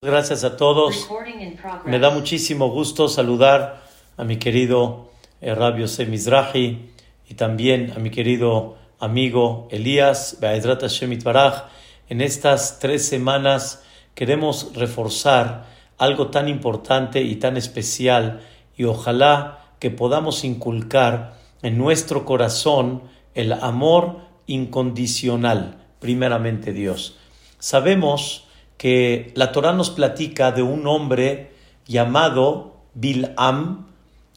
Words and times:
Gracias 0.00 0.44
a 0.44 0.56
todos. 0.56 1.08
Me 1.84 1.98
da 1.98 2.10
muchísimo 2.10 2.70
gusto 2.70 3.08
saludar 3.08 3.82
a 4.16 4.22
mi 4.22 4.36
querido 4.36 5.10
eh, 5.40 5.52
Rabio 5.52 5.88
Semizrahi 5.88 6.92
y 7.28 7.34
también 7.34 7.92
a 7.96 7.98
mi 7.98 8.10
querido 8.10 8.76
amigo 9.00 9.66
Elías 9.72 10.38
Hashem 10.40 11.18
Baraj. 11.20 11.64
En 12.08 12.20
estas 12.20 12.78
tres 12.78 13.08
semanas 13.08 13.82
queremos 14.14 14.72
reforzar 14.76 15.66
algo 15.98 16.28
tan 16.28 16.46
importante 16.46 17.22
y 17.22 17.34
tan 17.34 17.56
especial 17.56 18.42
y 18.76 18.84
ojalá 18.84 19.66
que 19.80 19.90
podamos 19.90 20.44
inculcar 20.44 21.34
en 21.62 21.76
nuestro 21.76 22.24
corazón 22.24 23.02
el 23.34 23.52
amor 23.52 24.20
incondicional, 24.46 25.84
primeramente 25.98 26.72
Dios. 26.72 27.18
Sabemos 27.58 28.47
que 28.78 29.32
la 29.34 29.52
Torah 29.52 29.72
nos 29.72 29.90
platica 29.90 30.52
de 30.52 30.62
un 30.62 30.86
hombre 30.86 31.52
llamado 31.86 32.76
Bil'am, 32.94 33.86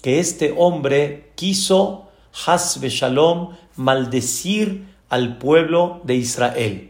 que 0.01 0.19
este 0.19 0.53
hombre 0.57 1.31
quiso, 1.35 2.09
Hasbe 2.45 2.89
Shalom, 2.89 3.55
maldecir 3.75 4.87
al 5.09 5.37
pueblo 5.37 6.01
de 6.03 6.15
Israel. 6.15 6.89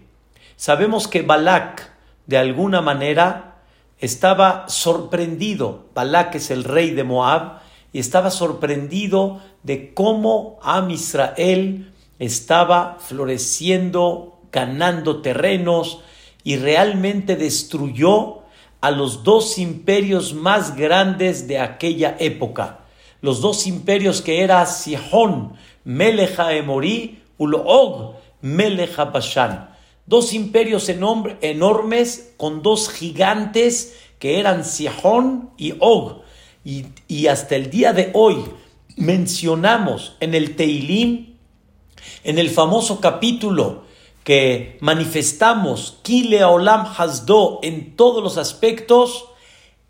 Sabemos 0.55 1.07
que 1.07 1.23
Balak, 1.23 1.91
de 2.25 2.37
alguna 2.37 2.81
manera, 2.81 3.57
estaba 3.99 4.65
sorprendido. 4.69 5.85
Balak 5.93 6.35
es 6.35 6.51
el 6.51 6.63
rey 6.63 6.91
de 6.91 7.03
Moab, 7.03 7.59
y 7.91 7.99
estaba 7.99 8.31
sorprendido 8.31 9.41
de 9.63 9.93
cómo 9.93 10.57
Am 10.61 10.89
Israel 10.91 11.91
estaba 12.19 12.97
floreciendo, 12.99 14.39
ganando 14.51 15.21
terrenos, 15.21 16.01
y 16.43 16.57
realmente 16.57 17.35
destruyó 17.35 18.41
a 18.81 18.91
los 18.91 19.23
dos 19.23 19.59
imperios 19.59 20.33
más 20.33 20.75
grandes 20.75 21.47
de 21.47 21.59
aquella 21.59 22.15
época. 22.19 22.79
Los 23.21 23.41
dos 23.41 23.67
imperios 23.67 24.21
que 24.21 24.41
era 24.41 24.65
Sihon, 24.65 25.53
Meleja 25.83 26.53
Emorí, 26.53 27.21
Uloog, 27.37 28.15
Meleja 28.41 29.05
Bashan. 29.05 29.69
Dos 30.07 30.33
imperios 30.33 30.89
enormes 30.89 32.33
con 32.37 32.63
dos 32.63 32.89
gigantes 32.89 33.95
que 34.17 34.39
eran 34.39 34.65
Sihon 34.65 35.51
y 35.57 35.75
Og. 35.79 36.23
Y, 36.65 36.85
y, 37.07 37.27
hasta 37.27 37.55
el 37.55 37.69
día 37.69 37.93
de 37.93 38.11
hoy 38.13 38.43
mencionamos 38.95 40.15
en 40.19 40.35
el 40.35 40.55
Teilim, 40.55 41.37
en 42.23 42.37
el 42.37 42.49
famoso 42.49 42.99
capítulo 42.99 43.83
que 44.23 44.77
manifestamos 44.81 45.97
Kile 46.03 46.43
Olam 46.43 46.85
Hasdo 46.85 47.59
en 47.63 47.95
todos 47.95 48.23
los 48.23 48.37
aspectos, 48.37 49.25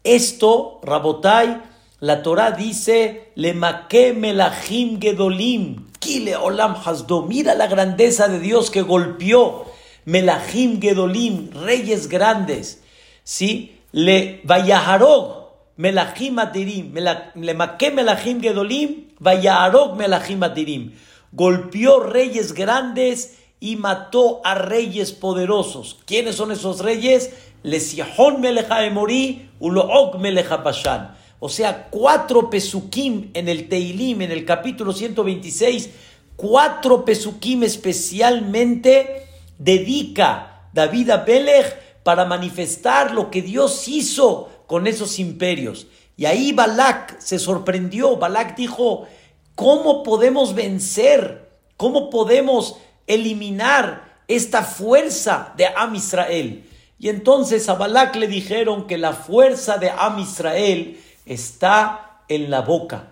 esto, 0.03 0.79
Rabotai, 0.83 1.61
la 1.99 2.23
Torah 2.23 2.51
dice, 2.51 3.31
Le 3.35 3.53
melachim 3.53 4.99
gedolim, 4.99 5.91
Kile 5.99 6.35
Olam 6.35 6.75
Hasdo. 6.83 7.21
Mira 7.23 7.53
la 7.53 7.67
grandeza 7.67 8.27
de 8.27 8.39
Dios 8.39 8.71
que 8.71 8.81
golpeó 8.81 9.65
melachim 10.05 10.81
gedolim, 10.81 11.51
reyes 11.53 12.07
grandes. 12.07 12.81
¿Sí? 13.23 13.77
Le 13.91 14.41
vayaharog 14.43 15.51
melachim 15.77 16.39
atirim, 16.39 16.95
le 16.95 17.53
melachim 17.93 18.41
gedolim, 18.41 19.09
vayaharog 19.19 19.95
melachim 19.95 20.41
atirim. 20.41 20.93
Golpeó 21.31 21.99
reyes 21.99 22.53
grandes 22.53 23.37
y 23.61 23.75
mató 23.75 24.41
a 24.43 24.55
reyes 24.55 25.13
poderosos. 25.13 25.99
¿Quiénes 26.05 26.35
son 26.35 26.51
esos 26.51 26.79
reyes? 26.79 27.31
Lesihon 27.63 28.41
meleja 28.41 28.83
Emorí, 28.83 29.49
Ulook 29.59 30.17
meleja 30.17 30.63
Pashan. 30.63 31.15
O 31.39 31.47
sea, 31.47 31.87
cuatro 31.89 32.49
pesukim 32.49 33.29
en 33.35 33.47
el 33.47 33.69
Teilim, 33.69 34.23
en 34.23 34.31
el 34.31 34.45
capítulo 34.45 34.93
126, 34.93 35.91
cuatro 36.35 37.05
pesukim 37.05 37.61
especialmente 37.63 39.27
dedica 39.59 40.67
David 40.73 41.11
a 41.11 41.23
Pelech 41.23 42.01
para 42.03 42.25
manifestar 42.25 43.11
lo 43.11 43.29
que 43.29 43.43
Dios 43.43 43.87
hizo 43.87 44.49
con 44.65 44.87
esos 44.87 45.19
imperios. 45.19 45.85
Y 46.17 46.25
ahí 46.25 46.51
Balak 46.51 47.19
se 47.19 47.37
sorprendió. 47.37 48.17
Balak 48.17 48.55
dijo, 48.55 49.05
¿cómo 49.53 50.01
podemos 50.01 50.55
vencer? 50.55 51.51
¿Cómo 51.77 52.09
podemos 52.09 52.77
eliminar 53.13 54.11
esta 54.27 54.63
fuerza 54.63 55.53
de 55.57 55.67
Am 55.67 55.95
Israel. 55.95 56.67
Y 56.99 57.09
entonces 57.09 57.67
a 57.67 57.73
Balak 57.73 58.15
le 58.15 58.27
dijeron 58.27 58.87
que 58.87 58.97
la 58.97 59.13
fuerza 59.13 59.77
de 59.77 59.89
Am 59.89 60.19
Israel 60.19 60.99
está 61.25 62.21
en 62.27 62.49
la 62.49 62.61
boca. 62.61 63.11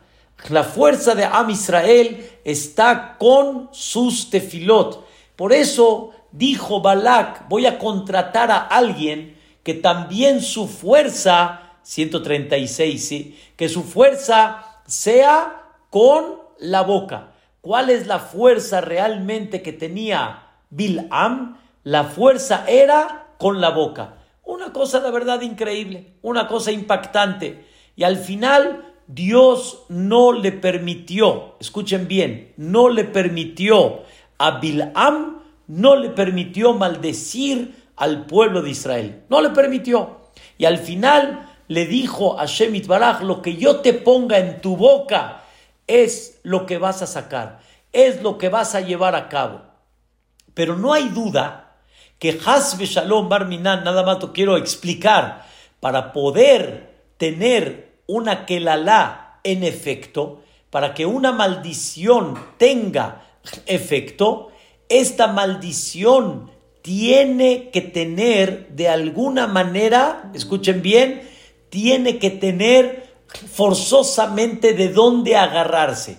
La 0.49 0.63
fuerza 0.63 1.15
de 1.15 1.25
Am 1.25 1.49
Israel 1.49 2.29
está 2.45 3.17
con 3.17 3.69
sus 3.71 4.29
tefilot. 4.29 5.05
Por 5.35 5.53
eso 5.53 6.11
dijo 6.31 6.81
Balak, 6.81 7.49
voy 7.49 7.65
a 7.65 7.77
contratar 7.79 8.51
a 8.51 8.59
alguien 8.59 9.37
que 9.63 9.73
también 9.73 10.41
su 10.41 10.67
fuerza, 10.67 11.73
136, 11.83 13.07
¿sí? 13.07 13.39
que 13.55 13.67
su 13.67 13.83
fuerza 13.83 14.81
sea 14.87 15.63
con 15.89 16.39
la 16.59 16.81
boca. 16.81 17.28
¿Cuál 17.61 17.89
es 17.89 18.07
la 18.07 18.19
fuerza 18.19 18.79
realmente 18.81 19.61
que 19.61 19.73
tenía 19.73 20.43
Bil'am? 20.69 21.57
La 21.83 22.05
fuerza 22.05 22.65
era 22.67 23.33
con 23.37 23.59
la 23.59 23.69
boca. 23.69 24.15
Una 24.43 24.71
cosa 24.71 24.99
de 25.01 25.11
verdad 25.11 25.41
increíble, 25.41 26.13
una 26.21 26.47
cosa 26.47 26.71
impactante. 26.71 27.65
Y 27.95 28.03
al 28.03 28.17
final 28.17 28.93
Dios 29.07 29.83
no 29.89 30.31
le 30.31 30.51
permitió, 30.51 31.55
escuchen 31.59 32.07
bien, 32.07 32.53
no 32.57 32.89
le 32.89 33.03
permitió 33.03 34.03
a 34.37 34.59
Bil'am, 34.59 35.41
no 35.67 35.95
le 35.95 36.09
permitió 36.09 36.73
maldecir 36.73 37.75
al 37.95 38.25
pueblo 38.25 38.61
de 38.61 38.69
Israel. 38.69 39.23
No 39.29 39.41
le 39.41 39.49
permitió. 39.49 40.21
Y 40.57 40.65
al 40.65 40.77
final 40.77 41.47
le 41.67 41.85
dijo 41.85 42.39
a 42.39 42.45
Shemit 42.45 42.87
Baraj, 42.87 43.21
lo 43.21 43.41
que 43.41 43.57
yo 43.57 43.81
te 43.81 43.93
ponga 43.93 44.39
en 44.39 44.61
tu 44.61 44.77
boca, 44.77 45.43
es 45.89 46.39
lo 46.43 46.65
que 46.67 46.77
vas 46.77 47.01
a 47.01 47.07
sacar, 47.07 47.59
es 47.91 48.21
lo 48.21 48.37
que 48.37 48.47
vas 48.47 48.75
a 48.75 48.81
llevar 48.81 49.15
a 49.15 49.27
cabo. 49.27 49.61
Pero 50.53 50.77
no 50.77 50.93
hay 50.93 51.09
duda 51.09 51.77
que 52.19 52.39
Hasbe 52.45 52.85
Shalom 52.85 53.27
Barminan, 53.27 53.83
nada 53.83 54.03
más 54.03 54.21
lo 54.21 54.31
quiero 54.31 54.55
explicar, 54.55 55.45
para 55.79 56.13
poder 56.13 56.93
tener 57.17 58.01
una 58.05 58.45
Kelalá 58.45 59.39
en 59.43 59.63
efecto, 59.63 60.43
para 60.69 60.93
que 60.93 61.05
una 61.05 61.31
maldición 61.31 62.39
tenga 62.57 63.25
efecto, 63.65 64.51
esta 64.89 65.27
maldición 65.27 66.51
tiene 66.83 67.71
que 67.71 67.81
tener 67.81 68.69
de 68.69 68.89
alguna 68.89 69.47
manera, 69.47 70.29
escuchen 70.35 70.81
bien, 70.81 71.27
tiene 71.69 72.19
que 72.19 72.29
tener 72.29 73.08
forzosamente 73.51 74.73
de 74.73 74.89
dónde 74.89 75.35
agarrarse. 75.35 76.17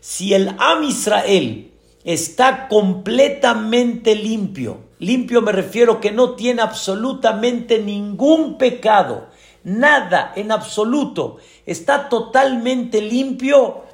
Si 0.00 0.34
el 0.34 0.54
Am 0.58 0.84
Israel 0.84 1.72
está 2.04 2.68
completamente 2.68 4.14
limpio, 4.14 4.78
limpio 4.98 5.42
me 5.42 5.52
refiero 5.52 6.00
que 6.00 6.10
no 6.10 6.34
tiene 6.34 6.62
absolutamente 6.62 7.80
ningún 7.80 8.56
pecado, 8.58 9.28
nada 9.64 10.32
en 10.36 10.52
absoluto, 10.52 11.38
está 11.66 12.08
totalmente 12.08 13.02
limpio, 13.02 13.84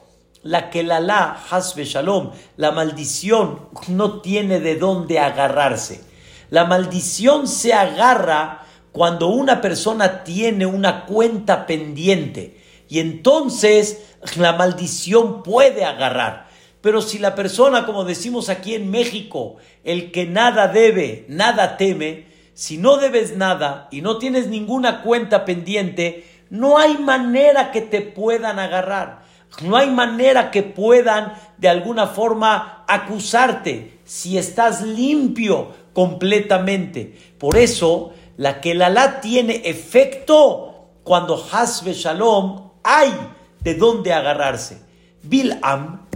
la 0.42 0.70
que 0.70 0.84
la 0.84 1.00
la, 1.00 1.44
hasbe 1.50 1.84
shalom, 1.84 2.30
la 2.56 2.70
maldición 2.70 3.68
no 3.88 4.20
tiene 4.20 4.60
de 4.60 4.76
dónde 4.76 5.18
agarrarse. 5.18 6.04
La 6.50 6.64
maldición 6.64 7.48
se 7.48 7.74
agarra 7.74 8.65
cuando 8.96 9.28
una 9.28 9.60
persona 9.60 10.24
tiene 10.24 10.64
una 10.64 11.04
cuenta 11.04 11.66
pendiente 11.66 12.56
y 12.88 13.00
entonces 13.00 14.14
la 14.38 14.54
maldición 14.54 15.42
puede 15.42 15.84
agarrar. 15.84 16.48
Pero 16.80 17.02
si 17.02 17.18
la 17.18 17.34
persona, 17.34 17.84
como 17.84 18.04
decimos 18.04 18.48
aquí 18.48 18.74
en 18.74 18.90
México, 18.90 19.56
el 19.84 20.12
que 20.12 20.24
nada 20.24 20.68
debe, 20.68 21.26
nada 21.28 21.76
teme, 21.76 22.24
si 22.54 22.78
no 22.78 22.96
debes 22.96 23.36
nada 23.36 23.88
y 23.90 24.00
no 24.00 24.16
tienes 24.16 24.46
ninguna 24.46 25.02
cuenta 25.02 25.44
pendiente, 25.44 26.24
no 26.48 26.78
hay 26.78 26.96
manera 26.96 27.72
que 27.72 27.82
te 27.82 28.00
puedan 28.00 28.58
agarrar. 28.58 29.26
No 29.60 29.76
hay 29.76 29.90
manera 29.90 30.50
que 30.50 30.62
puedan 30.62 31.34
de 31.58 31.68
alguna 31.68 32.06
forma 32.06 32.86
acusarte 32.88 33.98
si 34.04 34.38
estás 34.38 34.80
limpio 34.80 35.74
completamente. 35.92 37.14
Por 37.38 37.58
eso 37.58 38.14
la 38.36 38.60
la 38.62 39.20
tiene 39.20 39.62
efecto 39.64 40.90
cuando 41.02 41.42
Hasbe 41.52 41.92
Shalom 41.92 42.70
hay 42.82 43.12
de 43.60 43.74
dónde 43.74 44.12
agarrarse. 44.12 44.80
Bil'am 45.22 46.06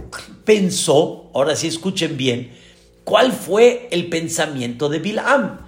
pensó, 0.45 1.31
ahora 1.33 1.55
sí 1.55 1.67
escuchen 1.67 2.17
bien, 2.17 2.55
¿cuál 3.03 3.31
fue 3.31 3.87
el 3.91 4.09
pensamiento 4.09 4.89
de 4.89 4.99
Bil'am? 4.99 5.59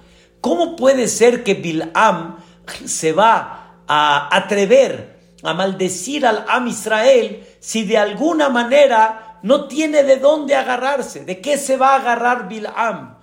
¿Cómo 0.42 0.76
puede 0.76 1.08
ser 1.08 1.44
que 1.44 1.56
Bil'am 1.56 2.38
se 2.86 3.14
va 3.14 3.80
a 3.88 4.36
atrever 4.36 5.20
a 5.44 5.54
maldecir 5.54 6.26
al 6.26 6.46
Am 6.48 6.68
Israel 6.68 7.44
si 7.60 7.84
de 7.84 7.98
alguna 7.98 8.50
manera 8.50 9.40
no 9.44 9.68
tiene 9.68 10.04
de 10.04 10.18
dónde 10.18 10.56
agarrarse? 10.56 11.26
¿De 11.26 11.42
qué 11.42 11.58
se 11.58 11.78
va 11.78 11.94
a 11.94 12.00
agarrar 12.00 12.48
Bilam? 12.48 13.18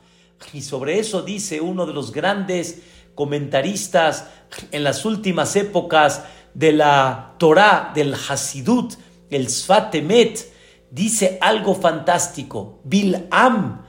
Y 0.52 0.62
sobre 0.62 0.98
eso 0.98 1.22
dice 1.22 1.60
uno 1.60 1.86
de 1.86 1.92
los 1.92 2.12
grandes 2.12 2.82
comentaristas 3.20 4.28
en 4.72 4.82
las 4.82 5.04
últimas 5.04 5.54
épocas 5.54 6.22
de 6.54 6.72
la 6.72 7.34
Torah, 7.36 7.92
del 7.94 8.14
Hasidut, 8.14 8.94
el 9.28 9.50
Sfatemet, 9.50 10.50
dice 10.90 11.36
algo 11.42 11.74
fantástico. 11.74 12.80
Bilam 12.82 13.82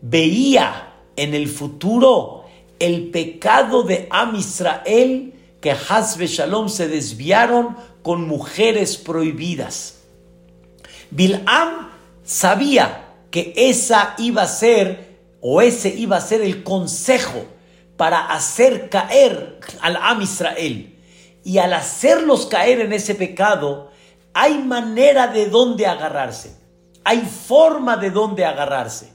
veía 0.00 0.94
en 1.14 1.32
el 1.32 1.46
futuro 1.46 2.42
el 2.80 3.10
pecado 3.12 3.84
de 3.84 4.08
Am 4.10 4.34
Israel 4.34 5.32
que 5.60 5.70
Hasbe 5.70 6.26
Shalom 6.26 6.68
se 6.68 6.88
desviaron 6.88 7.76
con 8.02 8.26
mujeres 8.26 8.96
prohibidas. 8.96 10.00
Bilam 11.12 11.88
sabía 12.24 13.14
que 13.30 13.52
esa 13.54 14.16
iba 14.18 14.42
a 14.42 14.48
ser 14.48 15.20
o 15.40 15.62
ese 15.62 15.94
iba 15.96 16.16
a 16.16 16.20
ser 16.20 16.42
el 16.42 16.64
consejo 16.64 17.51
para 18.02 18.26
hacer 18.26 18.88
caer 18.88 19.60
al 19.80 19.94
Am 19.94 20.20
Israel. 20.22 20.98
Y 21.44 21.58
al 21.58 21.72
hacerlos 21.72 22.46
caer 22.46 22.80
en 22.80 22.92
ese 22.92 23.14
pecado, 23.14 23.92
hay 24.34 24.58
manera 24.58 25.28
de 25.28 25.46
dónde 25.46 25.86
agarrarse. 25.86 26.56
Hay 27.04 27.20
forma 27.20 27.96
de 27.96 28.10
dónde 28.10 28.44
agarrarse. 28.44 29.12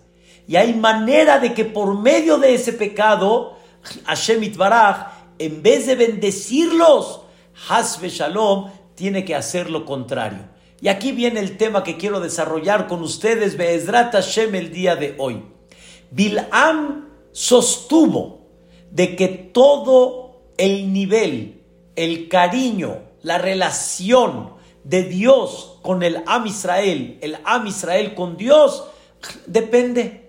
Y 0.47 0.55
hay 0.55 0.73
manera 0.73 1.37
de 1.37 1.53
que 1.53 1.65
por 1.65 1.99
medio 1.99 2.37
de 2.37 2.53
ese 2.53 2.71
pecado, 2.71 3.57
Hashem 4.05 4.41
Itbaraj, 4.41 5.07
en 5.37 5.61
vez 5.61 5.85
de 5.85 5.95
bendecirlos, 5.95 7.23
Hasbe 7.67 8.07
Shalom 8.07 8.71
tiene 8.95 9.25
que 9.25 9.35
hacer 9.35 9.69
lo 9.69 9.83
contrario. 9.83 10.45
Y 10.79 10.87
aquí 10.87 11.11
viene 11.11 11.41
el 11.41 11.57
tema 11.57 11.83
que 11.83 11.97
quiero 11.97 12.21
desarrollar 12.21 12.87
con 12.87 13.03
ustedes, 13.03 13.57
Be'ezrat 13.57 14.13
Hashem, 14.13 14.55
el 14.55 14.71
día 14.71 14.95
de 14.95 15.13
hoy. 15.17 15.43
Bil'am 16.09 17.09
sostuvo 17.33 18.36
de 18.91 19.15
que 19.15 19.27
todo 19.27 20.41
el 20.57 20.93
nivel, 20.93 21.61
el 21.95 22.29
cariño, 22.29 22.99
la 23.21 23.37
relación 23.37 24.53
de 24.83 25.03
Dios 25.03 25.79
con 25.81 26.03
el 26.03 26.23
Am 26.25 26.47
Israel, 26.47 27.17
el 27.21 27.37
Am 27.43 27.67
Israel 27.67 28.15
con 28.15 28.37
Dios, 28.37 28.85
depende 29.45 30.27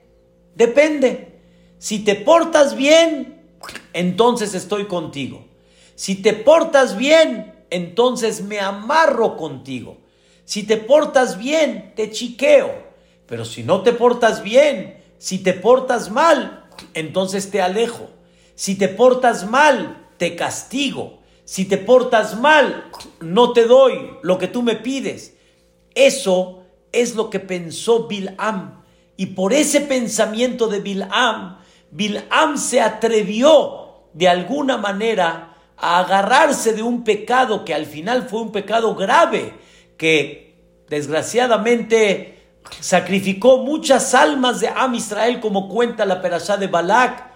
Depende. 0.59 1.39
Si 1.79 2.01
te 2.01 2.17
portas 2.17 2.75
bien, 2.75 3.45
entonces 3.93 4.55
estoy 4.55 4.87
contigo. 4.87 5.47
Si 5.95 6.17
te 6.17 6.33
portas 6.33 6.97
bien, 6.97 7.55
entonces 7.71 8.43
me 8.43 8.59
amarro 8.59 9.37
contigo. 9.37 9.99
Si 10.45 10.65
te 10.65 10.77
portas 10.77 11.39
bien, 11.39 11.93
te 11.95 12.11
chiqueo. 12.11 12.73
Pero 13.29 13.45
si 13.45 13.63
no 13.63 13.83
te 13.83 13.93
portas 13.93 14.43
bien, 14.43 15.01
si 15.19 15.39
te 15.39 15.53
portas 15.53 16.11
mal, 16.11 16.69
entonces 16.93 17.53
te 17.53 17.63
alejo. 17.63 18.09
Si 18.59 18.75
te 18.75 18.89
portas 18.89 19.49
mal, 19.49 20.09
te 20.17 20.35
castigo. 20.35 21.21
Si 21.45 21.67
te 21.67 21.79
portas 21.79 22.41
mal, 22.41 22.91
no 23.21 23.53
te 23.53 23.67
doy 23.67 24.11
lo 24.23 24.37
que 24.37 24.49
tú 24.49 24.63
me 24.63 24.75
pides. 24.75 25.37
Eso 25.95 26.65
es 26.91 27.15
lo 27.15 27.31
que 27.31 27.39
pensó 27.39 28.09
Bilam 28.09 28.83
y 29.17 29.27
por 29.27 29.53
ese 29.53 29.83
pensamiento 29.83 30.67
de 30.67 30.81
Bilam, 30.81 31.59
Bilam 31.93 32.59
se 32.59 32.81
atrevió 32.81 34.07
de 34.13 34.29
alguna 34.29 34.77
manera 34.77 35.57
a 35.77 36.01
agarrarse 36.01 36.73
de 36.73 36.83
un 36.83 37.05
pecado 37.05 37.65
que 37.65 37.75
al 37.75 37.87
final 37.87 38.29
fue 38.29 38.41
un 38.41 38.51
pecado 38.51 38.97
grave, 38.97 39.55
que 39.97 40.57
desgraciadamente 40.89 42.43
sacrificó 42.81 43.59
muchas 43.59 44.17
almas 44.17 44.59
de 44.59 44.69
Am 44.69 44.97
Israel, 44.97 45.39
como 45.39 45.69
cuenta 45.69 46.05
la 46.05 46.21
perashá 46.21 46.57
de 46.57 46.67
Balak. 46.67 47.28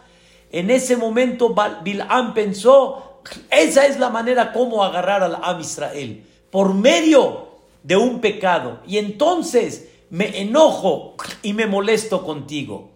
En 0.52 0.70
ese 0.70 0.99
momento 0.99 1.54
Bilam 1.82 2.34
pensó, 2.34 3.20
esa 3.50 3.87
es 3.87 3.99
la 3.99 4.10
manera 4.10 4.52
como 4.52 4.84
agarrar 4.84 5.22
al 5.22 5.38
Am 5.43 5.60
Israel, 5.60 6.25
por 6.50 6.75
medio 6.75 7.49
de 7.82 7.96
un 7.96 8.20
pecado. 8.20 8.81
Y 8.87 8.99
entonces 8.99 9.88
me 10.10 10.43
enojo 10.43 11.16
y 11.43 11.54
me 11.54 11.66
molesto 11.66 12.22
contigo. 12.22 12.90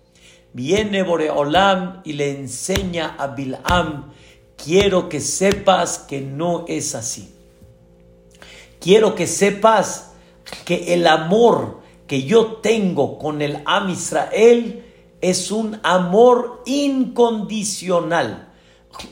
Viene 0.52 1.02
Boreolam 1.02 2.02
y 2.04 2.12
le 2.12 2.30
enseña 2.30 3.16
a 3.18 3.28
Bilam, 3.28 4.12
quiero 4.62 5.08
que 5.08 5.20
sepas 5.20 5.98
que 5.98 6.20
no 6.20 6.66
es 6.68 6.94
así. 6.94 7.34
Quiero 8.80 9.14
que 9.14 9.26
sepas 9.26 10.12
que 10.66 10.92
el 10.94 11.06
amor 11.06 11.80
que 12.06 12.22
yo 12.22 12.56
tengo 12.56 13.18
con 13.18 13.40
el 13.40 13.62
Am 13.64 13.88
Israel 13.88 14.85
es 15.30 15.50
un 15.50 15.80
amor 15.82 16.62
incondicional. 16.66 18.54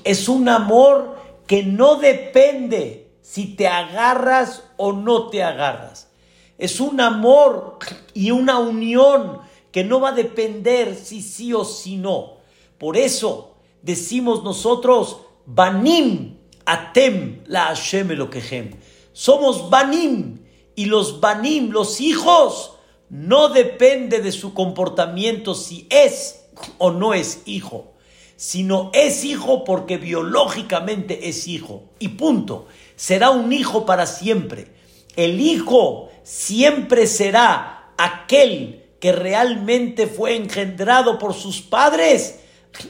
Es 0.05 0.29
un 0.29 0.49
amor 0.49 1.17
que 1.49 1.65
no 1.65 1.97
depende 1.97 3.11
si 3.21 3.57
te 3.57 3.67
agarras 3.67 4.63
o 4.77 4.93
no 4.93 5.27
te 5.27 5.43
agarras. 5.43 6.09
Es 6.57 6.79
un 6.79 7.01
amor 7.01 7.81
y 8.15 8.31
una 8.31 8.61
unión 8.61 9.41
que 9.73 9.83
no 9.83 9.99
va 9.99 10.11
a 10.11 10.13
depender 10.13 10.95
si 10.95 11.21
sí 11.21 11.53
o 11.53 11.65
si 11.65 11.97
no. 11.97 12.35
Por 12.79 12.97
eso 12.97 13.57
decimos 13.83 14.45
nosotros, 14.45 15.19
Banim 15.47 16.37
Atem 16.65 17.43
la 17.47 17.65
Hashem 17.75 18.13
Elokehem. 18.13 18.71
Somos 19.13 19.69
Banim 19.69 20.45
y 20.77 20.85
los 20.85 21.19
Banim, 21.19 21.73
los 21.73 22.01
hijos, 22.01 22.74
no 23.11 23.49
depende 23.49 24.21
de 24.21 24.33
su 24.33 24.55
comportamiento 24.55 25.55
si 25.55 25.87
es 25.91 26.47
o 26.79 26.91
no 26.91 27.15
es 27.15 27.43
hijo, 27.45 27.93
sino 28.37 28.91
es 28.93 29.25
hijo 29.25 29.65
porque 29.65 29.97
biológicamente 29.97 31.29
es 31.29 31.47
hijo. 31.47 31.85
Y 31.99 32.09
punto. 32.09 32.67
Será 32.97 33.31
un 33.31 33.53
hijo 33.53 33.87
para 33.87 34.07
siempre. 34.07 34.69
El 35.17 35.41
hijo 35.41 36.11
siempre 36.23 37.07
será 37.07 37.93
aquel 37.97 38.85
que 39.01 39.13
realmente 39.13 40.07
fue 40.07 40.37
engendrado 40.37 41.19
por 41.19 41.35
sus 41.35 41.61
padres 41.61 42.41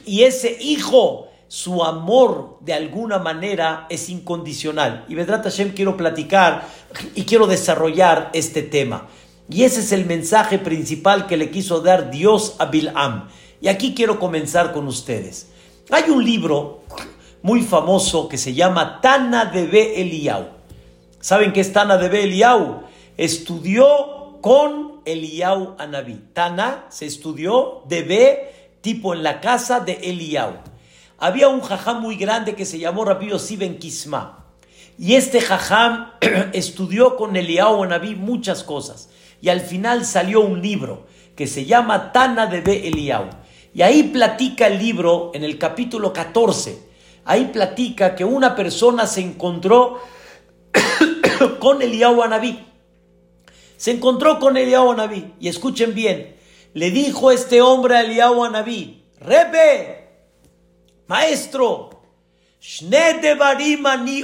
y 0.05 0.23
ese 0.23 0.57
hijo, 0.59 1.27
su 1.47 1.83
amor 1.83 2.57
de 2.61 2.73
alguna 2.73 3.19
manera 3.19 3.85
es 3.89 4.09
incondicional. 4.09 5.05
Y 5.07 5.15
Vedrat 5.15 5.43
Hashem 5.43 5.73
quiero 5.73 5.95
platicar 5.95 6.67
y 7.13 7.23
quiero 7.23 7.47
desarrollar 7.47 8.31
este 8.33 8.61
tema. 8.61 9.07
Y 9.49 9.63
ese 9.63 9.81
es 9.81 9.91
el 9.91 10.05
mensaje 10.05 10.57
principal 10.57 11.27
que 11.27 11.37
le 11.37 11.51
quiso 11.51 11.81
dar 11.81 12.09
Dios 12.09 12.55
a 12.59 12.65
Bilam. 12.65 13.29
Y 13.61 13.67
aquí 13.67 13.93
quiero 13.93 14.19
comenzar 14.19 14.73
con 14.73 14.87
ustedes. 14.87 15.47
Hay 15.91 16.09
un 16.09 16.23
libro 16.23 16.83
muy 17.43 17.61
famoso 17.61 18.27
que 18.27 18.39
se 18.39 18.53
llama 18.55 19.01
Tana 19.01 19.45
de 19.45 19.67
Be 19.67 20.01
Eliau. 20.01 20.47
¿Saben 21.19 21.53
qué 21.53 21.61
es 21.61 21.71
Tana 21.71 21.97
de 21.97 22.09
Be 22.09 22.23
Eliau? 22.23 22.83
estudió 23.17 24.39
con 24.41 25.01
Eliau 25.05 25.75
Anabí. 25.77 26.19
Tana 26.33 26.85
se 26.89 27.05
estudió 27.05 27.83
de 27.87 28.01
B, 28.01 28.53
tipo 28.81 29.13
en 29.13 29.23
la 29.23 29.41
casa 29.41 29.79
de 29.79 29.93
Eliau. 29.93 30.53
Había 31.17 31.47
un 31.47 31.61
jajam 31.61 32.01
muy 32.01 32.15
grande 32.15 32.55
que 32.55 32.65
se 32.65 32.79
llamó 32.79 33.05
Rabbi 33.05 33.37
Siben 33.39 33.77
Kisma. 33.77 34.45
Y 34.97 35.15
este 35.15 35.39
jajam 35.39 36.11
estudió 36.53 37.15
con 37.15 37.35
Eliau 37.35 37.83
Anabí 37.83 38.15
muchas 38.15 38.63
cosas. 38.63 39.09
Y 39.45 39.49
al 39.49 39.61
final 39.61 40.05
salió 40.05 40.41
un 40.41 40.59
libro 40.59 41.05
que 41.35 41.45
se 41.45 41.65
llama 41.65 42.11
Tana 42.11 42.47
de 42.47 42.61
B. 42.61 42.87
Eliau. 42.87 43.29
Y 43.75 43.83
ahí 43.83 44.01
platica 44.01 44.65
el 44.65 44.79
libro 44.79 45.29
en 45.35 45.43
el 45.43 45.59
capítulo 45.59 46.11
14. 46.11 46.79
Ahí 47.25 47.51
platica 47.53 48.15
que 48.15 48.25
una 48.25 48.55
persona 48.55 49.05
se 49.05 49.21
encontró 49.21 50.01
con 51.59 51.83
Eliau 51.83 52.23
Anabí 52.23 52.59
se 53.77 53.91
encontró 53.91 54.39
con 54.39 54.57
Eliyahu 54.57 54.93
Anabí. 54.93 55.35
Y 55.39 55.47
escuchen 55.47 55.93
bien, 55.93 56.35
le 56.73 56.89
dijo 56.89 57.31
este 57.31 57.61
hombre 57.61 57.97
a 57.97 58.01
Eliyahu 58.01 58.43
Anabí, 58.43 59.05
Rebe, 59.19 60.09
maestro, 61.05 62.01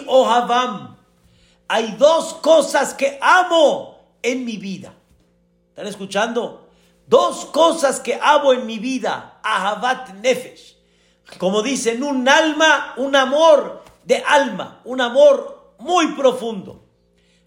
ohavam. 0.08 0.98
Hay 1.68 1.92
dos 2.00 2.34
cosas 2.42 2.96
que 2.96 3.20
amo 3.22 4.00
en 4.24 4.46
mi 4.46 4.58
vida. 4.58 4.96
¿Están 5.72 5.88
escuchando? 5.88 6.68
Dos 7.08 7.46
cosas 7.46 8.02
que 8.02 8.20
amo 8.22 8.52
en 8.52 8.66
mi 8.66 8.78
vida. 8.78 9.40
Ahavat 9.42 10.16
nefesh. 10.16 10.76
Como 11.38 11.62
dicen, 11.62 12.04
un 12.04 12.28
alma, 12.28 12.94
un 12.98 13.16
amor 13.16 13.82
de 14.04 14.18
alma, 14.18 14.82
un 14.84 15.00
amor 15.00 15.76
muy 15.80 16.08
profundo. 16.10 16.84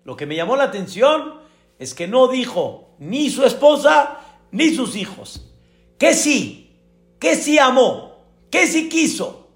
Lo 0.05 0.17
que 0.17 0.25
me 0.25 0.37
llamó 0.37 0.57
la 0.57 0.65
atención 0.65 1.41
es 1.79 1.93
que 1.93 2.09
no 2.09 2.29
dijo 2.29 2.95
ni 2.99 3.29
su 3.29 3.45
esposa 3.45 4.21
ni 4.51 4.75
sus 4.75 4.97
hijos. 4.97 5.51
Que 5.99 6.15
sí, 6.15 6.79
que 7.19 7.37
sí 7.37 7.59
amó, 7.59 8.25
que 8.51 8.67
sí 8.67 8.89
quiso. 8.89 9.51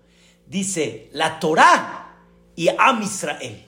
dice 0.46 1.08
la 1.12 1.40
Torah 1.40 2.16
y 2.54 2.68
Am 2.68 3.02
Israel. 3.02 3.66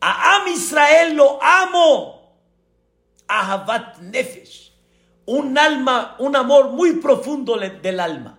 A 0.00 0.36
Am 0.36 0.48
Israel 0.48 1.14
lo 1.14 1.40
amo. 1.40 2.19
Ahavat 3.30 3.98
Nefesh. 3.98 4.72
Un 5.26 5.56
alma, 5.56 6.16
un 6.18 6.34
amor 6.34 6.70
muy 6.70 6.94
profundo 6.94 7.56
del 7.56 8.00
alma. 8.00 8.38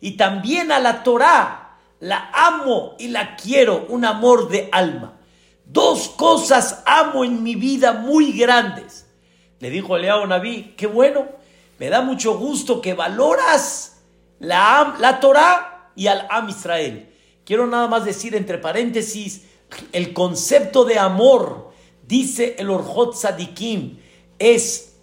Y 0.00 0.12
también 0.12 0.70
a 0.70 0.78
la 0.78 1.02
Torah 1.02 1.78
la 2.00 2.30
amo 2.32 2.94
y 2.98 3.08
la 3.08 3.34
quiero, 3.36 3.86
un 3.88 4.04
amor 4.04 4.48
de 4.48 4.68
alma. 4.70 5.18
Dos 5.64 6.08
cosas 6.10 6.82
amo 6.86 7.24
en 7.24 7.42
mi 7.42 7.56
vida 7.56 7.92
muy 7.92 8.32
grandes. 8.32 9.06
Le 9.58 9.70
dijo 9.70 9.98
Leao 9.98 10.26
Naví, 10.26 10.74
qué 10.76 10.86
bueno, 10.86 11.26
me 11.78 11.88
da 11.88 12.00
mucho 12.02 12.38
gusto 12.38 12.80
que 12.80 12.94
valoras 12.94 14.02
la, 14.38 14.96
la 15.00 15.18
Torah 15.18 15.90
y 15.96 16.06
al 16.06 16.26
Am 16.30 16.48
Israel. 16.48 17.12
Quiero 17.44 17.66
nada 17.66 17.88
más 17.88 18.04
decir 18.04 18.34
entre 18.34 18.58
paréntesis, 18.58 19.46
el 19.92 20.12
concepto 20.12 20.84
de 20.84 20.98
amor, 20.98 21.72
dice 22.06 22.56
el 22.58 22.70
Orjot 22.70 23.14
Sadikim, 23.14 23.98
es 24.38 24.94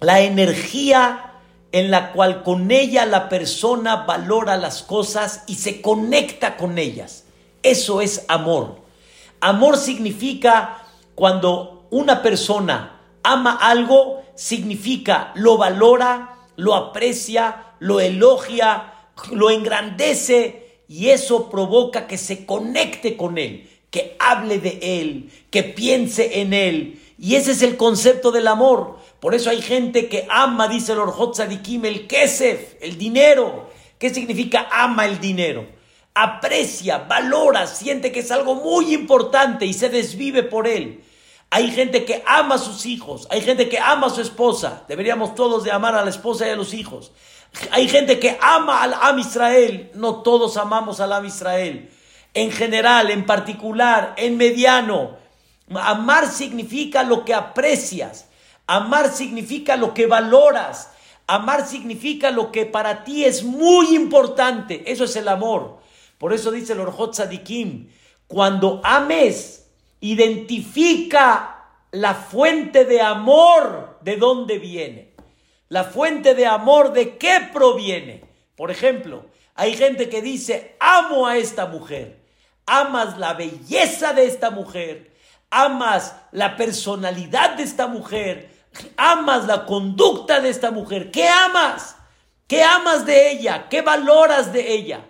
la 0.00 0.20
energía 0.20 1.34
en 1.72 1.90
la 1.90 2.12
cual 2.12 2.42
con 2.42 2.70
ella 2.70 3.06
la 3.06 3.28
persona 3.28 3.96
valora 3.96 4.56
las 4.56 4.82
cosas 4.82 5.44
y 5.46 5.56
se 5.56 5.80
conecta 5.80 6.56
con 6.56 6.78
ellas. 6.78 7.24
Eso 7.62 8.00
es 8.00 8.24
amor. 8.28 8.78
Amor 9.40 9.76
significa 9.76 10.82
cuando 11.14 11.86
una 11.90 12.22
persona 12.22 13.00
ama 13.22 13.56
algo, 13.60 14.22
significa 14.34 15.32
lo 15.34 15.58
valora, 15.58 16.36
lo 16.56 16.74
aprecia, 16.74 17.74
lo 17.78 18.00
elogia, 18.00 18.94
lo 19.32 19.50
engrandece 19.50 20.82
y 20.88 21.10
eso 21.10 21.50
provoca 21.50 22.06
que 22.06 22.18
se 22.18 22.46
conecte 22.46 23.16
con 23.16 23.38
él, 23.38 23.70
que 23.90 24.16
hable 24.18 24.58
de 24.58 24.78
él, 25.00 25.30
que 25.50 25.62
piense 25.62 26.40
en 26.40 26.52
él. 26.52 26.99
Y 27.22 27.34
ese 27.34 27.52
es 27.52 27.60
el 27.60 27.76
concepto 27.76 28.32
del 28.32 28.48
amor. 28.48 28.96
Por 29.20 29.34
eso 29.34 29.50
hay 29.50 29.60
gente 29.60 30.08
que 30.08 30.26
ama, 30.30 30.68
dice 30.68 30.92
el 30.92 31.00
Orjot 31.00 31.34
Sadikim, 31.34 31.84
el 31.84 32.06
kesef, 32.06 32.76
el 32.80 32.96
dinero. 32.96 33.68
¿Qué 33.98 34.08
significa 34.08 34.68
ama 34.72 35.04
el 35.04 35.20
dinero? 35.20 35.66
Aprecia, 36.14 36.96
valora, 36.96 37.66
siente 37.66 38.10
que 38.10 38.20
es 38.20 38.30
algo 38.30 38.54
muy 38.54 38.94
importante 38.94 39.66
y 39.66 39.74
se 39.74 39.90
desvive 39.90 40.42
por 40.42 40.66
él. 40.66 41.04
Hay 41.50 41.70
gente 41.72 42.06
que 42.06 42.22
ama 42.26 42.54
a 42.54 42.58
sus 42.58 42.86
hijos, 42.86 43.28
hay 43.30 43.42
gente 43.42 43.68
que 43.68 43.78
ama 43.78 44.06
a 44.06 44.10
su 44.10 44.22
esposa. 44.22 44.84
Deberíamos 44.88 45.34
todos 45.34 45.62
de 45.62 45.72
amar 45.72 45.94
a 45.96 46.02
la 46.02 46.10
esposa 46.10 46.46
y 46.46 46.50
a 46.50 46.56
los 46.56 46.72
hijos. 46.72 47.12
Hay 47.70 47.86
gente 47.86 48.18
que 48.18 48.38
ama 48.40 48.82
al 48.82 48.94
Am 48.94 49.18
Israel. 49.18 49.90
No 49.92 50.22
todos 50.22 50.56
amamos 50.56 51.00
al 51.00 51.12
Am 51.12 51.26
Israel. 51.26 51.90
En 52.32 52.50
general, 52.50 53.10
en 53.10 53.26
particular, 53.26 54.14
en 54.16 54.38
mediano. 54.38 55.19
Amar 55.74 56.28
significa 56.30 57.02
lo 57.02 57.24
que 57.24 57.34
aprecias. 57.34 58.28
Amar 58.66 59.12
significa 59.12 59.76
lo 59.76 59.94
que 59.94 60.06
valoras. 60.06 60.90
Amar 61.26 61.66
significa 61.66 62.30
lo 62.30 62.50
que 62.50 62.66
para 62.66 63.04
ti 63.04 63.24
es 63.24 63.44
muy 63.44 63.94
importante. 63.94 64.82
Eso 64.86 65.04
es 65.04 65.14
el 65.16 65.28
amor. 65.28 65.78
Por 66.18 66.32
eso 66.32 66.50
dice 66.50 66.72
el 66.72 66.80
Orjot 66.80 67.14
Sadikim, 67.14 67.88
cuando 68.26 68.80
ames, 68.84 69.68
identifica 70.00 71.66
la 71.92 72.14
fuente 72.14 72.84
de 72.84 73.00
amor 73.00 73.98
de 74.02 74.16
dónde 74.16 74.58
viene. 74.58 75.14
La 75.68 75.84
fuente 75.84 76.34
de 76.34 76.46
amor 76.46 76.92
de 76.92 77.16
qué 77.16 77.48
proviene. 77.52 78.24
Por 78.56 78.70
ejemplo, 78.70 79.26
hay 79.54 79.76
gente 79.76 80.08
que 80.08 80.20
dice, 80.20 80.76
amo 80.80 81.26
a 81.26 81.36
esta 81.36 81.66
mujer. 81.66 82.20
Amas 82.66 83.18
la 83.18 83.34
belleza 83.34 84.12
de 84.12 84.26
esta 84.26 84.50
mujer. 84.50 85.09
Amas 85.50 86.14
la 86.32 86.56
personalidad 86.56 87.56
de 87.56 87.64
esta 87.64 87.86
mujer 87.86 88.50
amas 88.96 89.46
la 89.46 89.66
conducta 89.66 90.40
de 90.40 90.50
esta 90.50 90.70
mujer? 90.70 91.10
¿Qué 91.10 91.28
amas? 91.28 91.96
¿Qué 92.46 92.62
amas 92.62 93.06
de 93.06 93.30
ella? 93.30 93.68
¿Qué 93.68 93.82
valoras 93.82 94.52
de 94.52 94.72
ella? 94.72 95.08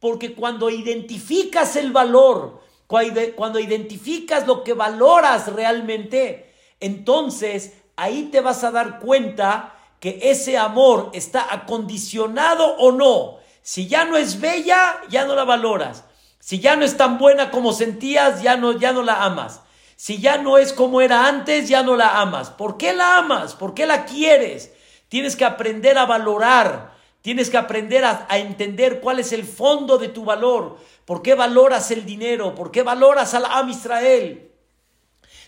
Porque 0.00 0.34
cuando 0.34 0.70
identificas 0.70 1.76
el 1.76 1.92
valor, 1.92 2.62
cuando 2.86 3.58
identificas 3.58 4.46
lo 4.46 4.64
que 4.64 4.72
valoras 4.72 5.52
realmente, 5.52 6.54
entonces 6.80 7.74
ahí 7.96 8.28
te 8.30 8.40
vas 8.40 8.64
a 8.64 8.70
dar 8.70 9.00
cuenta 9.00 9.74
que 10.00 10.20
ese 10.22 10.56
amor 10.56 11.10
está 11.12 11.52
acondicionado 11.52 12.76
o 12.76 12.92
no. 12.92 13.38
Si 13.62 13.88
ya 13.88 14.04
no 14.04 14.16
es 14.16 14.40
bella, 14.40 15.00
ya 15.10 15.26
no 15.26 15.34
la 15.34 15.44
valoras. 15.44 16.04
Si 16.38 16.60
ya 16.60 16.76
no 16.76 16.84
es 16.84 16.96
tan 16.96 17.18
buena 17.18 17.50
como 17.50 17.72
sentías, 17.72 18.40
ya 18.40 18.56
no, 18.56 18.72
ya 18.72 18.92
no 18.92 19.02
la 19.02 19.24
amas. 19.24 19.60
Si 19.98 20.18
ya 20.18 20.38
no 20.38 20.58
es 20.58 20.72
como 20.72 21.00
era 21.00 21.26
antes, 21.26 21.68
ya 21.68 21.82
no 21.82 21.96
la 21.96 22.20
amas. 22.20 22.50
¿Por 22.50 22.76
qué 22.76 22.92
la 22.92 23.18
amas? 23.18 23.56
¿Por 23.56 23.74
qué 23.74 23.84
la 23.84 24.04
quieres? 24.04 24.72
Tienes 25.08 25.34
que 25.34 25.44
aprender 25.44 25.98
a 25.98 26.06
valorar. 26.06 26.94
Tienes 27.20 27.50
que 27.50 27.56
aprender 27.56 28.04
a, 28.04 28.28
entender 28.38 29.00
cuál 29.00 29.18
es 29.18 29.32
el 29.32 29.42
fondo 29.42 29.98
de 29.98 30.06
tu 30.06 30.24
valor. 30.24 30.78
¿Por 31.04 31.20
qué 31.20 31.34
valoras 31.34 31.90
el 31.90 32.06
dinero? 32.06 32.54
¿Por 32.54 32.70
qué 32.70 32.84
valoras 32.84 33.34
al 33.34 33.44
Am 33.46 33.70
Israel? 33.70 34.52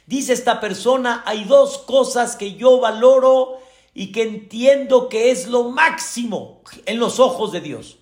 Dice 0.07 0.33
esta 0.33 0.59
persona, 0.59 1.23
hay 1.27 1.45
dos 1.45 1.79
cosas 1.79 2.35
que 2.35 2.57
yo 2.57 2.81
valoro 2.81 3.59
y 3.95 4.11
que 4.11 4.23
entiendo 4.23 5.09
que 5.09 5.31
es 5.31 5.47
lo 5.47 5.71
máximo 5.71 6.63
en 6.87 6.99
los 6.99 7.21
ojos 7.21 7.53
de 7.53 7.61
Dios. 7.61 7.99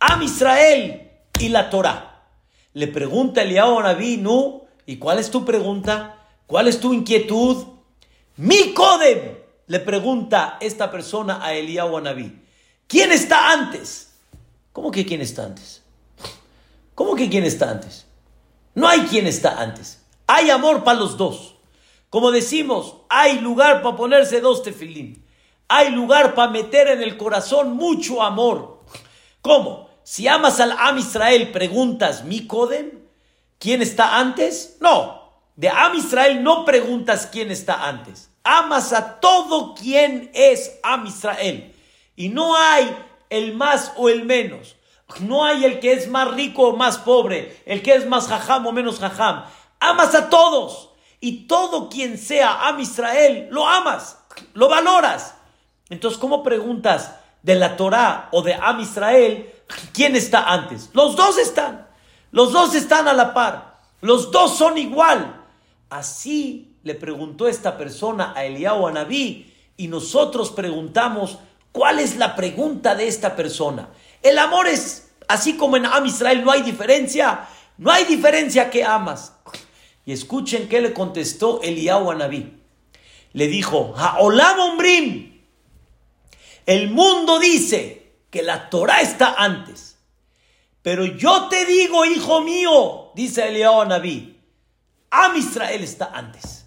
Am 0.00 0.20
Israel 0.22 1.12
y 1.38 1.48
la 1.48 1.70
Torah. 1.70 2.24
Le 2.72 2.88
pregunta 2.88 3.42
Eliyahu 3.42 3.80
Naví, 3.80 4.16
¿no? 4.16 4.61
¿Y 4.86 4.96
cuál 4.96 5.18
es 5.18 5.30
tu 5.30 5.44
pregunta? 5.44 6.26
¿Cuál 6.46 6.68
es 6.68 6.80
tu 6.80 6.92
inquietud? 6.92 7.64
Mi 8.36 8.72
Codem, 8.74 9.36
le 9.66 9.80
pregunta 9.80 10.58
esta 10.60 10.90
persona 10.90 11.44
a 11.44 11.54
Eliyahu 11.54 11.96
Anabí. 11.96 12.42
¿Quién 12.86 13.12
está 13.12 13.52
antes? 13.52 14.14
¿Cómo 14.72 14.90
que 14.90 15.06
quién 15.06 15.20
está 15.20 15.44
antes? 15.44 15.82
¿Cómo 16.94 17.14
que 17.14 17.28
quién 17.28 17.44
está 17.44 17.70
antes? 17.70 18.06
No 18.74 18.88
hay 18.88 19.00
quien 19.02 19.26
está 19.26 19.60
antes. 19.60 20.02
Hay 20.26 20.50
amor 20.50 20.82
para 20.84 20.98
los 20.98 21.16
dos. 21.16 21.56
Como 22.10 22.30
decimos, 22.30 22.96
hay 23.08 23.38
lugar 23.38 23.82
para 23.82 23.96
ponerse 23.96 24.40
dos 24.40 24.62
tefilín. 24.62 25.24
Hay 25.68 25.90
lugar 25.90 26.34
para 26.34 26.50
meter 26.50 26.88
en 26.88 27.02
el 27.02 27.16
corazón 27.16 27.74
mucho 27.76 28.22
amor. 28.22 28.82
¿Cómo? 29.40 29.88
Si 30.02 30.28
amas 30.28 30.60
al 30.60 30.72
Am 30.72 30.98
Israel, 30.98 31.50
preguntas, 31.52 32.24
¿mi 32.24 32.46
Codem? 32.46 33.01
¿Quién 33.62 33.80
está 33.80 34.18
antes? 34.18 34.76
No. 34.80 35.22
De 35.54 35.68
Am 35.68 35.94
Israel 35.94 36.42
no 36.42 36.64
preguntas 36.64 37.28
quién 37.30 37.52
está 37.52 37.86
antes. 37.86 38.28
Amas 38.42 38.92
a 38.92 39.20
todo 39.20 39.76
quien 39.76 40.32
es 40.34 40.80
Am 40.82 41.06
Israel. 41.06 41.72
Y 42.16 42.28
no 42.28 42.56
hay 42.56 42.92
el 43.30 43.54
más 43.54 43.92
o 43.94 44.08
el 44.08 44.24
menos. 44.24 44.74
No 45.20 45.44
hay 45.44 45.64
el 45.64 45.78
que 45.78 45.92
es 45.92 46.08
más 46.08 46.32
rico 46.32 46.70
o 46.70 46.76
más 46.76 46.98
pobre, 46.98 47.62
el 47.64 47.82
que 47.82 47.94
es 47.94 48.04
más 48.04 48.26
jajam 48.26 48.66
o 48.66 48.72
menos 48.72 48.98
jajam. 48.98 49.44
Amas 49.78 50.16
a 50.16 50.28
todos. 50.28 50.90
Y 51.20 51.46
todo 51.46 51.88
quien 51.88 52.18
sea 52.18 52.66
Am 52.66 52.80
Israel, 52.80 53.46
lo 53.52 53.68
amas, 53.68 54.18
lo 54.54 54.68
valoras. 54.68 55.36
Entonces, 55.88 56.18
¿cómo 56.18 56.42
preguntas 56.42 57.14
de 57.44 57.54
la 57.54 57.76
Torah 57.76 58.28
o 58.32 58.42
de 58.42 58.54
Am 58.54 58.80
Israel 58.80 59.52
quién 59.92 60.16
está 60.16 60.52
antes? 60.52 60.90
Los 60.94 61.14
dos 61.14 61.38
están. 61.38 61.91
Los 62.32 62.52
dos 62.52 62.74
están 62.74 63.06
a 63.06 63.12
la 63.12 63.32
par. 63.32 63.80
Los 64.00 64.32
dos 64.32 64.56
son 64.58 64.76
igual. 64.78 65.44
Así 65.90 66.76
le 66.82 66.94
preguntó 66.94 67.46
esta 67.46 67.78
persona 67.78 68.32
a 68.34 68.44
Eliyahu 68.44 68.88
Anabí 68.88 69.54
y 69.76 69.86
nosotros 69.86 70.50
preguntamos, 70.50 71.38
¿cuál 71.70 71.98
es 71.98 72.16
la 72.16 72.34
pregunta 72.34 72.94
de 72.94 73.06
esta 73.06 73.36
persona? 73.36 73.90
El 74.22 74.38
amor 74.38 74.66
es, 74.66 75.12
así 75.28 75.56
como 75.56 75.76
en 75.76 75.86
Am 75.86 76.06
Israel 76.06 76.42
no 76.44 76.50
hay 76.50 76.62
diferencia, 76.62 77.46
no 77.78 77.90
hay 77.90 78.04
diferencia 78.04 78.70
que 78.70 78.82
amas. 78.82 79.34
Y 80.04 80.12
escuchen 80.12 80.68
qué 80.68 80.80
le 80.80 80.92
contestó 80.92 81.60
Eliyahu 81.62 82.10
Anabí. 82.10 82.60
Le 83.34 83.46
dijo, 83.46 83.94
Haolam 83.96 84.58
Ombrim, 84.58 85.42
el 86.66 86.90
mundo 86.90 87.38
dice 87.38 88.14
que 88.30 88.42
la 88.42 88.70
Torah 88.70 89.00
está 89.02 89.34
antes. 89.36 89.91
Pero 90.82 91.06
yo 91.06 91.48
te 91.48 91.64
digo, 91.64 92.04
hijo 92.04 92.40
mío, 92.40 93.12
dice 93.14 93.48
Eliyahu 93.48 93.84
Naví, 93.84 94.40
Am 95.10 95.36
Israel 95.36 95.82
está 95.82 96.10
antes. 96.12 96.66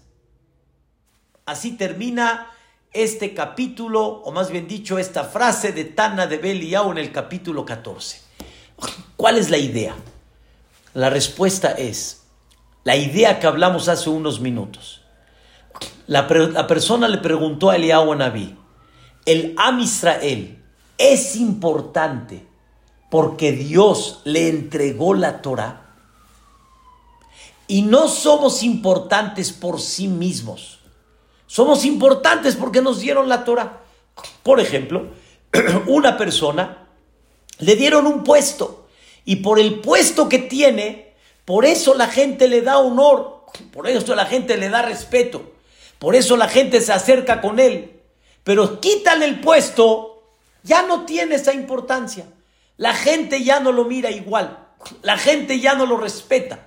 Así 1.44 1.72
termina 1.72 2.50
este 2.92 3.34
capítulo, 3.34 4.04
o 4.04 4.32
más 4.32 4.50
bien 4.50 4.66
dicho, 4.66 4.98
esta 4.98 5.24
frase 5.24 5.72
de 5.72 5.84
Tana 5.84 6.26
de 6.26 6.38
Beliao 6.38 6.90
en 6.92 6.98
el 6.98 7.12
capítulo 7.12 7.64
14. 7.64 8.22
¿Cuál 9.16 9.36
es 9.36 9.50
la 9.50 9.58
idea? 9.58 9.94
La 10.94 11.10
respuesta 11.10 11.72
es 11.72 12.22
la 12.84 12.96
idea 12.96 13.38
que 13.38 13.46
hablamos 13.46 13.88
hace 13.88 14.08
unos 14.08 14.40
minutos. 14.40 15.02
La, 16.06 16.26
persona 16.26 17.08
le 17.08 17.18
preguntó 17.18 17.70
a 17.70 17.76
Eliyahu 17.76 18.14
Naví, 18.14 18.56
el 19.26 19.54
Am 19.58 19.80
Israel 19.80 20.62
es 20.96 21.36
importante 21.36 22.46
porque 23.10 23.52
Dios 23.52 24.20
le 24.24 24.48
entregó 24.48 25.14
la 25.14 25.42
Torah. 25.42 25.82
Y 27.68 27.82
no 27.82 28.08
somos 28.08 28.62
importantes 28.62 29.52
por 29.52 29.80
sí 29.80 30.08
mismos. 30.08 30.80
Somos 31.46 31.84
importantes 31.84 32.56
porque 32.56 32.82
nos 32.82 33.00
dieron 33.00 33.28
la 33.28 33.44
Torah. 33.44 33.80
Por 34.42 34.60
ejemplo, 34.60 35.08
una 35.86 36.16
persona 36.16 36.88
le 37.58 37.76
dieron 37.76 38.06
un 38.06 38.24
puesto 38.24 38.86
y 39.24 39.36
por 39.36 39.58
el 39.58 39.80
puesto 39.80 40.28
que 40.28 40.38
tiene, 40.38 41.14
por 41.44 41.64
eso 41.64 41.94
la 41.94 42.08
gente 42.08 42.48
le 42.48 42.62
da 42.62 42.78
honor, 42.78 43.44
por 43.72 43.88
eso 43.88 44.14
la 44.14 44.26
gente 44.26 44.56
le 44.56 44.68
da 44.68 44.82
respeto, 44.82 45.52
por 45.98 46.14
eso 46.14 46.36
la 46.36 46.48
gente 46.48 46.80
se 46.80 46.92
acerca 46.92 47.40
con 47.40 47.58
él. 47.58 48.00
Pero 48.44 48.80
quítale 48.80 49.24
el 49.24 49.40
puesto, 49.40 50.22
ya 50.62 50.82
no 50.82 51.04
tiene 51.04 51.36
esa 51.36 51.52
importancia. 51.52 52.26
La 52.76 52.92
gente 52.92 53.42
ya 53.42 53.60
no 53.60 53.72
lo 53.72 53.84
mira 53.84 54.10
igual. 54.10 54.58
La 55.02 55.16
gente 55.16 55.60
ya 55.60 55.74
no 55.74 55.86
lo 55.86 55.96
respeta. 55.96 56.66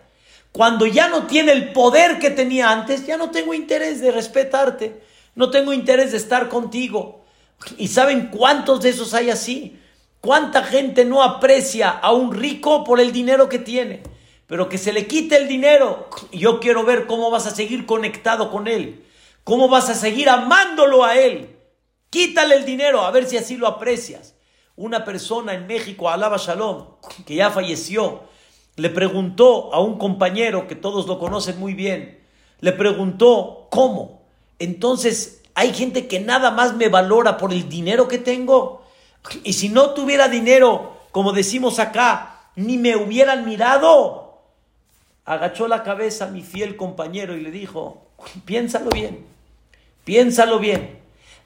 Cuando 0.52 0.86
ya 0.88 1.08
no 1.08 1.28
tiene 1.28 1.52
el 1.52 1.72
poder 1.72 2.18
que 2.18 2.32
tenía 2.32 2.72
antes, 2.72 3.06
ya 3.06 3.18
no 3.18 3.30
tengo 3.30 3.54
interés 3.54 4.02
de 4.02 4.12
respetarte. 4.12 5.04
No 5.36 5.52
tengo 5.52 5.74
interés 5.74 6.12
de 6.12 6.18
estar 6.18 6.50
contigo. 6.50 7.24
¿Y 7.78 7.90
saben 7.90 8.30
cuántos 8.32 8.82
de 8.82 8.90
esos 8.90 9.14
hay 9.14 9.30
así? 9.30 9.80
¿Cuánta 10.22 10.64
gente 10.64 11.06
no 11.06 11.22
aprecia 11.22 11.90
a 11.90 12.12
un 12.12 12.34
rico 12.34 12.84
por 12.84 13.00
el 13.00 13.12
dinero 13.12 13.48
que 13.48 13.60
tiene? 13.60 14.02
Pero 14.48 14.68
que 14.68 14.80
se 14.80 14.92
le 14.92 15.06
quite 15.06 15.38
el 15.38 15.48
dinero. 15.48 16.10
Yo 16.32 16.60
quiero 16.60 16.84
ver 16.84 17.06
cómo 17.06 17.30
vas 17.30 17.46
a 17.46 17.56
seguir 17.56 17.86
conectado 17.86 18.50
con 18.50 18.68
él. 18.68 19.06
Cómo 19.44 19.70
vas 19.70 19.90
a 19.90 19.96
seguir 19.96 20.30
amándolo 20.30 21.06
a 21.06 21.16
él. 21.18 21.56
Quítale 22.10 22.56
el 22.56 22.66
dinero 22.66 23.02
a 23.02 23.12
ver 23.12 23.28
si 23.28 23.38
así 23.38 23.56
lo 23.56 23.68
aprecias 23.68 24.34
una 24.80 25.04
persona 25.04 25.54
en 25.54 25.68
México, 25.68 26.10
Alaba 26.10 26.38
Shalom, 26.38 26.86
que 27.26 27.36
ya 27.36 27.52
falleció, 27.52 28.22
le 28.78 28.90
preguntó 28.90 29.74
a 29.74 29.82
un 29.82 29.98
compañero 29.98 30.70
que 30.70 30.76
todos 30.76 31.06
lo 31.06 31.20
conocen 31.20 31.60
muy 31.60 31.74
bien, 31.74 32.18
le 32.62 32.72
preguntó, 32.72 33.68
¿cómo? 33.72 34.22
Entonces, 34.58 35.42
hay 35.54 35.74
gente 35.74 36.08
que 36.08 36.22
nada 36.22 36.52
más 36.52 36.76
me 36.76 36.88
valora 36.88 37.36
por 37.36 37.52
el 37.52 37.68
dinero 37.68 38.08
que 38.08 38.20
tengo. 38.20 38.86
Y 39.44 39.52
si 39.52 39.68
no 39.68 39.90
tuviera 39.90 40.30
dinero, 40.30 40.94
como 41.12 41.34
decimos 41.34 41.78
acá, 41.80 42.40
ni 42.56 42.78
me 42.78 42.96
hubieran 42.96 43.46
mirado. 43.46 44.40
Agachó 45.26 45.68
la 45.68 45.84
cabeza 45.84 46.28
mi 46.28 46.42
fiel 46.42 46.78
compañero 46.78 47.36
y 47.36 47.42
le 47.42 47.52
dijo, 47.52 48.08
piénsalo 48.46 48.92
bien, 48.92 49.26
piénsalo 50.06 50.58
bien. 50.58 51.00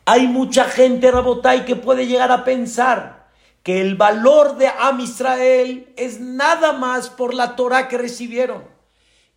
Hay 0.06 0.28
mucha 0.28 0.66
gente, 0.66 1.10
Rabotay, 1.10 1.66
que 1.66 1.75
puede 1.75 2.06
llegar 2.06 2.32
a 2.32 2.44
pensar 2.44 3.23
que 3.63 3.79
el 3.79 3.96
valor 3.96 4.58
de 4.58 4.67
Am 4.67 5.00
Israel 5.00 5.93
es 5.96 6.20
nada 6.20 6.74
más 6.74 7.10
por 7.10 7.34
la 7.34 7.55
Torah 7.55 7.88
que 7.88 7.98
recibieron. 7.98 8.65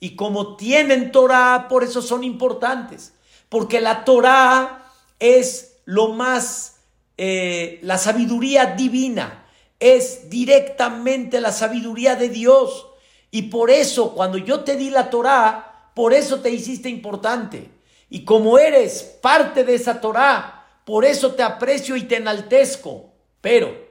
Y 0.00 0.16
como 0.16 0.56
tienen 0.56 1.12
Torah, 1.12 1.68
por 1.68 1.84
eso 1.84 2.02
son 2.02 2.24
importantes. 2.24 3.14
Porque 3.48 3.80
la 3.80 4.04
Torah 4.04 4.92
es 5.20 5.78
lo 5.84 6.08
más, 6.08 6.80
eh, 7.16 7.78
la 7.82 7.98
sabiduría 7.98 8.74
divina, 8.74 9.46
es 9.78 10.28
directamente 10.28 11.40
la 11.40 11.52
sabiduría 11.52 12.16
de 12.16 12.28
Dios. 12.28 12.88
Y 13.30 13.42
por 13.42 13.70
eso, 13.70 14.12
cuando 14.12 14.38
yo 14.38 14.64
te 14.64 14.76
di 14.76 14.90
la 14.90 15.08
Torah, 15.08 15.90
por 15.94 16.12
eso 16.12 16.40
te 16.40 16.50
hiciste 16.50 16.88
importante. 16.88 17.70
Y 18.10 18.24
como 18.24 18.58
eres 18.58 19.02
parte 19.22 19.62
de 19.62 19.76
esa 19.76 20.00
Torah, 20.00 20.64
por 20.84 21.04
eso 21.04 21.34
te 21.34 21.44
aprecio 21.44 21.96
y 21.96 22.02
te 22.02 22.16
enaltezco. 22.16 23.12
Pero 23.40 23.85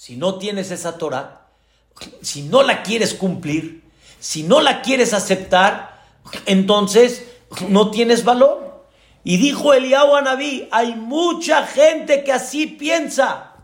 si 0.00 0.16
no 0.16 0.38
tienes 0.38 0.70
esa 0.70 0.96
Torah, 0.96 1.42
si 2.22 2.44
no 2.44 2.62
la 2.62 2.82
quieres 2.82 3.12
cumplir, 3.12 3.82
si 4.18 4.44
no 4.44 4.62
la 4.62 4.80
quieres 4.80 5.12
aceptar, 5.12 6.06
entonces 6.46 7.26
no 7.68 7.90
tienes 7.90 8.24
valor. 8.24 8.86
Y 9.24 9.36
dijo 9.36 9.74
Eliyahu 9.74 10.16
a 10.16 10.38
hay 10.70 10.94
mucha 10.94 11.66
gente 11.66 12.24
que 12.24 12.32
así 12.32 12.66
piensa. 12.66 13.56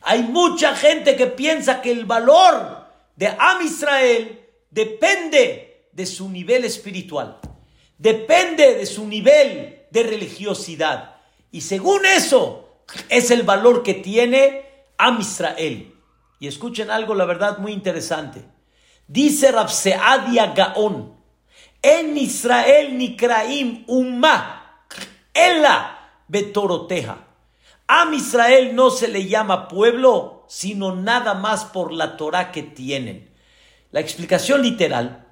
Hay 0.00 0.22
mucha 0.22 0.74
gente 0.74 1.14
que 1.14 1.26
piensa 1.26 1.82
que 1.82 1.90
el 1.90 2.06
valor 2.06 2.86
de 3.14 3.26
Am 3.38 3.60
Israel 3.60 4.46
depende 4.70 5.88
de 5.92 6.06
su 6.06 6.30
nivel 6.30 6.64
espiritual, 6.64 7.38
depende 7.98 8.76
de 8.76 8.86
su 8.86 9.06
nivel 9.06 9.82
de 9.90 10.02
religiosidad. 10.04 11.16
Y 11.52 11.60
según 11.60 12.06
eso, 12.06 12.78
es 13.10 13.30
el 13.30 13.42
valor 13.42 13.82
que 13.82 13.92
tiene 13.92 14.65
Am 14.98 15.20
Israel. 15.20 15.94
Y 16.38 16.46
escuchen 16.46 16.90
algo, 16.90 17.14
la 17.14 17.24
verdad, 17.24 17.58
muy 17.58 17.72
interesante. 17.72 18.44
Dice 19.08 19.52
Rabseadia 19.52 20.52
Gaón, 20.52 21.14
en 21.82 22.16
Israel 22.16 22.98
Nikraim 22.98 23.84
Umma, 23.86 24.84
Ella 25.32 25.98
Betoroteja. 26.28 27.18
Am 27.86 28.14
Israel 28.14 28.74
no 28.74 28.90
se 28.90 29.08
le 29.08 29.28
llama 29.28 29.68
pueblo, 29.68 30.44
sino 30.48 30.94
nada 30.94 31.34
más 31.34 31.64
por 31.64 31.92
la 31.92 32.16
Torah 32.16 32.50
que 32.50 32.64
tienen. 32.64 33.30
La 33.92 34.00
explicación 34.00 34.62
literal 34.62 35.26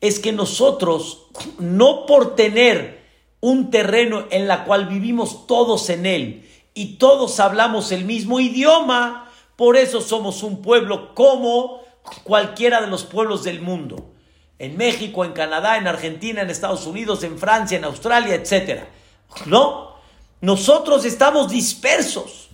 es 0.00 0.20
que 0.20 0.32
nosotros, 0.32 1.26
no 1.58 2.06
por 2.06 2.36
tener 2.36 3.04
un 3.40 3.70
terreno 3.70 4.26
en 4.30 4.46
la 4.46 4.64
cual 4.64 4.86
vivimos 4.86 5.46
todos 5.46 5.90
en 5.90 6.06
él, 6.06 6.47
y 6.78 6.94
todos 6.94 7.40
hablamos 7.40 7.90
el 7.90 8.04
mismo 8.04 8.38
idioma, 8.38 9.28
por 9.56 9.76
eso 9.76 10.00
somos 10.00 10.44
un 10.44 10.62
pueblo 10.62 11.12
como 11.12 11.82
cualquiera 12.22 12.80
de 12.80 12.86
los 12.86 13.02
pueblos 13.02 13.42
del 13.42 13.60
mundo. 13.60 14.12
En 14.60 14.76
México, 14.76 15.24
en 15.24 15.32
Canadá, 15.32 15.76
en 15.76 15.88
Argentina, 15.88 16.40
en 16.40 16.50
Estados 16.50 16.86
Unidos, 16.86 17.24
en 17.24 17.36
Francia, 17.36 17.76
en 17.76 17.84
Australia, 17.84 18.36
etc. 18.36 18.84
No, 19.46 19.96
nosotros 20.40 21.04
estamos 21.04 21.50
dispersos. 21.50 22.48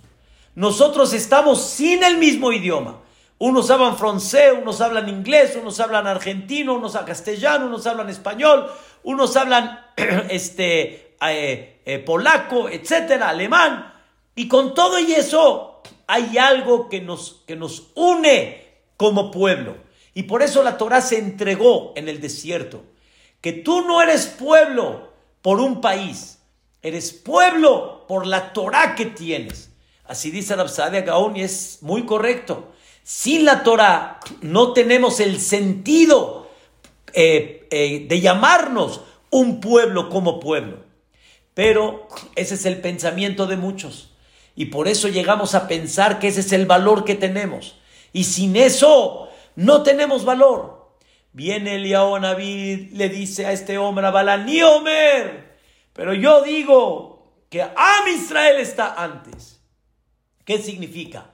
Nosotros 0.54 1.12
estamos 1.12 1.62
sin 1.62 2.02
el 2.02 2.16
mismo 2.16 2.50
idioma. 2.50 3.00
Unos 3.36 3.70
hablan 3.70 3.98
francés, 3.98 4.54
unos 4.58 4.80
hablan 4.80 5.10
inglés, 5.10 5.54
unos 5.60 5.78
hablan 5.80 6.06
argentino, 6.06 6.72
unos 6.72 6.94
hablan 6.94 7.08
castellano, 7.08 7.66
unos 7.66 7.86
hablan 7.86 8.08
español, 8.08 8.72
unos 9.02 9.36
hablan 9.36 9.80
este, 10.30 11.14
eh, 11.20 11.82
eh, 11.84 11.98
polaco, 11.98 12.70
etcétera, 12.70 13.28
alemán. 13.28 13.93
Y 14.34 14.48
con 14.48 14.74
todo 14.74 14.98
y 14.98 15.12
eso 15.12 15.82
hay 16.06 16.38
algo 16.38 16.88
que 16.88 17.00
nos, 17.00 17.42
que 17.46 17.56
nos 17.56 17.90
une 17.94 18.64
como 18.96 19.30
pueblo. 19.30 19.76
Y 20.14 20.24
por 20.24 20.42
eso 20.42 20.62
la 20.62 20.78
Torah 20.78 21.00
se 21.00 21.18
entregó 21.18 21.92
en 21.96 22.08
el 22.08 22.20
desierto. 22.20 22.82
Que 23.40 23.52
tú 23.52 23.82
no 23.82 24.00
eres 24.00 24.26
pueblo 24.26 25.12
por 25.42 25.60
un 25.60 25.80
país, 25.80 26.38
eres 26.82 27.12
pueblo 27.12 28.06
por 28.08 28.26
la 28.26 28.52
Torah 28.52 28.94
que 28.94 29.06
tienes. 29.06 29.70
Así 30.06 30.30
dice 30.30 30.56
Rabsadia 30.56 31.02
Gaón 31.02 31.36
y 31.36 31.42
es 31.42 31.78
muy 31.82 32.06
correcto. 32.06 32.72
Sin 33.02 33.44
la 33.44 33.62
Torah 33.62 34.20
no 34.40 34.72
tenemos 34.72 35.20
el 35.20 35.40
sentido 35.40 36.50
eh, 37.12 37.66
eh, 37.70 38.06
de 38.08 38.20
llamarnos 38.20 39.02
un 39.30 39.60
pueblo 39.60 40.08
como 40.08 40.40
pueblo. 40.40 40.78
Pero 41.52 42.08
ese 42.36 42.54
es 42.54 42.66
el 42.66 42.80
pensamiento 42.80 43.46
de 43.46 43.56
muchos. 43.56 44.13
Y 44.56 44.66
por 44.66 44.88
eso 44.88 45.08
llegamos 45.08 45.54
a 45.54 45.66
pensar 45.66 46.18
que 46.18 46.28
ese 46.28 46.40
es 46.40 46.52
el 46.52 46.66
valor 46.66 47.04
que 47.04 47.14
tenemos. 47.14 47.78
Y 48.12 48.24
sin 48.24 48.56
eso 48.56 49.28
no 49.56 49.82
tenemos 49.82 50.24
valor. 50.24 50.92
Viene 51.32 51.76
Eliyahu 51.76 52.18
Navid, 52.18 52.92
le 52.92 53.08
dice 53.08 53.46
a 53.46 53.52
este 53.52 53.76
hombre, 53.76 54.06
a 54.06 54.10
Balán, 54.10 54.46
ni 54.46 54.62
Omer, 54.62 55.58
pero 55.92 56.14
yo 56.14 56.42
digo 56.42 57.32
que 57.50 57.60
Am 57.62 58.08
Israel 58.14 58.58
está 58.58 58.94
antes. 58.94 59.60
¿Qué 60.44 60.58
significa? 60.58 61.32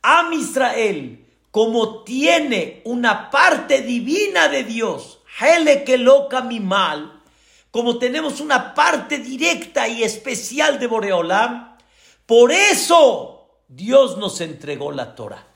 Am 0.00 0.32
Israel, 0.32 1.26
como 1.50 2.04
tiene 2.04 2.82
una 2.84 3.30
parte 3.30 3.82
divina 3.82 4.48
de 4.48 4.62
Dios, 4.62 5.20
Hele 5.40 5.82
que 5.82 5.98
loca 5.98 6.42
mi 6.42 6.60
mal, 6.60 7.20
como 7.70 7.98
tenemos 7.98 8.40
una 8.40 8.74
parte 8.74 9.18
directa 9.18 9.88
y 9.88 10.02
especial 10.02 10.78
de 10.78 10.86
Boreolam, 10.86 11.71
por 12.32 12.50
eso 12.50 13.60
Dios 13.68 14.16
nos 14.16 14.40
entregó 14.40 14.90
la 14.90 15.14
Torah. 15.14 15.46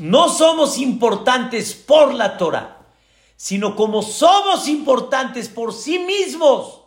No 0.00 0.28
somos 0.28 0.76
importantes 0.78 1.72
por 1.72 2.14
la 2.14 2.36
Torah, 2.36 2.78
sino 3.36 3.76
como 3.76 4.02
somos 4.02 4.66
importantes 4.66 5.48
por 5.48 5.72
sí 5.72 6.00
mismos. 6.00 6.80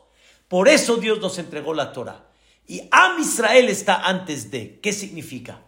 Por 0.50 0.68
eso 0.68 0.98
Dios 0.98 1.22
nos 1.22 1.38
entregó 1.38 1.74
la 1.74 1.94
Torah. 1.94 2.26
Y 2.68 2.82
Am 2.92 3.18
Israel 3.22 3.70
está 3.70 4.02
antes 4.06 4.52
de. 4.52 4.82
¿Qué 4.82 4.92
significa? 4.92 5.62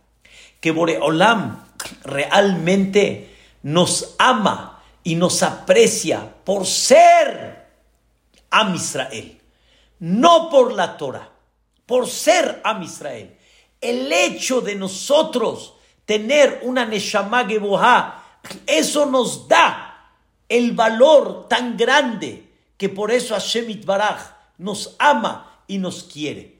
Que 0.59 0.71
Boreolam 0.71 1.65
realmente 2.03 3.37
nos 3.63 4.15
ama 4.17 4.83
y 5.01 5.15
nos 5.15 5.43
aprecia 5.43 6.43
por 6.43 6.65
ser 6.65 7.69
Am 8.49 8.75
Israel, 8.75 9.41
no 9.99 10.49
por 10.49 10.73
la 10.73 10.97
Torah 10.97 11.31
por 11.85 12.07
ser 12.07 12.61
Am 12.63 12.83
Israel. 12.83 13.34
El 13.89 14.11
hecho 14.11 14.61
de 14.61 14.73
nosotros 14.75 15.73
tener 16.05 16.61
una 16.63 16.85
Neshama 16.85 17.45
Geboha, 17.45 18.23
eso 18.65 19.05
nos 19.05 19.47
da 19.47 20.11
el 20.49 20.71
valor 20.71 21.47
tan 21.47 21.77
grande 21.77 22.49
que 22.77 22.89
por 22.89 23.11
eso 23.11 23.35
Hashem 23.35 23.69
Itbaraj 23.69 24.19
nos 24.57 24.95
ama 24.97 25.61
y 25.67 25.77
nos 25.77 26.03
quiere. 26.03 26.55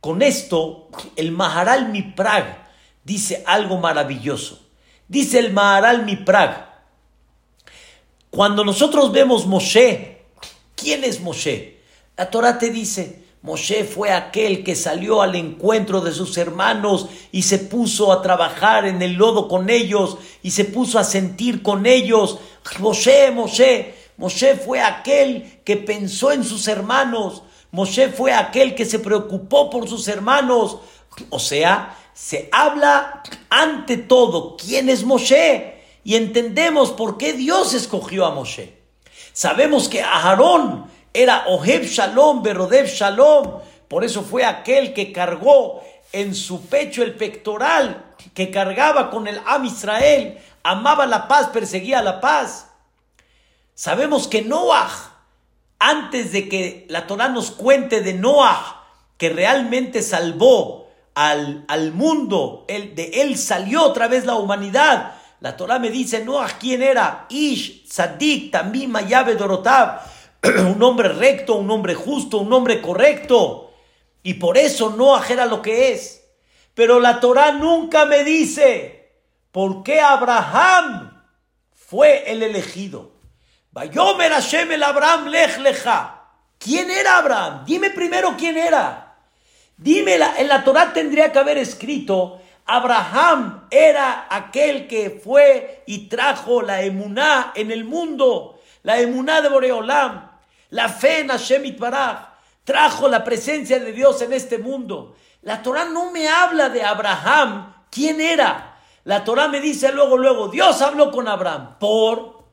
Con 0.00 0.20
esto, 0.20 0.88
el 1.16 1.32
Maharal 1.32 1.90
Miprag 1.90 2.68
dice 3.04 3.42
algo 3.46 3.78
maravilloso. 3.78 4.60
Dice 5.08 5.38
el 5.38 5.52
Maharal 5.52 6.04
Miprag, 6.04 6.70
cuando 8.30 8.64
nosotros 8.64 9.12
vemos 9.12 9.46
Moshe, 9.46 10.22
¿quién 10.76 11.04
es 11.04 11.20
Moshe? 11.20 11.80
La 12.16 12.30
Torah 12.30 12.58
te 12.58 12.70
dice, 12.70 13.19
Moshe 13.42 13.84
fue 13.84 14.10
aquel 14.10 14.62
que 14.62 14.76
salió 14.76 15.22
al 15.22 15.34
encuentro 15.34 16.02
de 16.02 16.12
sus 16.12 16.36
hermanos 16.36 17.08
y 17.32 17.42
se 17.42 17.58
puso 17.58 18.12
a 18.12 18.20
trabajar 18.20 18.84
en 18.86 19.00
el 19.00 19.14
lodo 19.14 19.48
con 19.48 19.70
ellos 19.70 20.18
y 20.42 20.50
se 20.50 20.66
puso 20.66 20.98
a 20.98 21.04
sentir 21.04 21.62
con 21.62 21.86
ellos. 21.86 22.38
Moshe, 22.78 23.30
Moshe, 23.30 23.94
Moshe 24.18 24.56
fue 24.56 24.82
aquel 24.82 25.60
que 25.64 25.78
pensó 25.78 26.32
en 26.32 26.44
sus 26.44 26.68
hermanos. 26.68 27.42
Moshe 27.70 28.10
fue 28.10 28.34
aquel 28.34 28.74
que 28.74 28.84
se 28.84 28.98
preocupó 28.98 29.70
por 29.70 29.88
sus 29.88 30.06
hermanos. 30.08 30.76
O 31.30 31.38
sea, 31.38 31.96
se 32.12 32.50
habla 32.52 33.22
ante 33.48 33.96
todo 33.96 34.58
quién 34.58 34.90
es 34.90 35.04
Moshe 35.04 35.80
y 36.04 36.16
entendemos 36.16 36.90
por 36.90 37.16
qué 37.16 37.32
Dios 37.32 37.72
escogió 37.72 38.26
a 38.26 38.34
Moshe. 38.34 38.76
Sabemos 39.32 39.88
que 39.88 40.02
Aarón 40.02 40.90
era 41.12 41.44
Oheb 41.48 41.84
Shalom, 41.84 42.42
Berodev 42.42 42.86
Shalom. 42.86 43.60
Por 43.88 44.04
eso 44.04 44.22
fue 44.22 44.44
aquel 44.44 44.94
que 44.94 45.12
cargó 45.12 45.82
en 46.12 46.34
su 46.34 46.66
pecho 46.66 47.02
el 47.02 47.14
pectoral, 47.14 48.04
que 48.34 48.50
cargaba 48.50 49.10
con 49.10 49.26
el 49.26 49.40
Am 49.46 49.64
Israel, 49.64 50.38
amaba 50.62 51.06
la 51.06 51.28
paz, 51.28 51.48
perseguía 51.48 52.02
la 52.02 52.20
paz. 52.20 52.68
Sabemos 53.74 54.28
que 54.28 54.42
Noah, 54.42 54.90
antes 55.78 56.32
de 56.32 56.48
que 56.48 56.86
la 56.88 57.06
Torah 57.06 57.28
nos 57.28 57.50
cuente 57.50 58.00
de 58.00 58.14
Noah, 58.14 58.84
que 59.16 59.30
realmente 59.30 60.02
salvó 60.02 60.88
al, 61.14 61.64
al 61.68 61.92
mundo, 61.92 62.64
de 62.68 63.10
él 63.14 63.36
salió 63.36 63.82
otra 63.82 64.08
vez 64.08 64.24
la 64.24 64.36
humanidad. 64.36 65.14
La 65.40 65.56
Torah 65.56 65.78
me 65.78 65.90
dice, 65.90 66.24
Noah, 66.24 66.58
¿quién 66.58 66.82
era? 66.82 67.26
Ish, 67.30 67.86
Sadik, 67.88 68.52
Tamim, 68.52 68.90
Mayabe, 68.90 69.34
Dorotab 69.34 70.02
un 70.74 70.82
hombre 70.82 71.08
recto, 71.08 71.56
un 71.56 71.70
hombre 71.70 71.94
justo, 71.94 72.38
un 72.38 72.52
hombre 72.52 72.80
correcto. 72.80 73.72
Y 74.22 74.34
por 74.34 74.58
eso 74.58 74.90
no 74.90 75.22
era 75.24 75.46
lo 75.46 75.62
que 75.62 75.92
es. 75.92 76.24
Pero 76.74 77.00
la 77.00 77.20
Torah 77.20 77.52
nunca 77.52 78.04
me 78.04 78.24
dice 78.24 79.12
por 79.50 79.82
qué 79.82 80.00
Abraham 80.00 81.24
fue 81.74 82.30
el 82.30 82.42
elegido. 82.42 83.12
Vayomer 83.72 84.32
Hashem 84.32 84.72
el 84.72 84.82
Abraham 84.82 85.28
lech 85.28 85.58
leja. 85.58 86.28
¿Quién 86.58 86.90
era 86.90 87.18
Abraham? 87.18 87.64
Dime 87.64 87.90
primero 87.90 88.34
quién 88.36 88.58
era. 88.58 89.16
Dime, 89.76 90.18
en 90.36 90.48
la 90.48 90.62
Torah 90.62 90.92
tendría 90.92 91.32
que 91.32 91.38
haber 91.38 91.56
escrito, 91.56 92.40
Abraham 92.66 93.66
era 93.70 94.26
aquel 94.28 94.86
que 94.86 95.08
fue 95.08 95.82
y 95.86 96.08
trajo 96.08 96.60
la 96.60 96.82
emuná 96.82 97.52
en 97.54 97.70
el 97.70 97.84
mundo, 97.84 98.60
la 98.82 99.00
emuná 99.00 99.40
de 99.40 99.48
Boreolam. 99.48 100.29
La 100.70 100.88
fe 100.88 101.20
en 101.20 101.28
Hashem 101.28 101.64
Itbaraj 101.66 102.30
trajo 102.64 103.08
la 103.08 103.24
presencia 103.24 103.78
de 103.78 103.92
Dios 103.92 104.22
en 104.22 104.32
este 104.32 104.58
mundo. 104.58 105.16
La 105.42 105.62
Torah 105.62 105.86
no 105.86 106.10
me 106.10 106.28
habla 106.28 106.68
de 106.68 106.82
Abraham, 106.82 107.74
quién 107.90 108.20
era. 108.20 108.78
La 109.04 109.24
Torah 109.24 109.48
me 109.48 109.60
dice 109.60 109.92
luego, 109.92 110.16
luego, 110.16 110.48
Dios 110.48 110.80
habló 110.82 111.10
con 111.10 111.26
Abraham. 111.26 111.78
¿Por? 111.78 112.44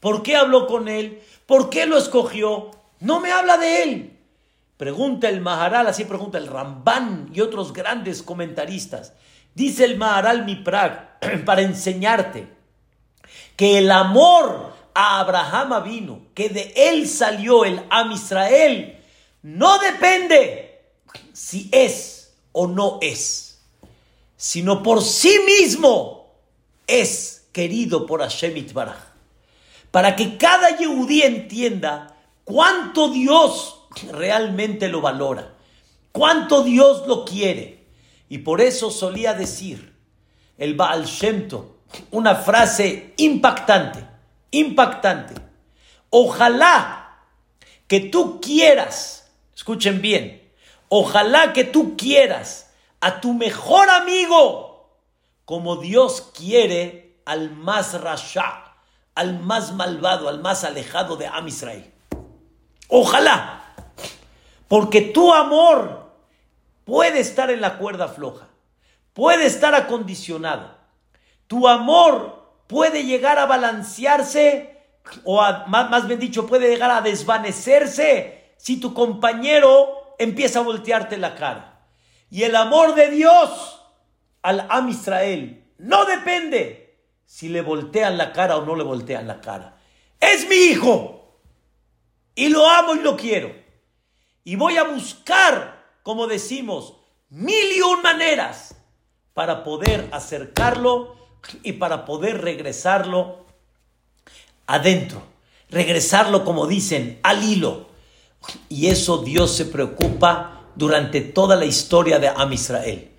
¿Por 0.00 0.22
qué 0.22 0.36
habló 0.36 0.66
con 0.66 0.88
él? 0.88 1.22
¿Por 1.46 1.68
qué 1.68 1.86
lo 1.86 1.98
escogió? 1.98 2.70
No 3.00 3.20
me 3.20 3.32
habla 3.32 3.58
de 3.58 3.82
él. 3.82 4.18
Pregunta 4.76 5.28
el 5.28 5.40
Maharal, 5.40 5.86
así 5.86 6.04
pregunta 6.04 6.38
el 6.38 6.46
Ramban 6.46 7.30
y 7.32 7.40
otros 7.40 7.72
grandes 7.72 8.22
comentaristas. 8.22 9.14
Dice 9.54 9.84
el 9.84 9.96
Maharal 9.96 10.44
Miprag 10.44 11.18
para 11.44 11.62
enseñarte 11.62 12.48
que 13.56 13.78
el 13.78 13.90
amor 13.90 14.75
a 14.96 15.20
Abraham 15.20 15.84
vino, 15.84 16.22
que 16.32 16.48
de 16.48 16.72
él 16.74 17.06
salió 17.06 17.66
el 17.66 17.82
Am 17.90 18.12
Israel, 18.12 18.98
no 19.42 19.78
depende 19.78 20.80
si 21.34 21.68
es 21.70 22.32
o 22.52 22.66
no 22.66 22.98
es, 23.02 23.58
sino 24.38 24.82
por 24.82 25.02
sí 25.02 25.38
mismo 25.44 26.32
es 26.86 27.46
querido 27.52 28.06
por 28.06 28.22
Hashem 28.22 28.56
Itbaraj. 28.56 28.96
Para 29.90 30.16
que 30.16 30.38
cada 30.38 30.78
Yehudí 30.78 31.20
entienda 31.22 32.16
cuánto 32.44 33.10
Dios 33.10 33.82
realmente 34.12 34.88
lo 34.88 35.02
valora, 35.02 35.56
cuánto 36.10 36.64
Dios 36.64 37.06
lo 37.06 37.26
quiere. 37.26 37.84
Y 38.30 38.38
por 38.38 38.62
eso 38.62 38.90
solía 38.90 39.34
decir 39.34 39.94
el 40.56 40.74
Baal 40.74 41.04
Shemto 41.04 41.76
una 42.10 42.34
frase 42.34 43.12
impactante 43.18 44.15
impactante. 44.50 45.34
Ojalá 46.10 47.18
que 47.88 48.00
tú 48.00 48.40
quieras, 48.40 49.30
escuchen 49.54 50.00
bien, 50.00 50.52
ojalá 50.88 51.52
que 51.52 51.64
tú 51.64 51.96
quieras 51.96 52.70
a 53.00 53.20
tu 53.20 53.32
mejor 53.34 53.88
amigo 53.90 54.66
como 55.44 55.76
Dios 55.76 56.32
quiere 56.36 57.20
al 57.24 57.50
más 57.50 58.00
rasha, 58.00 58.74
al 59.14 59.38
más 59.38 59.72
malvado, 59.72 60.28
al 60.28 60.40
más 60.40 60.64
alejado 60.64 61.16
de 61.16 61.26
Am 61.26 61.46
Israel. 61.48 61.92
Ojalá, 62.88 63.74
porque 64.68 65.00
tu 65.00 65.32
amor 65.32 66.12
puede 66.84 67.20
estar 67.20 67.50
en 67.50 67.60
la 67.60 67.78
cuerda 67.78 68.08
floja, 68.08 68.48
puede 69.12 69.46
estar 69.46 69.74
acondicionado. 69.74 70.76
Tu 71.46 71.66
amor 71.68 72.35
puede 72.66 73.04
llegar 73.04 73.38
a 73.38 73.46
balancearse, 73.46 74.84
o 75.24 75.40
más, 75.68 75.90
más 75.90 76.06
bien 76.06 76.18
dicho, 76.18 76.46
puede 76.46 76.68
llegar 76.68 76.90
a 76.90 77.00
desvanecerse 77.00 78.54
si 78.56 78.78
tu 78.80 78.94
compañero 78.94 80.14
empieza 80.18 80.60
a 80.60 80.62
voltearte 80.62 81.16
la 81.16 81.34
cara. 81.34 81.86
Y 82.30 82.42
el 82.42 82.56
amor 82.56 82.94
de 82.94 83.10
Dios 83.10 83.82
al 84.42 84.66
Am 84.68 84.88
Israel 84.88 85.64
no 85.78 86.04
depende 86.04 87.00
si 87.24 87.48
le 87.48 87.60
voltean 87.60 88.16
la 88.16 88.32
cara 88.32 88.56
o 88.56 88.64
no 88.64 88.74
le 88.76 88.84
voltean 88.84 89.26
la 89.26 89.40
cara. 89.40 89.76
Es 90.20 90.48
mi 90.48 90.56
hijo 90.56 91.40
y 92.34 92.48
lo 92.48 92.68
amo 92.68 92.94
y 92.94 93.00
lo 93.00 93.16
quiero. 93.16 93.54
Y 94.44 94.56
voy 94.56 94.76
a 94.76 94.84
buscar, 94.84 95.84
como 96.02 96.26
decimos, 96.26 96.94
mil 97.28 97.72
y 97.76 97.80
un 97.80 98.02
maneras 98.02 98.76
para 99.34 99.64
poder 99.64 100.08
acercarlo 100.12 101.15
y 101.62 101.72
para 101.72 102.04
poder 102.04 102.42
regresarlo 102.42 103.46
adentro, 104.66 105.22
regresarlo 105.70 106.44
como 106.44 106.66
dicen, 106.66 107.20
al 107.22 107.44
hilo. 107.44 107.88
Y 108.68 108.88
eso 108.88 109.18
Dios 109.18 109.52
se 109.52 109.64
preocupa 109.64 110.62
durante 110.74 111.20
toda 111.20 111.56
la 111.56 111.64
historia 111.64 112.18
de 112.18 112.28
Am 112.28 112.52
Israel. 112.52 113.10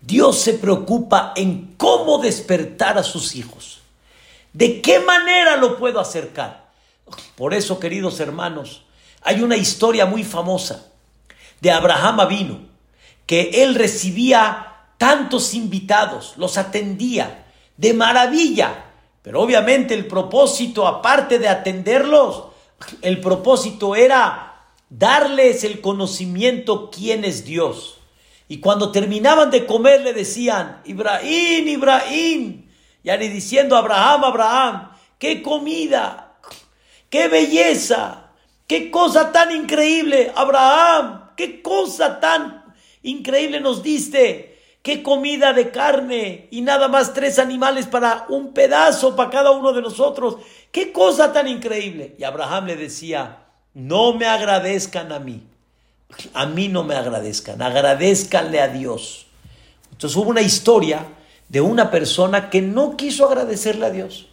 Dios 0.00 0.38
se 0.38 0.54
preocupa 0.54 1.32
en 1.36 1.74
cómo 1.76 2.18
despertar 2.18 2.98
a 2.98 3.02
sus 3.02 3.34
hijos. 3.34 3.80
¿De 4.52 4.80
qué 4.80 5.00
manera 5.00 5.56
lo 5.56 5.78
puedo 5.78 6.00
acercar? 6.00 6.70
Por 7.36 7.54
eso, 7.54 7.78
queridos 7.78 8.20
hermanos, 8.20 8.82
hay 9.22 9.42
una 9.42 9.56
historia 9.56 10.06
muy 10.06 10.24
famosa 10.24 10.86
de 11.60 11.70
Abraham 11.70 12.20
Avino, 12.20 12.60
que 13.26 13.62
él 13.62 13.74
recibía 13.74 14.76
tantos 14.98 15.54
invitados, 15.54 16.34
los 16.36 16.58
atendía, 16.58 17.45
de 17.76 17.94
maravilla. 17.94 18.84
Pero 19.22 19.42
obviamente 19.42 19.94
el 19.94 20.06
propósito, 20.06 20.86
aparte 20.86 21.38
de 21.38 21.48
atenderlos, 21.48 22.44
el 23.02 23.20
propósito 23.20 23.96
era 23.96 24.64
darles 24.88 25.64
el 25.64 25.80
conocimiento 25.80 26.90
quién 26.90 27.24
es 27.24 27.44
Dios. 27.44 27.98
Y 28.48 28.60
cuando 28.60 28.92
terminaban 28.92 29.50
de 29.50 29.66
comer 29.66 30.02
le 30.02 30.12
decían, 30.12 30.80
Ibrahim, 30.84 31.66
Ibrahim, 31.66 32.66
ya 33.02 33.16
diciendo 33.16 33.76
Abraham, 33.76 34.24
Abraham, 34.24 34.90
qué 35.18 35.42
comida, 35.42 36.34
qué 37.10 37.26
belleza, 37.26 38.30
qué 38.68 38.90
cosa 38.90 39.32
tan 39.32 39.50
increíble, 39.50 40.32
Abraham, 40.36 41.30
qué 41.36 41.62
cosa 41.62 42.20
tan 42.20 42.64
increíble 43.02 43.60
nos 43.60 43.82
diste 43.82 44.55
qué 44.86 45.02
comida 45.02 45.52
de 45.52 45.72
carne 45.72 46.46
y 46.52 46.60
nada 46.60 46.86
más 46.86 47.12
tres 47.12 47.40
animales 47.40 47.88
para 47.88 48.24
un 48.28 48.52
pedazo 48.52 49.16
para 49.16 49.30
cada 49.30 49.50
uno 49.50 49.72
de 49.72 49.82
nosotros. 49.82 50.36
Qué 50.70 50.92
cosa 50.92 51.32
tan 51.32 51.48
increíble. 51.48 52.14
Y 52.20 52.22
Abraham 52.22 52.66
le 52.66 52.76
decía, 52.76 53.48
no 53.74 54.12
me 54.12 54.26
agradezcan 54.26 55.10
a 55.10 55.18
mí, 55.18 55.42
a 56.34 56.46
mí 56.46 56.68
no 56.68 56.84
me 56.84 56.94
agradezcan, 56.94 57.62
agradezcanle 57.62 58.60
a 58.60 58.68
Dios. 58.68 59.26
Entonces 59.90 60.16
hubo 60.16 60.30
una 60.30 60.42
historia 60.42 61.04
de 61.48 61.60
una 61.60 61.90
persona 61.90 62.48
que 62.48 62.62
no 62.62 62.96
quiso 62.96 63.26
agradecerle 63.26 63.86
a 63.86 63.90
Dios. 63.90 64.28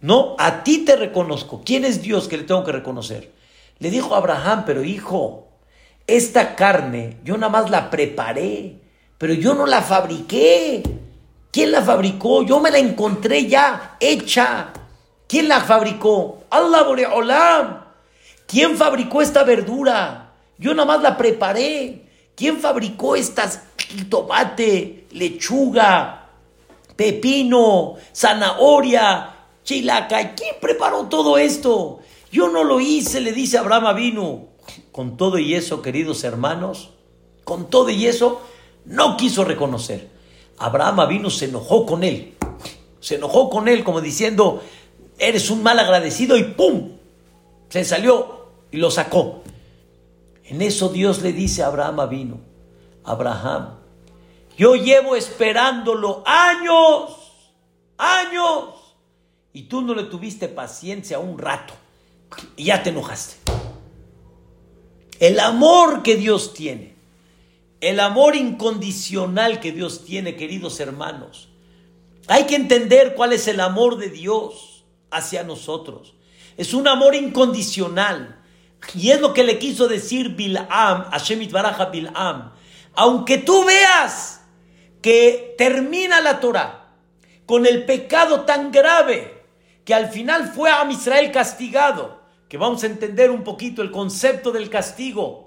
No, 0.00 0.36
a 0.38 0.62
ti 0.62 0.84
te 0.84 0.94
reconozco. 0.94 1.62
¿Quién 1.64 1.84
es 1.84 2.02
Dios 2.02 2.28
que 2.28 2.36
le 2.36 2.44
tengo 2.44 2.62
que 2.62 2.70
reconocer? 2.70 3.32
Le 3.80 3.90
dijo 3.90 4.14
Abraham, 4.14 4.62
pero 4.64 4.84
hijo, 4.84 5.48
esta 6.06 6.54
carne 6.54 7.16
yo 7.24 7.36
nada 7.36 7.50
más 7.50 7.68
la 7.68 7.90
preparé, 7.90 8.83
pero 9.18 9.34
yo 9.34 9.54
no 9.54 9.66
la 9.66 9.82
fabriqué. 9.82 10.82
¿Quién 11.50 11.70
la 11.70 11.82
fabricó? 11.82 12.42
Yo 12.42 12.60
me 12.60 12.70
la 12.70 12.78
encontré 12.78 13.46
ya 13.46 13.96
hecha. 14.00 14.72
¿Quién 15.28 15.48
la 15.48 15.60
fabricó? 15.60 16.44
Allah 16.50 16.82
Boreolam. 16.82 17.84
¿Quién 18.46 18.76
fabricó 18.76 19.22
esta 19.22 19.44
verdura? 19.44 20.32
Yo 20.58 20.74
nada 20.74 20.86
más 20.86 21.02
la 21.02 21.16
preparé. 21.16 22.04
¿Quién 22.34 22.58
fabricó 22.58 23.14
estas 23.14 23.62
tomate, 24.08 25.06
lechuga, 25.12 26.30
pepino, 26.96 27.94
zanahoria, 28.12 29.34
chilaca? 29.62 30.34
¿Quién 30.34 30.56
preparó 30.60 31.04
todo 31.04 31.38
esto? 31.38 32.00
Yo 32.32 32.48
no 32.48 32.64
lo 32.64 32.80
hice, 32.80 33.20
le 33.20 33.32
dice 33.32 33.58
Abraham 33.58 33.94
vino. 33.94 34.48
Con 34.90 35.16
todo 35.16 35.38
y 35.38 35.54
eso, 35.54 35.82
queridos 35.82 36.24
hermanos, 36.24 36.90
con 37.44 37.70
todo 37.70 37.90
y 37.90 38.06
eso, 38.06 38.40
no 38.84 39.16
quiso 39.16 39.44
reconocer. 39.44 40.10
Abraham 40.58 41.08
vino, 41.08 41.30
se 41.30 41.46
enojó 41.46 41.86
con 41.86 42.04
él. 42.04 42.34
Se 43.00 43.16
enojó 43.16 43.50
con 43.50 43.68
él 43.68 43.84
como 43.84 44.00
diciendo, 44.00 44.62
eres 45.18 45.50
un 45.50 45.62
mal 45.62 45.78
agradecido 45.78 46.36
y 46.36 46.44
¡pum! 46.44 46.92
Se 47.68 47.84
salió 47.84 48.46
y 48.70 48.78
lo 48.78 48.90
sacó. 48.90 49.42
En 50.44 50.62
eso 50.62 50.88
Dios 50.88 51.22
le 51.22 51.32
dice 51.32 51.62
a 51.62 51.66
Abraham 51.66 52.08
vino, 52.08 52.40
Abraham, 53.04 53.76
yo 54.56 54.76
llevo 54.76 55.16
esperándolo 55.16 56.22
años, 56.26 57.10
años, 57.98 58.68
y 59.52 59.62
tú 59.64 59.82
no 59.82 59.94
le 59.94 60.04
tuviste 60.04 60.48
paciencia 60.48 61.18
un 61.18 61.38
rato 61.38 61.74
y 62.56 62.64
ya 62.64 62.82
te 62.82 62.90
enojaste. 62.90 63.36
El 65.20 65.40
amor 65.40 66.02
que 66.02 66.16
Dios 66.16 66.52
tiene, 66.52 66.93
el 67.84 68.00
amor 68.00 68.34
incondicional 68.34 69.60
que 69.60 69.70
Dios 69.70 70.06
tiene, 70.06 70.36
queridos 70.36 70.80
hermanos. 70.80 71.50
Hay 72.28 72.44
que 72.44 72.56
entender 72.56 73.14
cuál 73.14 73.34
es 73.34 73.46
el 73.46 73.60
amor 73.60 73.98
de 73.98 74.08
Dios 74.08 74.86
hacia 75.10 75.42
nosotros. 75.42 76.14
Es 76.56 76.72
un 76.72 76.88
amor 76.88 77.14
incondicional. 77.14 78.40
Y 78.94 79.10
es 79.10 79.20
lo 79.20 79.34
que 79.34 79.44
le 79.44 79.58
quiso 79.58 79.86
decir 79.86 80.34
Bil'am, 80.34 81.10
Shemit 81.18 81.50
Baraja 81.50 81.90
Bil'am. 81.90 82.52
Aunque 82.94 83.36
tú 83.36 83.66
veas 83.66 84.40
que 85.02 85.54
termina 85.58 86.22
la 86.22 86.40
Torah 86.40 86.94
con 87.44 87.66
el 87.66 87.84
pecado 87.84 88.46
tan 88.46 88.72
grave 88.72 89.44
que 89.84 89.92
al 89.92 90.08
final 90.08 90.50
fue 90.54 90.70
a 90.70 90.90
Israel 90.90 91.30
castigado, 91.32 92.22
que 92.48 92.56
vamos 92.56 92.82
a 92.82 92.86
entender 92.86 93.30
un 93.30 93.44
poquito 93.44 93.82
el 93.82 93.90
concepto 93.90 94.52
del 94.52 94.70
castigo. 94.70 95.43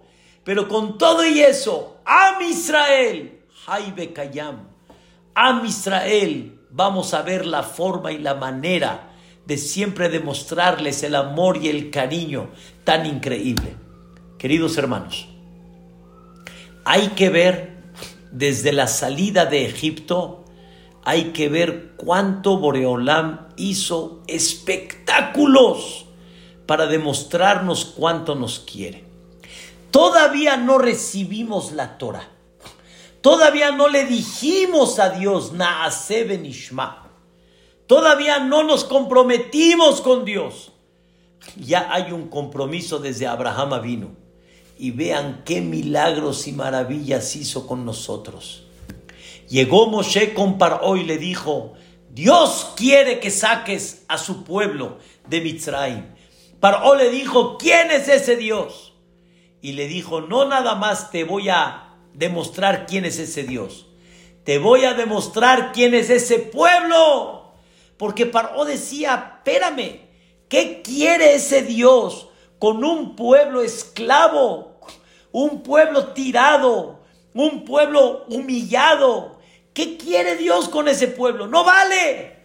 Pero 0.47 0.69
con 0.69 0.97
todo 0.97 1.27
y 1.27 1.41
eso, 1.41 1.97
Am 2.05 2.41
Israel, 2.41 3.41
Jaibe 3.65 4.13
Kayam, 4.13 4.69
Am 5.35 5.65
Israel, 5.65 6.61
vamos 6.71 7.13
a 7.13 7.21
ver 7.21 7.45
la 7.45 7.63
forma 7.63 8.13
y 8.13 8.17
la 8.17 8.33
manera 8.33 9.11
de 9.45 9.57
siempre 9.57 10.07
demostrarles 10.07 11.03
el 11.03 11.15
amor 11.15 11.57
y 11.61 11.67
el 11.67 11.91
cariño 11.91 12.47
tan 12.85 13.05
increíble. 13.05 13.75
Queridos 14.37 14.77
hermanos, 14.77 15.27
hay 16.85 17.09
que 17.09 17.29
ver 17.29 17.83
desde 18.31 18.71
la 18.71 18.87
salida 18.87 19.47
de 19.47 19.65
Egipto, 19.65 20.45
hay 21.03 21.33
que 21.33 21.49
ver 21.49 21.91
cuánto 21.97 22.57
Boreolam 22.57 23.49
hizo 23.57 24.23
espectáculos 24.27 26.05
para 26.65 26.87
demostrarnos 26.87 27.83
cuánto 27.83 28.33
nos 28.33 28.59
quiere. 28.59 29.06
Todavía 29.91 30.57
no 30.57 30.77
recibimos 30.77 31.71
la 31.71 31.97
Torah. 31.97 32.29
Todavía 33.21 33.71
no 33.71 33.87
le 33.87 34.05
dijimos 34.05 34.99
a 34.99 35.09
Dios, 35.09 35.53
Naase 35.53 36.25
Ishma. 36.43 37.11
Todavía 37.87 38.39
no 38.39 38.63
nos 38.63 38.83
comprometimos 38.83 40.01
con 40.01 40.25
Dios. 40.25 40.73
Ya 41.55 41.91
hay 41.91 42.11
un 42.11 42.27
compromiso 42.27 42.99
desde 42.99 43.27
Abraham 43.27 43.81
vino. 43.81 44.15
Y 44.77 44.91
vean 44.91 45.41
qué 45.45 45.61
milagros 45.61 46.47
y 46.47 46.51
maravillas 46.51 47.35
hizo 47.35 47.65
con 47.65 47.85
nosotros. 47.85 48.67
Llegó 49.49 49.87
Moshe 49.87 50.33
con 50.33 50.57
Paró 50.57 50.97
y 50.97 51.03
le 51.03 51.17
dijo, 51.17 51.73
Dios 52.11 52.73
quiere 52.75 53.19
que 53.19 53.31
saques 53.31 54.03
a 54.07 54.17
su 54.17 54.43
pueblo 54.43 54.99
de 55.27 55.41
Mitzrayim. 55.41 56.05
Paró 56.59 56.95
le 56.95 57.09
dijo, 57.09 57.57
¿quién 57.57 57.91
es 57.91 58.07
ese 58.07 58.35
Dios? 58.35 58.93
Y 59.61 59.73
le 59.73 59.87
dijo, 59.87 60.21
no 60.21 60.45
nada 60.45 60.75
más 60.75 61.11
te 61.11 61.23
voy 61.23 61.49
a 61.49 61.95
demostrar 62.13 62.85
quién 62.85 63.05
es 63.05 63.19
ese 63.19 63.43
Dios, 63.43 63.87
te 64.43 64.59
voy 64.59 64.85
a 64.85 64.93
demostrar 64.93 65.71
quién 65.73 65.93
es 65.93 66.09
ese 66.09 66.39
pueblo. 66.39 67.51
Porque 67.97 68.25
Paró 68.25 68.63
decía, 68.63 69.39
espérame, 69.39 70.01
¿qué 70.47 70.81
quiere 70.83 71.35
ese 71.35 71.63
Dios 71.63 72.29
con 72.59 72.83
un 72.83 73.15
pueblo 73.15 73.61
esclavo, 73.61 74.79
un 75.31 75.63
pueblo 75.63 76.13
tirado, 76.13 76.99
un 77.33 77.65
pueblo 77.65 78.25
humillado? 78.29 79.39
¿Qué 79.73 79.97
quiere 79.97 80.35
Dios 80.37 80.69
con 80.69 80.87
ese 80.87 81.07
pueblo? 81.07 81.47
No 81.47 81.63
vale, 81.63 82.37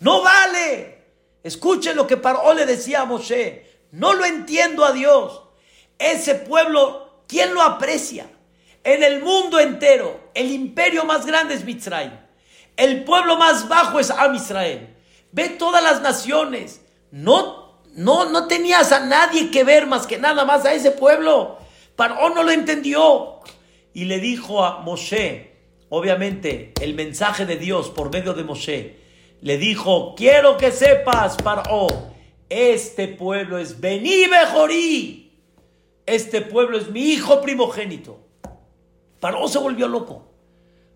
no 0.00 0.22
vale. 0.22 1.04
Escuchen 1.42 1.96
lo 1.96 2.06
que 2.06 2.16
Paró 2.16 2.54
le 2.54 2.66
decía 2.66 3.02
a 3.02 3.04
Moshe. 3.04 3.66
No 3.92 4.14
lo 4.14 4.24
entiendo 4.24 4.84
a 4.84 4.92
Dios. 4.92 5.42
Ese 5.98 6.34
pueblo, 6.34 7.24
¿quién 7.26 7.54
lo 7.54 7.62
aprecia? 7.62 8.30
En 8.82 9.02
el 9.02 9.22
mundo 9.22 9.58
entero, 9.58 10.30
el 10.34 10.50
imperio 10.50 11.04
más 11.04 11.24
grande 11.24 11.54
es 11.54 11.64
Mitzrayim. 11.64 12.12
El 12.76 13.04
pueblo 13.04 13.36
más 13.36 13.68
bajo 13.68 14.00
es 14.00 14.10
Am 14.10 14.34
Israel. 14.34 14.94
Ve 15.32 15.48
todas 15.48 15.82
las 15.82 16.02
naciones. 16.02 16.82
No, 17.10 17.80
no, 17.94 18.26
no 18.26 18.46
tenías 18.46 18.92
a 18.92 19.00
nadie 19.00 19.50
que 19.50 19.64
ver 19.64 19.86
más 19.86 20.06
que 20.06 20.18
nada 20.18 20.44
más 20.44 20.64
a 20.64 20.74
ese 20.74 20.90
pueblo. 20.90 21.58
Paró 21.96 22.30
no 22.30 22.42
lo 22.42 22.50
entendió. 22.50 23.40
Y 23.92 24.06
le 24.06 24.18
dijo 24.18 24.64
a 24.64 24.80
Moshe, 24.80 25.52
obviamente, 25.88 26.72
el 26.80 26.94
mensaje 26.94 27.46
de 27.46 27.56
Dios 27.56 27.90
por 27.90 28.12
medio 28.12 28.34
de 28.34 28.44
Moshe 28.44 29.04
le 29.40 29.58
dijo, 29.58 30.14
quiero 30.16 30.56
que 30.56 30.72
sepas, 30.72 31.36
Paró, 31.36 31.86
este 32.48 33.08
pueblo 33.08 33.58
es 33.58 33.80
Bení 33.80 34.26
Bejorí, 34.26 35.23
este 36.06 36.40
pueblo 36.42 36.78
es 36.78 36.90
mi 36.90 37.00
hijo 37.00 37.40
primogénito. 37.40 38.20
Paró 39.20 39.48
se 39.48 39.58
volvió 39.58 39.88
loco. 39.88 40.30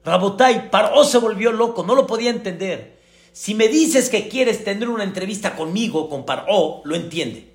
Rabotai, 0.05 0.71
Paró 0.71 1.05
se 1.05 1.19
volvió 1.19 1.53
loco, 1.53 1.83
no 1.83 1.95
lo 1.95 2.07
podía 2.07 2.31
entender. 2.31 2.99
Si 3.33 3.55
me 3.55 3.69
dices 3.69 4.09
que 4.09 4.29
quieres 4.29 4.65
tener 4.65 4.89
una 4.89 5.05
entrevista 5.05 5.57
conmigo, 5.57 6.09
con 6.09 6.27
Paró, 6.27 6.83
lo 6.85 6.95
entiende. 6.95 7.55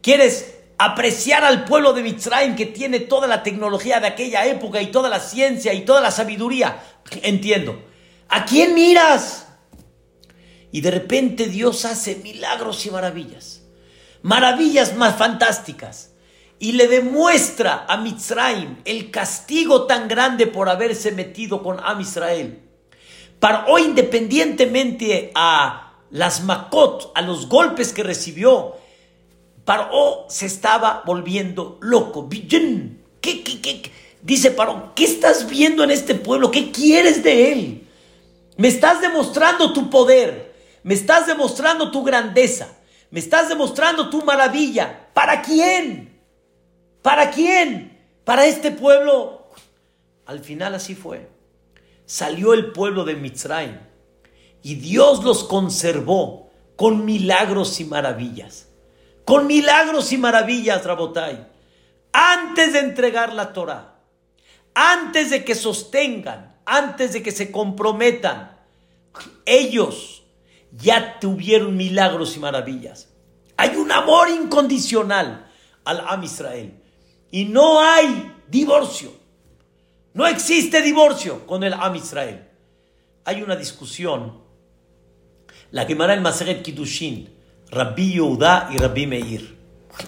Quieres 0.00 0.54
apreciar 0.78 1.44
al 1.44 1.64
pueblo 1.64 1.92
de 1.92 2.02
Mitzrayim 2.02 2.56
que 2.56 2.66
tiene 2.66 3.00
toda 3.00 3.26
la 3.26 3.42
tecnología 3.42 4.00
de 4.00 4.06
aquella 4.06 4.46
época 4.46 4.80
y 4.80 4.90
toda 4.90 5.08
la 5.08 5.20
ciencia 5.20 5.72
y 5.72 5.84
toda 5.84 6.00
la 6.00 6.10
sabiduría, 6.10 6.82
entiendo. 7.22 7.82
¿A 8.28 8.44
quién 8.44 8.74
miras? 8.74 9.46
Y 10.72 10.80
de 10.80 10.90
repente 10.90 11.46
Dios 11.46 11.84
hace 11.84 12.16
milagros 12.16 12.84
y 12.86 12.90
maravillas. 12.90 13.62
Maravillas 14.22 14.96
más 14.96 15.16
fantásticas. 15.16 16.13
Y 16.58 16.72
le 16.72 16.88
demuestra 16.88 17.84
a 17.88 17.96
Mitzrayim 17.96 18.76
el 18.84 19.10
castigo 19.10 19.86
tan 19.86 20.08
grande 20.08 20.46
por 20.46 20.68
haberse 20.68 21.12
metido 21.12 21.62
con 21.62 21.80
Am 21.80 22.00
Israel. 22.00 22.60
Hoy, 23.66 23.82
independientemente 23.82 25.30
a 25.34 25.92
las 26.10 26.42
Makot, 26.44 27.12
a 27.14 27.20
los 27.20 27.48
golpes 27.48 27.92
que 27.92 28.02
recibió, 28.02 28.76
Paró 29.64 30.26
se 30.28 30.46
estaba 30.46 31.02
volviendo 31.06 31.78
loco. 31.80 32.28
¿Qué, 32.28 32.48
qué, 33.20 33.60
qué? 33.60 33.90
Dice 34.22 34.50
Paró, 34.50 34.92
¿qué 34.94 35.04
estás 35.04 35.48
viendo 35.48 35.84
en 35.84 35.90
este 35.90 36.14
pueblo? 36.14 36.50
¿Qué 36.50 36.70
quieres 36.70 37.22
de 37.22 37.52
él? 37.52 37.88
Me 38.56 38.68
estás 38.68 39.00
demostrando 39.00 39.72
tu 39.72 39.90
poder. 39.90 40.54
Me 40.82 40.94
estás 40.94 41.26
demostrando 41.26 41.90
tu 41.90 42.02
grandeza. 42.02 42.68
Me 43.10 43.20
estás 43.20 43.48
demostrando 43.48 44.10
tu 44.10 44.22
maravilla. 44.22 45.08
¿Para 45.12 45.42
quién? 45.42 46.13
¿Para 47.04 47.30
quién? 47.30 48.00
¿Para 48.24 48.46
este 48.46 48.70
pueblo? 48.70 49.50
Al 50.24 50.40
final 50.40 50.74
así 50.74 50.94
fue. 50.94 51.28
Salió 52.06 52.54
el 52.54 52.72
pueblo 52.72 53.04
de 53.04 53.14
Mitzrayim 53.14 53.78
y 54.62 54.76
Dios 54.76 55.22
los 55.22 55.44
conservó 55.44 56.50
con 56.76 57.04
milagros 57.04 57.78
y 57.80 57.84
maravillas. 57.84 58.68
Con 59.26 59.46
milagros 59.46 60.14
y 60.14 60.16
maravillas, 60.16 60.82
Rabotai. 60.82 61.46
Antes 62.14 62.72
de 62.72 62.78
entregar 62.78 63.34
la 63.34 63.52
Torah, 63.52 63.98
antes 64.72 65.28
de 65.28 65.44
que 65.44 65.54
sostengan 65.54 66.54
antes 66.64 67.12
de 67.12 67.22
que 67.22 67.30
se 67.30 67.50
comprometan, 67.50 68.56
ellos 69.44 70.24
ya 70.72 71.18
tuvieron 71.20 71.76
milagros 71.76 72.36
y 72.36 72.40
maravillas. 72.40 73.10
Hay 73.58 73.76
un 73.76 73.92
amor 73.92 74.30
incondicional 74.30 75.46
al 75.84 76.00
Am 76.08 76.22
Israel. 76.24 76.80
Y 77.34 77.46
no 77.46 77.80
hay 77.80 78.32
divorcio. 78.46 79.10
No 80.12 80.24
existe 80.24 80.80
divorcio 80.82 81.44
con 81.48 81.64
el 81.64 81.72
Am 81.72 81.96
Israel. 81.96 82.46
Hay 83.24 83.42
una 83.42 83.56
discusión. 83.56 84.38
La 85.72 85.84
quemará 85.84 86.14
el 86.14 86.20
Maseret 86.20 86.62
Kiddushin, 86.62 87.28
Rabbi 87.72 88.12
Yehuda 88.12 88.68
y 88.72 88.78
Rabbi 88.78 89.08
Meir. 89.08 89.58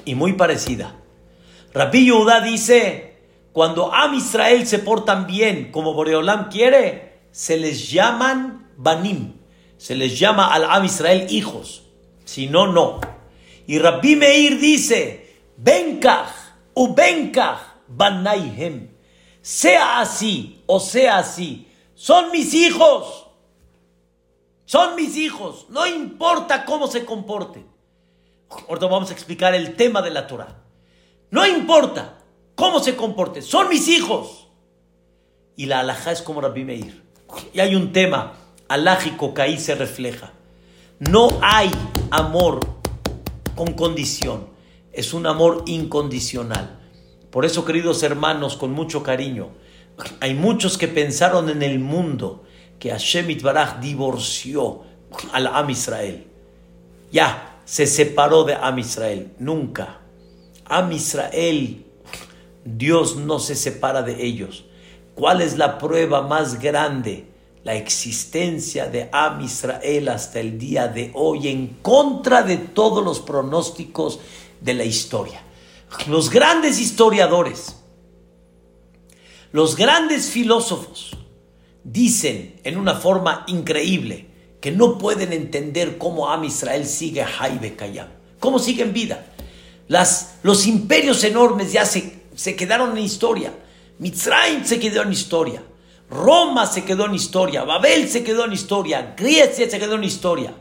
Y 0.04 0.14
muy 0.14 0.34
parecida. 0.34 0.94
Rabbi 1.74 2.04
Yehuda 2.04 2.42
dice, 2.42 3.16
cuando 3.52 3.92
Am 3.92 4.14
Israel 4.14 4.64
se 4.64 4.78
portan 4.78 5.26
bien 5.26 5.72
como 5.72 5.94
Boreolam 5.94 6.48
quiere, 6.48 7.22
se 7.32 7.56
les 7.56 7.90
llaman 7.90 8.70
Banim. 8.76 9.32
Se 9.78 9.96
les 9.96 10.16
llama 10.16 10.54
al 10.54 10.62
Am 10.62 10.84
Israel 10.84 11.26
hijos. 11.30 11.82
Si 12.24 12.46
no, 12.46 12.68
no. 12.68 13.00
Y 13.66 13.80
Rabbi 13.80 14.14
Meir 14.14 14.60
dice, 14.60 15.34
Benkach 15.56 16.45
u 16.76 16.94
Benkach 16.94 17.58
banaihem. 17.88 18.90
Sea 19.42 20.00
así 20.00 20.62
o 20.66 20.78
sea 20.78 21.18
así. 21.18 21.68
Son 21.94 22.30
mis 22.30 22.54
hijos. 22.54 23.26
Son 24.64 24.94
mis 24.94 25.16
hijos. 25.16 25.66
No 25.70 25.86
importa 25.86 26.64
cómo 26.64 26.86
se 26.86 27.04
comporten. 27.04 27.66
Ahora 28.68 28.86
vamos 28.86 29.10
a 29.10 29.14
explicar 29.14 29.54
el 29.54 29.74
tema 29.74 30.02
de 30.02 30.10
la 30.10 30.26
Torah. 30.26 30.62
No 31.30 31.44
importa 31.46 32.18
cómo 32.54 32.80
se 32.80 32.94
comporten. 32.94 33.42
Son 33.42 33.68
mis 33.68 33.88
hijos. 33.88 34.48
Y 35.56 35.66
la 35.66 35.80
alhaja 35.80 36.12
es 36.12 36.22
como 36.22 36.40
Rabbi 36.40 36.64
Meir. 36.64 37.02
Y 37.52 37.60
hay 37.60 37.74
un 37.74 37.92
tema 37.92 38.34
alágico 38.68 39.32
que 39.34 39.42
ahí 39.42 39.58
se 39.58 39.74
refleja. 39.74 40.32
No 40.98 41.28
hay 41.42 41.70
amor 42.10 42.60
con 43.54 43.72
condición, 43.72 44.48
es 44.96 45.12
un 45.12 45.26
amor 45.26 45.62
incondicional. 45.66 46.80
Por 47.30 47.44
eso, 47.44 47.64
queridos 47.64 48.02
hermanos, 48.02 48.56
con 48.56 48.72
mucho 48.72 49.02
cariño, 49.02 49.50
hay 50.20 50.34
muchos 50.34 50.78
que 50.78 50.88
pensaron 50.88 51.50
en 51.50 51.62
el 51.62 51.78
mundo 51.78 52.44
que 52.78 52.90
Hashem 52.90 53.30
Itbaraj 53.30 53.78
divorció 53.80 54.82
al 55.32 55.46
Am 55.48 55.68
Israel. 55.70 56.26
Ya, 57.12 57.60
se 57.64 57.86
separó 57.86 58.44
de 58.44 58.54
Am 58.54 58.78
Israel. 58.78 59.32
Nunca. 59.38 60.00
Am 60.64 60.90
Israel, 60.92 61.84
Dios 62.64 63.16
no 63.16 63.38
se 63.38 63.54
separa 63.54 64.02
de 64.02 64.24
ellos. 64.24 64.64
¿Cuál 65.14 65.42
es 65.42 65.58
la 65.58 65.78
prueba 65.78 66.22
más 66.22 66.58
grande? 66.58 67.36
la 67.66 67.74
existencia 67.74 68.86
de 68.88 69.08
Am 69.10 69.40
Israel 69.40 70.08
hasta 70.10 70.38
el 70.38 70.56
día 70.56 70.86
de 70.86 71.10
hoy 71.14 71.48
en 71.48 71.78
contra 71.82 72.44
de 72.44 72.58
todos 72.58 73.04
los 73.04 73.18
pronósticos 73.18 74.20
de 74.60 74.74
la 74.74 74.84
historia. 74.84 75.42
Los 76.08 76.30
grandes 76.30 76.80
historiadores, 76.80 77.76
los 79.52 79.76
grandes 79.76 80.30
filósofos 80.30 81.16
dicen 81.84 82.60
en 82.64 82.76
una 82.76 82.94
forma 82.94 83.44
increíble 83.46 84.26
que 84.60 84.72
no 84.72 84.98
pueden 84.98 85.32
entender 85.32 85.98
cómo 85.98 86.28
Am 86.28 86.44
Israel 86.44 86.86
sigue 86.86 87.24
Jaibe 87.24 87.76
Kayam, 87.76 88.08
cómo 88.40 88.58
sigue 88.58 88.82
en 88.82 88.92
vida. 88.92 89.26
Las, 89.88 90.38
los 90.42 90.66
imperios 90.66 91.22
enormes 91.22 91.72
ya 91.72 91.86
se, 91.86 92.22
se 92.34 92.56
quedaron 92.56 92.96
en 92.96 93.04
historia. 93.04 93.52
Mitzrayim 93.98 94.64
se 94.64 94.80
quedó 94.80 95.02
en 95.02 95.12
historia. 95.12 95.62
Roma 96.10 96.66
se 96.66 96.84
quedó 96.84 97.06
en 97.06 97.14
historia, 97.14 97.64
Babel 97.64 98.08
se 98.08 98.22
quedó 98.22 98.44
en 98.44 98.52
historia, 98.52 99.14
Grecia 99.16 99.68
se 99.68 99.78
quedó 99.78 99.96
en 99.96 100.04
historia. 100.04 100.54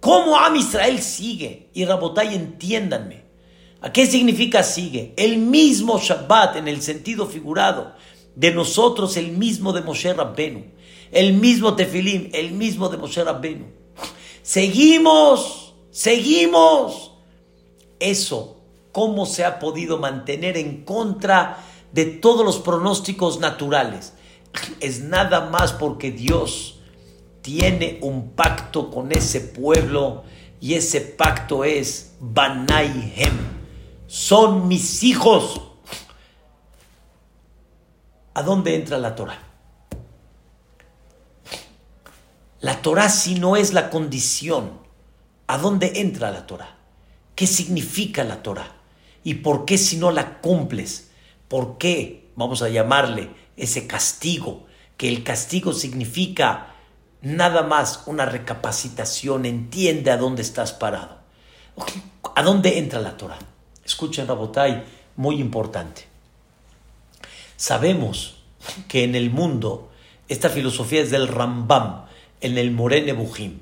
¿Cómo 0.00 0.36
Am 0.36 0.56
Israel 0.56 1.00
sigue? 1.00 1.68
Y 1.74 1.84
Rabotay, 1.84 2.34
entiéndanme. 2.34 3.24
¿A 3.82 3.92
qué 3.92 4.06
significa 4.06 4.62
sigue? 4.62 5.14
El 5.16 5.38
mismo 5.38 5.98
Shabbat 5.98 6.56
en 6.56 6.68
el 6.68 6.82
sentido 6.82 7.26
figurado. 7.26 7.94
De 8.34 8.52
nosotros 8.52 9.16
el 9.16 9.32
mismo 9.32 9.72
de 9.72 9.82
Moshe 9.82 10.12
Rabbenu. 10.12 10.64
El 11.12 11.34
mismo 11.34 11.74
Tefilim, 11.74 12.30
el 12.32 12.52
mismo 12.52 12.88
de 12.88 12.96
Moshe 12.96 13.22
Rabbenu. 13.22 13.66
Seguimos, 14.42 15.74
seguimos. 15.90 17.12
Eso, 17.98 18.60
¿cómo 18.92 19.26
se 19.26 19.44
ha 19.44 19.58
podido 19.58 19.98
mantener 19.98 20.56
en 20.56 20.84
contra 20.84 21.64
de 21.92 22.06
todos 22.06 22.44
los 22.44 22.58
pronósticos 22.58 23.40
naturales? 23.40 24.14
es 24.80 25.00
nada 25.00 25.48
más 25.50 25.72
porque 25.72 26.10
Dios 26.10 26.79
tiene 27.42 27.98
un 28.02 28.30
pacto 28.30 28.90
con 28.90 29.12
ese 29.12 29.40
pueblo 29.40 30.24
y 30.60 30.74
ese 30.74 31.00
pacto 31.00 31.64
es 31.64 32.14
Banaihem. 32.20 33.36
Son 34.06 34.68
mis 34.68 35.02
hijos. 35.02 35.62
¿A 38.34 38.42
dónde 38.42 38.74
entra 38.74 38.98
la 38.98 39.14
Torah? 39.14 39.38
La 42.60 42.82
Torah 42.82 43.08
si 43.08 43.36
no 43.36 43.56
es 43.56 43.72
la 43.72 43.88
condición, 43.88 44.80
¿a 45.46 45.56
dónde 45.56 45.92
entra 45.96 46.30
la 46.30 46.46
Torah? 46.46 46.76
¿Qué 47.34 47.46
significa 47.46 48.22
la 48.22 48.42
Torah? 48.42 48.76
¿Y 49.24 49.34
por 49.34 49.64
qué 49.64 49.78
si 49.78 49.96
no 49.96 50.10
la 50.10 50.40
cumples? 50.40 51.10
¿Por 51.48 51.78
qué, 51.78 52.30
vamos 52.36 52.60
a 52.60 52.68
llamarle, 52.68 53.30
ese 53.56 53.86
castigo, 53.86 54.66
que 54.98 55.08
el 55.08 55.24
castigo 55.24 55.72
significa 55.72 56.69
nada 57.22 57.62
más 57.62 58.02
una 58.06 58.26
recapacitación, 58.26 59.46
entiende 59.46 60.10
a 60.10 60.16
dónde 60.16 60.42
estás 60.42 60.72
parado. 60.72 61.18
¿A 62.34 62.42
dónde 62.42 62.78
entra 62.78 63.00
la 63.00 63.16
Torah? 63.16 63.38
Escuchen, 63.84 64.26
Rabotai, 64.26 64.84
muy 65.16 65.40
importante. 65.40 66.04
Sabemos 67.56 68.36
que 68.88 69.04
en 69.04 69.14
el 69.14 69.30
mundo, 69.30 69.90
esta 70.28 70.48
filosofía 70.48 71.02
es 71.02 71.10
del 71.10 71.28
Rambam, 71.28 72.06
en 72.40 72.56
el 72.58 72.70
Morene 72.70 73.12
Bujim. 73.12 73.60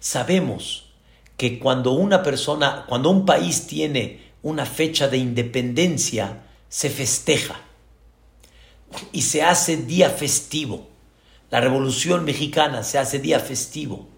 Sabemos 0.00 0.90
que 1.36 1.58
cuando 1.58 1.92
una 1.92 2.22
persona, 2.22 2.84
cuando 2.88 3.10
un 3.10 3.26
país 3.26 3.66
tiene 3.66 4.24
una 4.42 4.64
fecha 4.64 5.08
de 5.08 5.18
independencia, 5.18 6.44
se 6.68 6.90
festeja 6.90 7.60
y 9.12 9.22
se 9.22 9.42
hace 9.42 9.76
día 9.76 10.10
festivo. 10.10 10.88
La 11.50 11.60
revolución 11.60 12.24
mexicana 12.24 12.82
se 12.82 12.98
hace 12.98 13.18
día 13.18 13.38
festivo. 13.38 14.08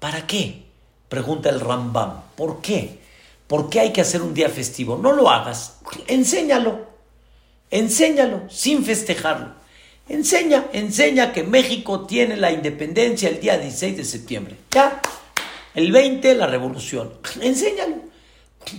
¿Para 0.00 0.26
qué? 0.26 0.64
Pregunta 1.08 1.48
el 1.50 1.60
Rambam. 1.60 2.22
¿Por 2.36 2.60
qué? 2.60 2.98
¿Por 3.46 3.70
qué 3.70 3.80
hay 3.80 3.92
que 3.92 4.00
hacer 4.00 4.22
un 4.22 4.34
día 4.34 4.48
festivo? 4.48 4.98
No 4.98 5.12
lo 5.12 5.30
hagas. 5.30 5.78
Enséñalo. 6.06 6.86
Enséñalo 7.70 8.42
sin 8.50 8.84
festejarlo. 8.84 9.54
Enseña, 10.08 10.66
enseña 10.72 11.32
que 11.32 11.44
México 11.44 12.06
tiene 12.06 12.36
la 12.36 12.50
independencia 12.50 13.28
el 13.28 13.40
día 13.40 13.58
16 13.58 13.96
de 13.96 14.04
septiembre. 14.04 14.56
Ya. 14.70 15.00
El 15.74 15.92
20 15.92 16.34
la 16.34 16.46
revolución. 16.46 17.12
Enséñalo. 17.40 17.96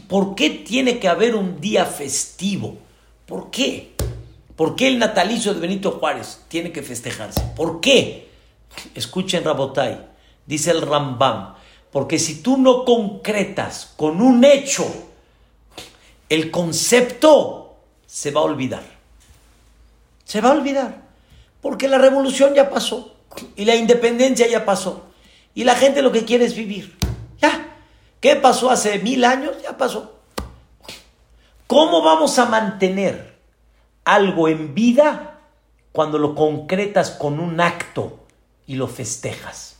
¿Por 0.07 0.35
qué 0.35 0.49
tiene 0.49 0.99
que 0.99 1.07
haber 1.07 1.35
un 1.35 1.61
día 1.61 1.85
festivo? 1.85 2.77
¿Por 3.25 3.51
qué? 3.51 3.88
¿Por 4.59 4.75
qué 4.75 4.89
el 4.89 4.99
natalicio 4.99 5.53
de 5.53 5.61
Benito 5.61 5.91
Juárez 5.91 6.41
tiene 6.49 6.73
que 6.73 6.83
festejarse? 6.83 7.39
¿Por 7.55 7.79
qué? 7.79 8.29
Escuchen 8.93 9.45
Rabotai, 9.45 10.05
dice 10.45 10.71
el 10.71 10.81
Rambam, 10.81 11.53
porque 11.93 12.19
si 12.19 12.43
tú 12.43 12.57
no 12.57 12.83
concretas 12.83 13.93
con 13.95 14.21
un 14.21 14.43
hecho 14.43 14.85
el 16.27 16.51
concepto, 16.51 17.77
se 18.05 18.31
va 18.31 18.41
a 18.41 18.43
olvidar. 18.43 18.83
Se 20.25 20.41
va 20.41 20.49
a 20.49 20.55
olvidar. 20.55 21.03
Porque 21.61 21.87
la 21.87 21.97
revolución 21.97 22.53
ya 22.53 22.69
pasó 22.69 23.15
y 23.55 23.63
la 23.63 23.75
independencia 23.75 24.45
ya 24.45 24.65
pasó. 24.65 25.05
Y 25.55 25.63
la 25.63 25.75
gente 25.75 26.01
lo 26.01 26.11
que 26.11 26.25
quiere 26.25 26.43
es 26.43 26.53
vivir. 26.53 26.97
Ya. 27.41 27.77
¿Qué 28.19 28.35
pasó 28.35 28.69
hace 28.69 28.99
mil 28.99 29.23
años? 29.23 29.55
Ya 29.63 29.77
pasó. 29.77 30.19
¿Cómo 31.65 32.01
vamos 32.03 32.37
a 32.39 32.45
mantener 32.45 33.28
algo 34.09 34.47
en 34.47 34.73
vida 34.73 35.39
cuando 35.91 36.17
lo 36.17 36.33
concretas 36.33 37.11
con 37.11 37.39
un 37.39 37.61
acto 37.61 38.25
y 38.65 38.75
lo 38.75 38.87
festejas. 38.87 39.77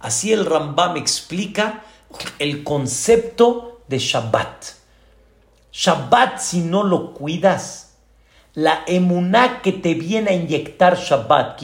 Así 0.00 0.32
el 0.32 0.46
Rambam 0.46 0.96
explica 0.96 1.82
el 2.38 2.64
concepto 2.64 3.82
de 3.86 3.98
Shabbat. 3.98 4.64
Shabbat 5.72 6.38
si 6.38 6.60
no 6.60 6.84
lo 6.84 7.12
cuidas, 7.12 7.96
la 8.54 8.82
emuná 8.86 9.60
que 9.60 9.72
te 9.72 9.92
viene 9.92 10.30
a 10.30 10.34
inyectar 10.34 10.96
Shabbat, 10.96 11.60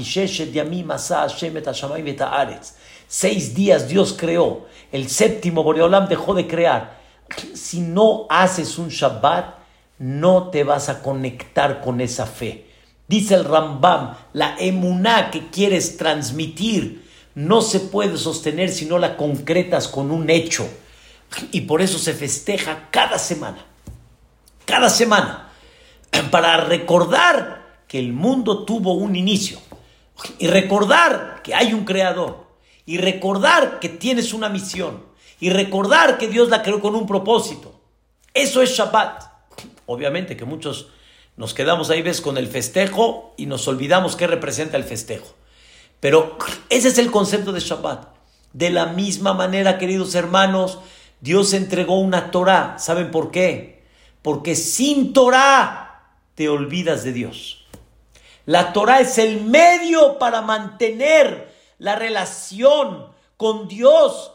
seis 3.09 3.55
días 3.55 3.89
Dios 3.89 4.15
creó, 4.19 4.67
el 4.91 5.09
séptimo 5.09 5.63
Boreolam 5.63 6.09
dejó 6.09 6.35
de 6.35 6.47
crear. 6.47 7.01
Si 7.55 7.81
no 7.81 8.27
haces 8.29 8.77
un 8.77 8.91
Shabbat, 8.91 9.62
no 10.03 10.50
te 10.50 10.64
vas 10.64 10.88
a 10.88 11.00
conectar 11.00 11.80
con 11.80 12.00
esa 12.00 12.26
fe. 12.26 12.66
Dice 13.07 13.36
el 13.36 13.44
Rambam, 13.44 14.16
la 14.32 14.57
emuná 14.59 15.30
que 15.30 15.48
quieres 15.48 15.96
transmitir 15.96 17.09
no 17.36 17.62
se 17.62 17.78
puede 17.78 18.18
sostener 18.18 18.70
si 18.70 18.86
no 18.86 18.98
la 18.98 19.16
concretas 19.16 19.86
con 19.86 20.11
un 20.11 20.28
hecho. 20.28 20.68
Y 21.53 21.62
por 21.62 21.82
eso 21.82 22.00
se 22.00 22.14
festeja 22.14 22.88
cada 22.90 23.16
semana. 23.16 23.64
Cada 24.64 24.90
semana. 24.90 25.53
Para 26.32 26.57
recordar 26.64 27.84
que 27.86 28.00
el 28.00 28.12
mundo 28.12 28.64
tuvo 28.64 28.94
un 28.94 29.14
inicio. 29.14 29.61
Y 30.40 30.48
recordar 30.48 31.42
que 31.44 31.55
hay 31.55 31.74
un 31.74 31.84
creador. 31.84 32.44
Y 32.86 32.98
recordar 32.98 33.78
que 33.78 33.88
tienes 33.88 34.34
una 34.34 34.48
misión. 34.48 35.05
Y 35.38 35.50
recordar 35.50 36.18
que 36.18 36.26
Dios 36.26 36.48
la 36.48 36.61
creó 36.61 36.80
con 36.80 36.96
un 36.96 37.07
propósito. 37.07 37.80
Eso 38.34 38.62
es 38.62 38.70
Shabbat. 38.70 39.32
Obviamente 39.87 40.37
que 40.37 40.45
muchos 40.45 40.89
nos 41.37 41.55
quedamos 41.55 41.91
ahí, 41.91 42.03
ves, 42.03 42.20
con 42.20 42.37
el 42.37 42.47
festejo 42.47 43.35
y 43.37 43.47
nos 43.47 43.66
olvidamos 43.66 44.16
qué 44.16 44.26
representa 44.26 44.76
el 44.76 44.85
festejo. 44.85 45.35
Pero 46.01 46.37
ese 46.68 46.89
es 46.89 46.99
el 46.99 47.11
concepto 47.11 47.53
de 47.53 47.61
Shabbat. 47.61 48.09
De 48.53 48.70
la 48.70 48.87
misma 48.87 49.33
manera, 49.33 49.78
queridos 49.78 50.14
hermanos, 50.14 50.78
Dios 51.20 51.55
entregó 51.55 51.99
una 52.01 52.30
Torah. 52.30 52.78
¿Saben 52.78 53.11
por 53.11 53.30
qué? 53.30 53.85
Porque 54.20 54.55
sin 54.57 55.12
Torah 55.12 56.16
te 56.35 56.49
olvidas 56.49 57.05
de 57.05 57.12
Dios. 57.12 57.66
La 58.45 58.72
Torah 58.72 59.01
es 59.01 59.18
el 59.18 59.43
medio 59.43 60.18
para 60.18 60.43
mantener 60.43 61.53
la 61.78 61.95
relación 61.97 63.07
con 63.37 63.68
Dios, 63.68 64.33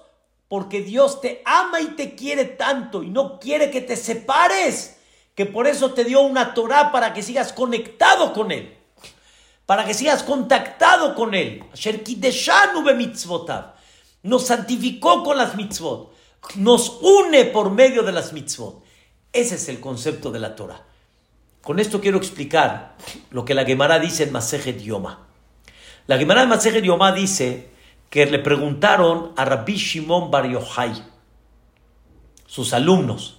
porque 0.47 0.81
Dios 0.81 1.21
te 1.21 1.41
ama 1.45 1.81
y 1.81 1.87
te 1.95 2.15
quiere 2.15 2.45
tanto 2.45 3.03
y 3.03 3.09
no 3.09 3.39
quiere 3.39 3.69
que 3.69 3.81
te 3.81 3.95
separes 3.95 4.96
que 5.37 5.45
por 5.45 5.67
eso 5.67 5.93
te 5.93 6.03
dio 6.03 6.21
una 6.21 6.55
Torah 6.55 6.91
para 6.91 7.13
que 7.13 7.21
sigas 7.21 7.53
conectado 7.53 8.33
con 8.33 8.51
Él, 8.51 8.75
para 9.67 9.85
que 9.85 9.93
sigas 9.93 10.23
contactado 10.23 11.13
con 11.13 11.35
Él. 11.35 11.63
Nos 14.23 14.47
santificó 14.47 15.23
con 15.23 15.37
las 15.37 15.55
mitzvot, 15.55 16.11
nos 16.55 16.97
une 17.03 17.45
por 17.45 17.69
medio 17.69 18.01
de 18.01 18.11
las 18.13 18.33
mitzvot. 18.33 18.83
Ese 19.31 19.55
es 19.55 19.69
el 19.69 19.79
concepto 19.79 20.31
de 20.31 20.39
la 20.39 20.55
Torah. 20.55 20.83
Con 21.61 21.79
esto 21.79 22.01
quiero 22.01 22.17
explicar 22.17 22.95
lo 23.29 23.45
que 23.45 23.53
la 23.53 23.63
Gemara 23.63 23.99
dice 23.99 24.23
en 24.23 24.31
Masejet 24.31 24.81
Yoma. 24.81 25.27
La 26.07 26.17
Gemara 26.17 26.41
en 26.41 26.49
Masejet 26.49 26.83
Yoma 26.83 27.11
dice 27.11 27.69
que 28.09 28.25
le 28.25 28.39
preguntaron 28.39 29.33
a 29.37 29.45
Rabbi 29.45 29.75
Shimon 29.75 30.31
Bar 30.31 30.49
Yochai, 30.49 30.93
sus 32.47 32.73
alumnos, 32.73 33.36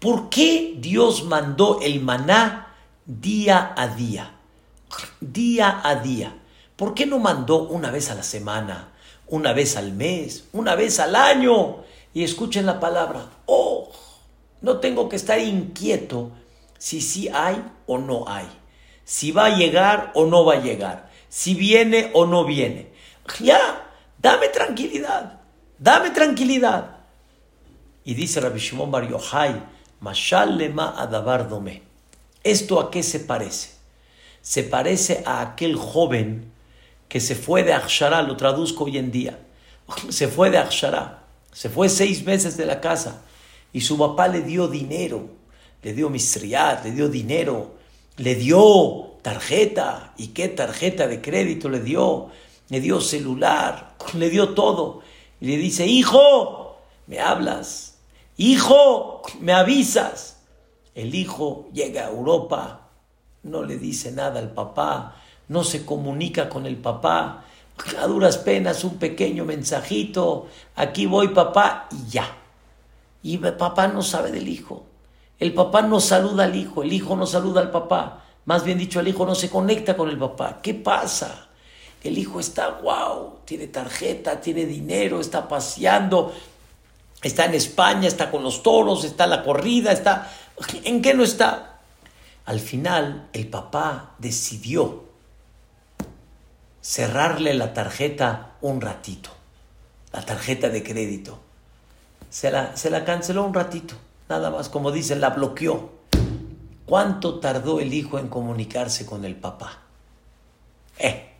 ¿Por 0.00 0.30
qué 0.30 0.76
Dios 0.78 1.24
mandó 1.24 1.80
el 1.82 2.00
maná 2.00 2.74
día 3.04 3.74
a 3.76 3.86
día? 3.88 4.34
Día 5.20 5.82
a 5.84 5.96
día. 5.96 6.38
¿Por 6.74 6.94
qué 6.94 7.04
no 7.04 7.18
mandó 7.18 7.64
una 7.64 7.90
vez 7.90 8.10
a 8.10 8.14
la 8.14 8.22
semana, 8.22 8.88
una 9.28 9.52
vez 9.52 9.76
al 9.76 9.92
mes, 9.92 10.48
una 10.52 10.74
vez 10.74 10.98
al 11.00 11.14
año? 11.14 11.84
Y 12.14 12.24
escuchen 12.24 12.64
la 12.64 12.80
palabra, 12.80 13.26
oh, 13.44 13.92
no 14.62 14.78
tengo 14.78 15.10
que 15.10 15.16
estar 15.16 15.38
inquieto 15.38 16.32
si 16.78 17.02
sí 17.02 17.28
hay 17.28 17.62
o 17.86 17.98
no 17.98 18.24
hay, 18.26 18.48
si 19.04 19.32
va 19.32 19.44
a 19.44 19.56
llegar 19.56 20.12
o 20.14 20.24
no 20.24 20.46
va 20.46 20.54
a 20.54 20.62
llegar, 20.62 21.10
si 21.28 21.54
viene 21.54 22.10
o 22.14 22.24
no 22.24 22.46
viene. 22.46 22.90
Ya, 23.38 23.86
dame 24.16 24.48
tranquilidad, 24.48 25.40
dame 25.78 26.08
tranquilidad. 26.08 26.96
Y 28.02 28.14
dice 28.14 28.40
Rabbi 28.40 28.58
Shimon 28.58 28.90
Bar 28.90 29.06
Yochai, 29.06 29.62
Mashal 30.00 30.56
lema 30.56 30.94
adabar 30.96 31.48
dome. 31.48 31.82
¿Esto 32.42 32.80
a 32.80 32.90
qué 32.90 33.02
se 33.02 33.20
parece? 33.20 33.70
Se 34.42 34.62
parece 34.62 35.22
a 35.26 35.42
aquel 35.42 35.76
joven 35.76 36.50
que 37.08 37.20
se 37.20 37.34
fue 37.34 37.62
de 37.62 37.74
Akshara, 37.74 38.22
lo 38.22 38.36
traduzco 38.36 38.84
hoy 38.84 38.96
en 38.96 39.10
día. 39.10 39.38
Se 40.08 40.28
fue 40.28 40.50
de 40.50 40.58
Akshara, 40.58 41.24
se 41.52 41.68
fue 41.68 41.88
seis 41.88 42.24
meses 42.24 42.56
de 42.56 42.64
la 42.64 42.80
casa 42.80 43.22
y 43.72 43.80
su 43.80 43.98
papá 43.98 44.28
le 44.28 44.42
dio 44.42 44.68
dinero, 44.68 45.28
le 45.82 45.92
dio 45.92 46.08
misriat, 46.10 46.84
le 46.84 46.92
dio 46.92 47.08
dinero, 47.08 47.74
le 48.16 48.34
dio 48.34 49.16
tarjeta. 49.22 50.14
¿Y 50.16 50.28
qué 50.28 50.48
tarjeta 50.48 51.06
de 51.06 51.20
crédito 51.20 51.68
le 51.68 51.80
dio? 51.80 52.28
Le 52.68 52.80
dio 52.80 53.00
celular, 53.00 53.96
le 54.14 54.30
dio 54.30 54.50
todo. 54.50 55.02
Y 55.40 55.46
le 55.46 55.56
dice, 55.56 55.86
hijo, 55.86 56.78
me 57.06 57.18
hablas, 57.18 57.89
hijo, 58.40 59.22
me 59.40 59.52
avisas. 59.52 60.38
El 60.94 61.14
hijo 61.14 61.68
llega 61.72 62.06
a 62.06 62.10
Europa, 62.10 62.88
no 63.42 63.62
le 63.62 63.76
dice 63.76 64.12
nada 64.12 64.40
al 64.40 64.52
papá, 64.52 65.16
no 65.48 65.62
se 65.62 65.84
comunica 65.84 66.48
con 66.48 66.66
el 66.66 66.76
papá, 66.76 67.44
a 67.98 68.06
duras 68.06 68.38
penas 68.38 68.82
un 68.84 68.96
pequeño 68.98 69.44
mensajito, 69.44 70.48
aquí 70.74 71.06
voy 71.06 71.28
papá 71.28 71.88
y 71.90 72.10
ya. 72.10 72.36
Y 73.22 73.36
papá 73.38 73.88
no 73.88 74.02
sabe 74.02 74.32
del 74.32 74.48
hijo. 74.48 74.84
El 75.38 75.52
papá 75.52 75.82
no 75.82 76.00
saluda 76.00 76.44
al 76.44 76.56
hijo, 76.56 76.82
el 76.82 76.92
hijo 76.92 77.16
no 77.16 77.26
saluda 77.26 77.60
al 77.60 77.70
papá. 77.70 78.24
Más 78.46 78.64
bien 78.64 78.78
dicho, 78.78 79.00
el 79.00 79.08
hijo 79.08 79.26
no 79.26 79.34
se 79.34 79.50
conecta 79.50 79.96
con 79.96 80.08
el 80.08 80.18
papá. 80.18 80.60
¿Qué 80.62 80.74
pasa? 80.74 81.48
El 82.02 82.16
hijo 82.16 82.40
está, 82.40 82.80
wow, 82.82 83.40
tiene 83.44 83.66
tarjeta, 83.66 84.40
tiene 84.40 84.64
dinero, 84.64 85.20
está 85.20 85.46
paseando, 85.46 86.32
está 87.22 87.44
en 87.44 87.54
España, 87.54 88.08
está 88.08 88.30
con 88.30 88.42
los 88.42 88.62
toros, 88.62 89.04
está 89.04 89.26
la 89.26 89.42
corrida, 89.42 89.92
está... 89.92 90.30
¿En 90.84 91.00
qué 91.00 91.14
no 91.14 91.24
está? 91.24 91.78
Al 92.44 92.60
final 92.60 93.28
el 93.32 93.48
papá 93.48 94.14
decidió 94.18 95.04
cerrarle 96.80 97.54
la 97.54 97.72
tarjeta 97.74 98.52
un 98.60 98.80
ratito, 98.80 99.30
la 100.12 100.22
tarjeta 100.22 100.68
de 100.68 100.82
crédito. 100.82 101.38
Se 102.28 102.50
la, 102.50 102.76
se 102.76 102.90
la 102.90 103.04
canceló 103.04 103.44
un 103.44 103.54
ratito, 103.54 103.94
nada 104.28 104.50
más, 104.50 104.68
como 104.68 104.92
dicen, 104.92 105.20
la 105.20 105.30
bloqueó. 105.30 106.00
¿Cuánto 106.86 107.38
tardó 107.38 107.80
el 107.80 107.94
hijo 107.94 108.18
en 108.18 108.28
comunicarse 108.28 109.06
con 109.06 109.24
el 109.24 109.36
papá? 109.36 109.82
Eh, 110.98 111.30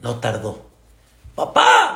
no 0.00 0.16
tardó. 0.16 0.64
Papá, 1.34 1.91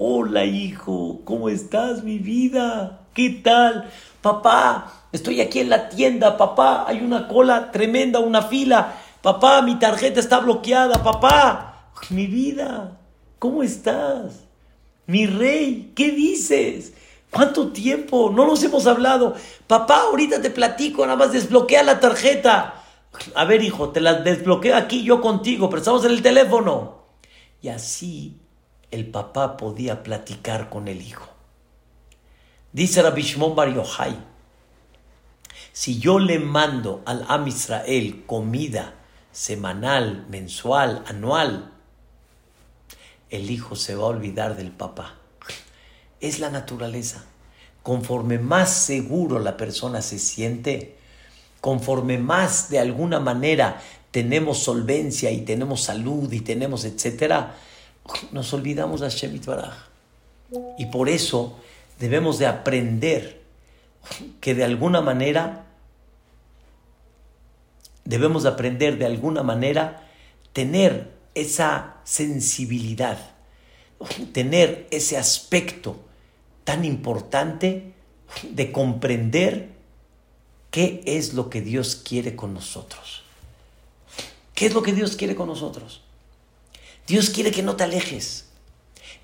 Hola 0.00 0.44
hijo, 0.44 1.22
¿cómo 1.24 1.48
estás 1.48 2.04
mi 2.04 2.18
vida? 2.18 3.00
¿Qué 3.14 3.30
tal? 3.30 3.90
Papá, 4.22 4.92
estoy 5.10 5.40
aquí 5.40 5.58
en 5.58 5.70
la 5.70 5.88
tienda, 5.88 6.36
papá, 6.36 6.84
hay 6.86 7.00
una 7.00 7.26
cola 7.26 7.72
tremenda, 7.72 8.20
una 8.20 8.42
fila. 8.42 8.94
Papá, 9.22 9.60
mi 9.60 9.76
tarjeta 9.80 10.20
está 10.20 10.38
bloqueada, 10.38 11.02
papá. 11.02 11.90
Mi 12.10 12.28
vida, 12.28 12.96
¿cómo 13.40 13.64
estás? 13.64 14.44
Mi 15.08 15.26
rey, 15.26 15.90
¿qué 15.96 16.12
dices? 16.12 16.92
¿Cuánto 17.32 17.72
tiempo? 17.72 18.30
No 18.30 18.46
nos 18.46 18.62
hemos 18.62 18.86
hablado. 18.86 19.34
Papá, 19.66 20.02
ahorita 20.02 20.40
te 20.40 20.50
platico, 20.50 21.04
nada 21.06 21.18
más 21.18 21.32
desbloquea 21.32 21.82
la 21.82 21.98
tarjeta. 21.98 22.84
A 23.34 23.44
ver, 23.46 23.64
hijo, 23.64 23.88
te 23.88 24.00
la 24.00 24.14
desbloqueo 24.14 24.76
aquí 24.76 25.02
yo 25.02 25.20
contigo, 25.20 25.68
pero 25.68 25.80
estamos 25.80 26.04
en 26.04 26.12
el 26.12 26.22
teléfono. 26.22 26.98
Y 27.60 27.66
así 27.66 28.37
el 28.90 29.06
papá 29.06 29.56
podía 29.56 30.02
platicar 30.02 30.70
con 30.70 30.88
el 30.88 31.02
hijo. 31.02 31.28
Dice 32.72 33.02
Rabbi 33.02 33.22
Shimon 33.22 33.54
Bar 33.54 33.74
Yochai, 33.74 34.16
si 35.72 35.98
yo 35.98 36.18
le 36.18 36.38
mando 36.38 37.02
al 37.06 37.24
Am 37.28 37.46
Israel 37.46 38.24
comida 38.26 38.94
semanal, 39.32 40.26
mensual, 40.28 41.04
anual, 41.06 41.72
el 43.30 43.50
hijo 43.50 43.76
se 43.76 43.94
va 43.94 44.04
a 44.04 44.08
olvidar 44.08 44.56
del 44.56 44.70
papá. 44.70 45.14
Es 46.20 46.40
la 46.40 46.50
naturaleza. 46.50 47.24
Conforme 47.82 48.38
más 48.38 48.70
seguro 48.70 49.38
la 49.38 49.56
persona 49.56 50.02
se 50.02 50.18
siente, 50.18 50.96
conforme 51.60 52.18
más 52.18 52.70
de 52.70 52.80
alguna 52.80 53.20
manera 53.20 53.80
tenemos 54.10 54.58
solvencia 54.58 55.30
y 55.30 55.42
tenemos 55.42 55.82
salud 55.82 56.32
y 56.32 56.40
tenemos 56.40 56.84
etcétera, 56.84 57.54
nos 58.32 58.52
olvidamos 58.52 59.00
de 59.00 59.10
Hashem 59.10 59.40
Baraj. 59.44 59.88
Y 60.78 60.86
por 60.86 61.08
eso 61.08 61.58
debemos 61.98 62.38
de 62.38 62.46
aprender 62.46 63.42
que 64.40 64.54
de 64.54 64.64
alguna 64.64 65.00
manera, 65.00 65.66
debemos 68.04 68.44
de 68.44 68.48
aprender 68.50 68.98
de 68.98 69.06
alguna 69.06 69.42
manera 69.42 70.08
tener 70.52 71.12
esa 71.34 71.96
sensibilidad, 72.04 73.18
tener 74.32 74.86
ese 74.90 75.18
aspecto 75.18 75.96
tan 76.64 76.84
importante 76.84 77.92
de 78.42 78.72
comprender 78.72 79.70
qué 80.70 81.02
es 81.06 81.34
lo 81.34 81.50
que 81.50 81.60
Dios 81.60 81.96
quiere 81.96 82.36
con 82.36 82.54
nosotros. 82.54 83.22
¿Qué 84.54 84.66
es 84.66 84.74
lo 84.74 84.82
que 84.82 84.92
Dios 84.92 85.16
quiere 85.16 85.34
con 85.34 85.48
nosotros? 85.48 86.02
Dios 87.08 87.30
quiere 87.30 87.50
que 87.50 87.62
no 87.62 87.74
te 87.74 87.84
alejes. 87.84 88.44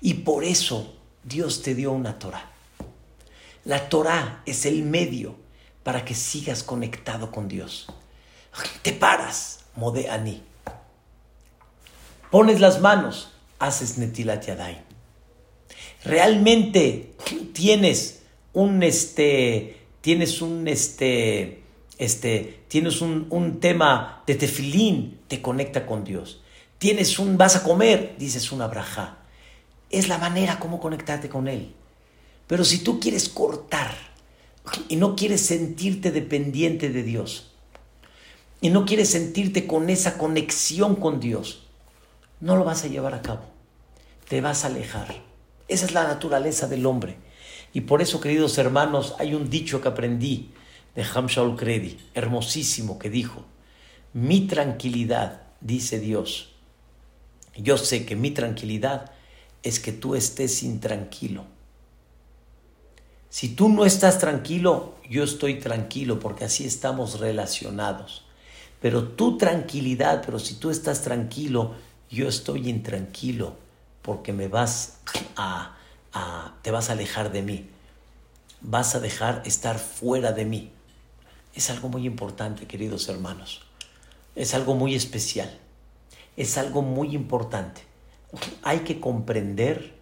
Y 0.01 0.15
por 0.15 0.43
eso 0.43 0.95
Dios 1.23 1.61
te 1.61 1.75
dio 1.75 1.91
una 1.91 2.17
Torah. 2.17 2.51
La 3.63 3.89
Torah 3.89 4.41
es 4.45 4.65
el 4.65 4.83
medio 4.83 5.35
para 5.83 6.03
que 6.03 6.15
sigas 6.15 6.63
conectado 6.63 7.31
con 7.31 7.47
Dios. 7.47 7.87
te 8.81 8.91
paras, 8.91 9.59
modeani. 9.75 10.41
Pones 12.31 12.59
las 12.59 12.81
manos, 12.81 13.31
haces 13.59 13.97
netilat 13.97 14.45
yadayim. 14.45 14.81
Realmente 16.03 17.13
tienes 17.53 18.23
un 18.53 18.81
este, 18.81 19.79
tienes 20.01 20.41
un 20.41 20.67
este, 20.67 21.63
este, 21.97 22.63
tienes 22.67 23.01
un, 23.01 23.27
un 23.29 23.59
tema 23.59 24.23
de 24.25 24.35
tefilín, 24.35 25.21
te 25.27 25.41
conecta 25.41 25.85
con 25.85 26.03
Dios. 26.03 26.41
Tienes 26.77 27.19
un, 27.19 27.37
vas 27.37 27.55
a 27.55 27.63
comer, 27.63 28.15
dices 28.17 28.51
una 28.51 28.67
braja. 28.67 29.17
Es 29.89 30.07
la 30.07 30.17
manera 30.17 30.59
como 30.59 30.79
conectarte 30.79 31.29
con 31.29 31.47
Él. 31.47 31.73
Pero 32.47 32.63
si 32.63 32.79
tú 32.79 32.99
quieres 32.99 33.29
cortar 33.29 33.95
y 34.87 34.95
no 34.95 35.15
quieres 35.15 35.41
sentirte 35.41 36.11
dependiente 36.11 36.89
de 36.89 37.03
Dios, 37.03 37.55
y 38.61 38.69
no 38.71 38.85
quieres 38.85 39.09
sentirte 39.09 39.67
con 39.67 39.91
esa 39.91 40.17
conexión 40.17 40.95
con 40.95 41.19
Dios, 41.19 41.67
no 42.39 42.55
lo 42.55 42.63
vas 42.63 42.83
a 42.83 42.87
llevar 42.87 43.13
a 43.13 43.21
cabo. 43.21 43.41
Te 44.27 44.41
vas 44.41 44.63
a 44.63 44.67
alejar. 44.67 45.21
Esa 45.67 45.85
es 45.85 45.93
la 45.93 46.03
naturaleza 46.03 46.67
del 46.67 46.85
hombre. 46.87 47.17
Y 47.73 47.81
por 47.81 48.01
eso, 48.01 48.21
queridos 48.21 48.57
hermanos, 48.57 49.15
hay 49.19 49.35
un 49.35 49.51
dicho 49.51 49.81
que 49.81 49.89
aprendí 49.89 50.51
de 50.95 51.03
Hamshaul 51.03 51.57
Kredi, 51.57 51.99
hermosísimo, 52.15 52.97
que 52.97 53.09
dijo, 53.09 53.45
mi 54.13 54.47
tranquilidad, 54.47 55.43
dice 55.61 55.99
Dios, 55.99 56.54
yo 57.55 57.77
sé 57.77 58.05
que 58.05 58.15
mi 58.15 58.31
tranquilidad 58.31 59.11
es 59.63 59.79
que 59.79 59.91
tú 59.91 60.15
estés 60.15 60.63
intranquilo. 60.63 61.45
Si 63.29 63.49
tú 63.49 63.67
no 63.67 63.85
estás 63.85 64.19
tranquilo, 64.19 64.95
yo 65.09 65.23
estoy 65.23 65.59
tranquilo 65.59 66.19
porque 66.19 66.45
así 66.45 66.65
estamos 66.65 67.19
relacionados. 67.19 68.23
Pero 68.81 69.09
tu 69.09 69.37
tranquilidad, 69.37 70.21
pero 70.25 70.39
si 70.39 70.55
tú 70.55 70.69
estás 70.69 71.01
tranquilo, 71.01 71.75
yo 72.09 72.27
estoy 72.27 72.69
intranquilo 72.69 73.55
porque 74.01 74.31
me 74.31 74.47
vas 74.47 74.99
a, 75.35 75.75
te 76.61 76.71
vas 76.71 76.89
a 76.89 76.93
alejar 76.93 77.31
de 77.31 77.41
mí. 77.41 77.69
Vas 78.61 78.95
a 78.95 78.99
dejar 78.99 79.41
estar 79.45 79.79
fuera 79.79 80.31
de 80.31 80.45
mí. 80.45 80.71
Es 81.55 81.69
algo 81.69 81.89
muy 81.89 82.05
importante, 82.05 82.67
queridos 82.67 83.09
hermanos. 83.09 83.61
Es 84.35 84.53
algo 84.53 84.75
muy 84.75 84.95
especial. 84.95 85.59
Es 86.37 86.57
algo 86.57 86.81
muy 86.81 87.15
importante. 87.15 87.81
Hay 88.63 88.79
que 88.79 88.99
comprender 88.99 89.93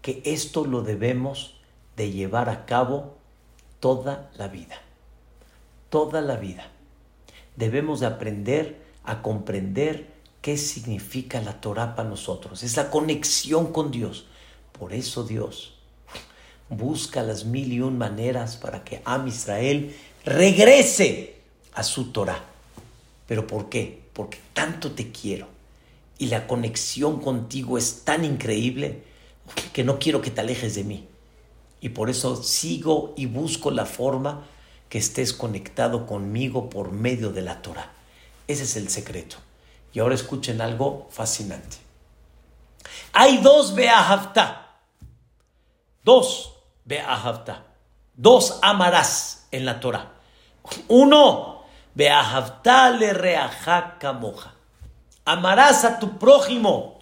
que 0.00 0.22
esto 0.24 0.64
lo 0.64 0.82
debemos 0.82 1.54
de 1.96 2.10
llevar 2.10 2.48
a 2.48 2.66
cabo 2.66 3.16
toda 3.80 4.30
la 4.36 4.48
vida. 4.48 4.80
Toda 5.90 6.20
la 6.20 6.36
vida. 6.36 6.68
Debemos 7.56 8.00
de 8.00 8.06
aprender 8.06 8.82
a 9.04 9.22
comprender 9.22 10.12
qué 10.40 10.56
significa 10.56 11.40
la 11.40 11.60
Torah 11.60 11.94
para 11.94 12.08
nosotros. 12.08 12.62
Es 12.62 12.76
la 12.76 12.90
conexión 12.90 13.72
con 13.72 13.90
Dios. 13.90 14.26
Por 14.78 14.92
eso 14.92 15.24
Dios 15.24 15.74
busca 16.68 17.22
las 17.22 17.44
mil 17.44 17.72
y 17.72 17.80
un 17.80 17.98
maneras 17.98 18.56
para 18.56 18.82
que 18.82 19.02
Am 19.04 19.28
Israel 19.28 19.94
regrese 20.24 21.36
a 21.74 21.82
su 21.82 22.12
Torah. 22.12 22.42
¿Pero 23.26 23.46
por 23.46 23.68
qué? 23.68 24.02
Porque 24.12 24.38
tanto 24.52 24.92
te 24.92 25.10
quiero 25.10 25.46
y 26.22 26.26
la 26.26 26.46
conexión 26.46 27.20
contigo 27.20 27.76
es 27.76 28.04
tan 28.04 28.24
increíble 28.24 29.02
que 29.72 29.82
no 29.82 29.98
quiero 29.98 30.22
que 30.22 30.30
te 30.30 30.40
alejes 30.40 30.76
de 30.76 30.84
mí. 30.84 31.08
Y 31.80 31.88
por 31.88 32.08
eso 32.10 32.40
sigo 32.44 33.12
y 33.16 33.26
busco 33.26 33.72
la 33.72 33.86
forma 33.86 34.46
que 34.88 34.98
estés 34.98 35.32
conectado 35.32 36.06
conmigo 36.06 36.70
por 36.70 36.92
medio 36.92 37.30
de 37.30 37.42
la 37.42 37.60
Torah. 37.60 37.90
Ese 38.46 38.62
es 38.62 38.76
el 38.76 38.88
secreto. 38.88 39.38
Y 39.92 39.98
ahora 39.98 40.14
escuchen 40.14 40.60
algo 40.60 41.08
fascinante. 41.10 41.78
Hay 43.12 43.38
dos 43.38 43.74
Beahavta. 43.74 44.78
Dos 46.04 46.52
Beahavta. 46.84 47.66
Dos 48.14 48.60
amarás 48.62 49.48
en 49.50 49.64
la 49.64 49.80
Torah. 49.80 50.12
Uno, 50.86 51.64
Beahavta 51.96 52.90
le 52.90 53.12
reajaca 53.12 54.12
moja. 54.12 54.54
Amarás 55.24 55.84
a 55.84 55.98
tu 55.98 56.18
prójimo 56.18 56.98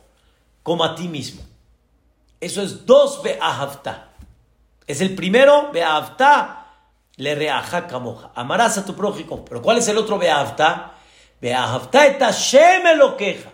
como 0.62 0.84
a 0.84 0.94
ti 0.94 1.08
mismo. 1.08 1.42
Eso 2.40 2.62
es 2.62 2.86
dos 2.86 3.22
Beahavta. 3.22 4.08
Es 4.86 5.00
el 5.00 5.14
primero, 5.14 5.70
Beahavta, 5.72 6.66
le 7.16 7.34
reaja 7.34 7.86
moja. 7.98 8.32
Amarás 8.34 8.78
a 8.78 8.84
tu 8.84 8.94
prójimo. 8.94 9.44
Pero 9.44 9.62
¿cuál 9.62 9.78
es 9.78 9.88
el 9.88 9.98
otro 9.98 10.18
Beahavta? 10.18 10.94
Beahavta 11.40 12.06
et 12.06 12.20
Hashem 12.20 12.82
queja. 13.16 13.50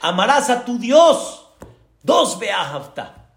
Amarás 0.00 0.50
a 0.50 0.64
tu 0.64 0.78
Dios. 0.78 1.46
Dos 2.02 2.38
Beahavta. 2.38 3.28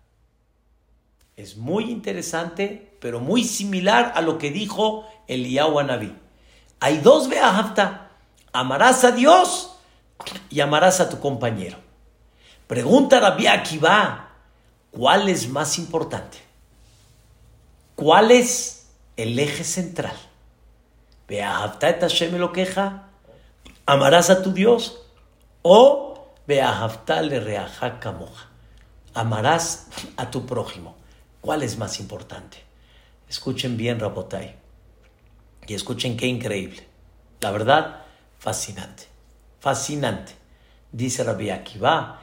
Es 1.35 1.57
muy 1.57 1.89
interesante, 1.89 2.97
pero 3.01 3.19
muy 3.19 3.43
similar 3.43 4.13
a 4.15 4.21
lo 4.21 4.37
que 4.37 4.51
dijo 4.51 5.05
Eliyahu 5.27 5.79
Anabí. 5.79 6.15
Hay 6.79 6.99
dos 6.99 7.27
Beahavta. 7.27 8.11
Amarás 8.53 9.03
a 9.03 9.11
Dios 9.11 9.72
y 10.49 10.59
amarás 10.59 10.99
a 10.99 11.09
tu 11.09 11.19
compañero. 11.19 11.77
Pregunta 12.67 13.19
Rabbi 13.19 13.47
Akiva, 13.47 14.29
¿cuál 14.91 15.29
es 15.29 15.49
más 15.49 15.77
importante? 15.77 16.39
¿Cuál 17.95 18.31
es 18.31 18.87
el 19.17 19.37
eje 19.37 19.63
central? 19.63 20.15
Hashem 21.29 22.35
lo 22.37 22.51
queja, 22.51 23.09
amarás 23.85 24.29
a 24.29 24.41
tu 24.41 24.53
Dios 24.53 25.01
o 25.61 26.33
le 26.47 27.39
moja, 28.11 28.49
amarás 29.13 29.87
a 30.17 30.29
tu 30.29 30.45
prójimo. 30.45 30.95
¿Cuál 31.41 31.63
es 31.63 31.77
más 31.77 31.99
importante? 31.99 32.57
Escuchen 33.27 33.77
bien, 33.77 33.99
Rabotai, 33.99 34.55
y 35.67 35.73
escuchen 35.73 36.15
qué 36.17 36.27
increíble. 36.27 36.87
La 37.41 37.51
verdad, 37.51 38.01
fascinante, 38.39 39.07
fascinante. 39.63 40.33
Dice 40.91 41.23
Rabbi 41.23 41.49
Akiva. 41.49 42.19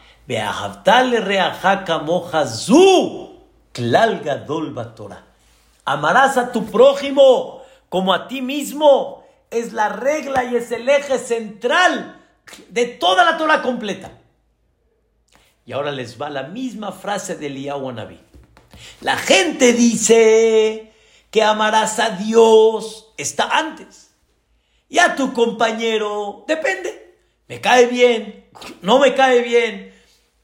Amarás 5.87 6.37
a 6.37 6.53
tu 6.53 6.67
prójimo 6.67 7.63
como 7.89 8.13
a 8.13 8.29
ti 8.29 8.43
mismo. 8.43 9.25
Es 9.51 9.73
la 9.73 9.89
regla 9.89 10.45
y 10.45 10.55
es 10.55 10.71
el 10.71 10.87
eje 10.89 11.19
central 11.19 12.21
de 12.69 12.87
toda 12.87 13.25
la 13.25 13.39
Torah 13.39 13.63
completa. 13.63 14.13
Y 15.65 15.73
ahora 15.73 15.91
les 15.91 16.21
va 16.21 16.29
la 16.29 16.43
misma 16.43 16.93
frase 16.93 17.37
de 17.37 17.47
Eliyahu 17.47 17.91
La 19.01 19.17
gente 19.17 19.73
dice 19.73 20.93
que 21.31 21.43
amarás 21.43 21.99
a 21.99 22.11
Dios 22.11 23.13
está 23.17 23.49
antes. 23.57 24.11
Y 24.91 24.99
a 24.99 25.17
tu 25.17 25.33
compañero, 25.33 26.45
depende. 26.47 27.10
Me 27.51 27.61
cae 27.61 27.85
bien, 27.85 28.49
no 28.81 28.99
me 28.99 29.15
cae 29.15 29.43
bien. 29.43 29.95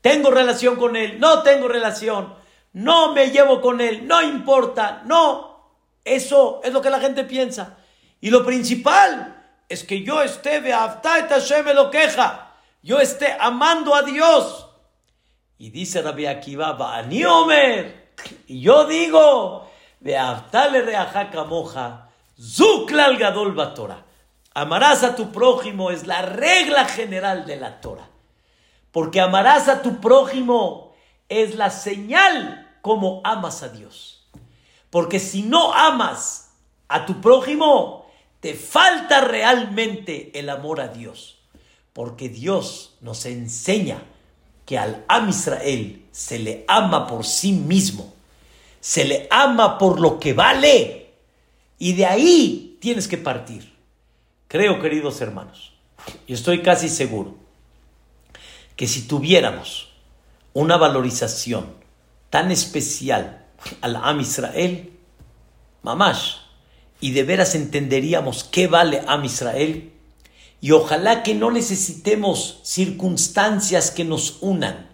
Tengo 0.03 0.31
relación 0.31 0.77
con 0.77 0.95
él, 0.95 1.19
no 1.19 1.43
tengo 1.43 1.67
relación 1.67 2.37
no 2.77 3.15
me 3.15 3.31
llevo 3.31 3.63
con 3.63 3.81
él, 3.81 4.07
no 4.07 4.21
importa, 4.21 5.01
no. 5.07 5.79
Eso 6.05 6.61
es 6.63 6.75
lo 6.75 6.83
que 6.83 6.91
la 6.91 7.01
gente 7.01 7.25
piensa. 7.25 7.79
Y 8.21 8.29
lo 8.29 8.45
principal 8.45 9.35
es 9.67 9.83
que 9.83 10.03
yo 10.03 10.21
esté, 10.23 10.61
Hashem 10.61 11.67
lo 11.75 11.91
queja, 11.91 12.53
yo 12.83 13.01
esté 13.01 13.35
amando 13.41 13.95
a 13.95 14.03
Dios. 14.03 14.67
Y 15.57 15.71
dice 15.71 16.03
Rabbi 16.03 16.27
Akiva, 16.27 16.77
Omer, 16.77 18.13
y 18.47 18.61
yo 18.61 18.85
digo, 18.85 19.71
Beaftale 20.01 20.83
reajaka 20.83 21.45
moja, 21.45 22.11
zuklal 22.39 23.17
gadol 23.17 23.55
batora. 23.55 24.05
Amarás 24.57 25.05
a 25.05 25.15
tu 25.15 25.33
prójimo 25.33 25.91
es 25.91 26.07
la 26.07 26.23
regla 26.23 26.87
general 26.87 27.45
de 27.45 27.57
la 27.57 27.83
Torah. 27.83 28.09
Porque 28.91 29.21
amarás 29.21 29.69
a 29.69 29.83
tu 29.83 30.01
prójimo 30.01 30.95
es 31.29 31.57
la 31.57 31.69
señal 31.69 32.67
cómo 32.81 33.21
amas 33.23 33.63
a 33.63 33.69
Dios. 33.69 34.27
Porque 34.89 35.19
si 35.19 35.43
no 35.43 35.75
amas 35.75 36.53
a 36.89 37.05
tu 37.05 37.21
prójimo, 37.21 38.07
te 38.41 38.55
falta 38.55 39.21
realmente 39.21 40.31
el 40.39 40.49
amor 40.49 40.81
a 40.81 40.89
Dios. 40.89 41.39
Porque 41.93 42.31
Dios 42.31 42.97
nos 43.03 43.27
enseña 43.27 44.05
que 44.65 44.79
al 44.79 45.05
Am 45.07 45.29
Israel 45.29 46.03
se 46.13 46.39
le 46.39 46.65
ama 46.67 47.07
por 47.07 47.27
sí 47.27 47.53
mismo, 47.53 48.15
se 48.81 49.05
le 49.05 49.29
ama 49.31 49.77
por 49.77 50.01
lo 50.01 50.19
que 50.19 50.33
vale, 50.33 51.13
y 51.79 51.93
de 51.93 52.07
ahí 52.07 52.79
tienes 52.81 53.07
que 53.07 53.19
partir. 53.19 53.76
Creo, 54.49 54.81
queridos 54.81 55.21
hermanos, 55.21 55.73
y 56.27 56.33
estoy 56.33 56.63
casi 56.63 56.89
seguro, 56.89 57.35
que 58.77 58.87
si 58.87 59.03
tuviéramos 59.03 59.89
una 60.53 60.77
valorización 60.77 61.75
tan 62.31 62.51
especial 62.51 63.45
al 63.81 63.97
Am 63.97 64.21
Israel, 64.21 64.93
mamash, 65.83 66.37
y 67.01 67.11
de 67.11 67.25
veras 67.25 67.55
entenderíamos 67.55 68.45
qué 68.45 68.69
vale 68.69 69.03
Am 69.07 69.25
Israel, 69.25 69.93
Y 70.59 70.71
ojalá 70.71 71.23
que 71.23 71.35
no 71.35 71.51
necesitemos 71.51 72.61
circunstancias 72.63 73.91
que 73.91 74.05
nos 74.05 74.39
unan, 74.41 74.89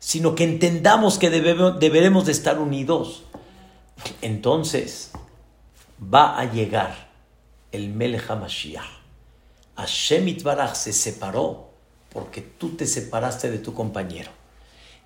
sino 0.00 0.34
que 0.34 0.42
entendamos 0.44 1.18
que 1.18 1.30
debemos, 1.30 1.78
deberemos 1.78 2.26
de 2.26 2.32
estar 2.32 2.58
unidos. 2.58 3.22
Entonces 4.20 5.12
va 6.02 6.38
a 6.38 6.52
llegar 6.52 7.05
el 7.76 7.88
Melech 7.90 8.28
HaMashiach. 8.28 8.84
Hashem 9.76 10.28
Itbaraj 10.28 10.74
se 10.74 10.92
separó 10.92 11.70
porque 12.12 12.40
tú 12.40 12.70
te 12.70 12.86
separaste 12.86 13.50
de 13.50 13.58
tu 13.58 13.74
compañero. 13.74 14.30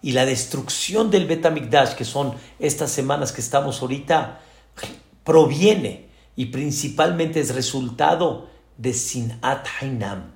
Y 0.03 0.13
la 0.13 0.25
destrucción 0.25 1.11
del 1.11 1.27
Betamigdash, 1.27 1.95
que 1.95 2.05
son 2.05 2.35
estas 2.59 2.91
semanas 2.91 3.33
que 3.33 3.41
estamos 3.41 3.83
ahorita, 3.83 4.41
proviene 5.25 6.09
y 6.37 6.47
principalmente 6.47 7.41
es 7.41 7.55
resultado 7.55 8.49
de 8.79 8.95
Sinat 8.95 9.67
Hainam, 9.81 10.31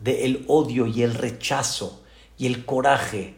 de 0.00 0.24
el 0.24 0.44
odio 0.48 0.86
y 0.86 1.02
el 1.02 1.14
rechazo 1.14 2.02
y 2.38 2.46
el 2.46 2.64
coraje 2.64 3.36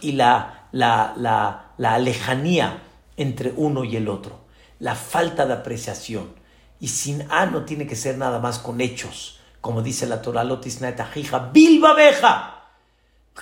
y 0.00 0.12
la, 0.12 0.68
la, 0.72 1.14
la, 1.16 1.72
la 1.78 1.98
lejanía 1.98 2.82
entre 3.16 3.52
uno 3.56 3.84
y 3.84 3.96
el 3.96 4.08
otro, 4.08 4.40
la 4.78 4.94
falta 4.94 5.46
de 5.46 5.54
apreciación. 5.54 6.39
Y 6.80 6.88
sin 6.88 7.30
A 7.30 7.46
no 7.46 7.64
tiene 7.64 7.86
que 7.86 7.94
ser 7.94 8.16
nada 8.16 8.38
más 8.38 8.58
con 8.58 8.80
hechos, 8.80 9.38
como 9.60 9.82
dice 9.82 10.06
la 10.06 10.22
Torah, 10.22 10.44
Lotisnaetahija, 10.44 11.50
Bilba 11.52 11.92
Beja, 11.92 12.64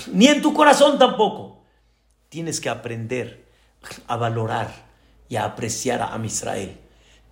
ni 0.09 0.26
en 0.26 0.43
tu 0.43 0.53
corazón 0.53 0.99
tampoco. 0.99 1.62
Tienes 2.28 2.61
que 2.61 2.68
aprender 2.68 3.47
a 4.09 4.16
valorar 4.16 4.68
y 5.28 5.36
a 5.36 5.45
apreciar 5.45 6.03
a 6.03 6.18
Israel. 6.26 6.78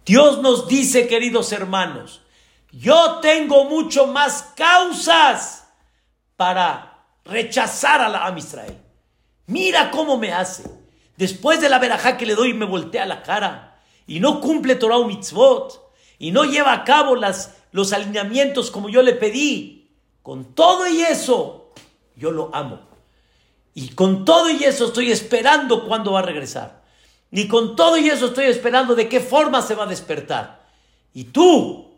Dios 0.04 0.40
nos 0.40 0.68
dice, 0.68 1.08
queridos 1.08 1.50
hermanos, 1.50 2.22
yo 2.70 3.18
tengo 3.20 3.64
mucho 3.64 4.06
más 4.06 4.52
causas 4.56 5.66
para 6.36 7.04
rechazar 7.24 8.00
a 8.00 8.08
la 8.08 8.32
Israel. 8.38 8.78
Mira 9.46 9.90
cómo 9.90 10.16
me 10.16 10.32
hace. 10.32 10.64
Después 11.16 11.60
de 11.60 11.68
la 11.68 11.78
verajá 11.78 12.16
que 12.16 12.26
le 12.26 12.34
doy, 12.34 12.54
me 12.54 12.66
voltea 12.66 13.06
la 13.06 13.22
cara 13.22 13.80
y 14.06 14.20
no 14.20 14.40
cumple 14.40 14.76
Torah 14.76 14.98
o 14.98 15.06
mitzvot 15.06 15.85
y 16.18 16.30
no 16.30 16.44
lleva 16.44 16.72
a 16.72 16.84
cabo 16.84 17.16
las, 17.16 17.54
los 17.72 17.92
alineamientos 17.92 18.70
como 18.70 18.88
yo 18.88 19.02
le 19.02 19.14
pedí. 19.14 19.90
Con 20.22 20.54
todo 20.54 20.88
y 20.88 21.02
eso, 21.02 21.72
yo 22.16 22.30
lo 22.30 22.54
amo. 22.54 22.80
Y 23.74 23.90
con 23.90 24.24
todo 24.24 24.50
y 24.50 24.64
eso 24.64 24.86
estoy 24.86 25.12
esperando 25.12 25.86
cuándo 25.86 26.12
va 26.12 26.20
a 26.20 26.22
regresar. 26.22 26.82
Y 27.30 27.46
con 27.46 27.76
todo 27.76 27.98
y 27.98 28.08
eso 28.08 28.26
estoy 28.26 28.46
esperando 28.46 28.94
de 28.94 29.08
qué 29.08 29.20
forma 29.20 29.60
se 29.60 29.74
va 29.74 29.84
a 29.84 29.88
despertar. 29.88 30.66
Y 31.12 31.24
tú, 31.24 31.92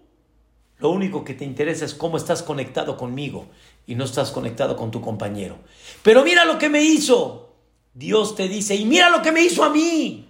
lo 0.78 0.90
único 0.90 1.24
que 1.24 1.34
te 1.34 1.44
interesa 1.44 1.84
es 1.84 1.94
cómo 1.94 2.16
estás 2.16 2.42
conectado 2.42 2.96
conmigo 2.96 3.46
y 3.86 3.94
no 3.94 4.04
estás 4.04 4.30
conectado 4.30 4.76
con 4.76 4.90
tu 4.90 5.00
compañero. 5.00 5.58
Pero 6.02 6.24
mira 6.24 6.44
lo 6.44 6.58
que 6.58 6.68
me 6.68 6.82
hizo. 6.82 7.54
Dios 7.94 8.34
te 8.34 8.48
dice, 8.48 8.74
y 8.74 8.84
mira 8.84 9.08
lo 9.08 9.22
que 9.22 9.32
me 9.32 9.42
hizo 9.42 9.64
a 9.64 9.70
mí. 9.70 10.28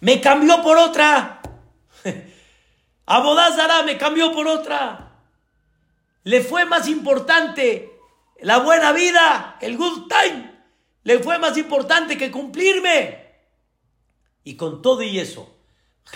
Me 0.00 0.20
cambió 0.20 0.62
por 0.62 0.76
otra. 0.76 1.40
Abodazara 3.06 3.82
me 3.82 3.98
cambió 3.98 4.32
por 4.32 4.46
otra. 4.46 5.12
Le 6.22 6.42
fue 6.42 6.64
más 6.64 6.88
importante 6.88 7.92
la 8.40 8.58
buena 8.58 8.92
vida, 8.92 9.58
el 9.60 9.76
good 9.76 10.08
time. 10.08 10.52
Le 11.02 11.18
fue 11.18 11.38
más 11.38 11.56
importante 11.58 12.16
que 12.16 12.30
cumplirme. 12.30 13.24
Y 14.42 14.56
con 14.56 14.82
todo 14.82 15.02
y 15.02 15.18
eso, 15.18 15.54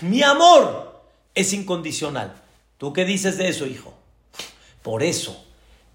mi 0.00 0.22
amor 0.22 1.04
es 1.34 1.52
incondicional. 1.52 2.34
¿Tú 2.78 2.92
qué 2.92 3.04
dices 3.04 3.36
de 3.38 3.48
eso, 3.48 3.66
hijo? 3.66 3.94
Por 4.82 5.02
eso, 5.02 5.44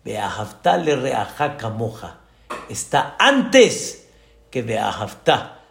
Beahavta 0.04 0.78
le 0.78 0.96
reajaca 0.96 1.70
moja. 1.70 2.20
Está 2.70 3.16
antes 3.18 4.10
que 4.52 4.62
Beahavta 4.62 5.62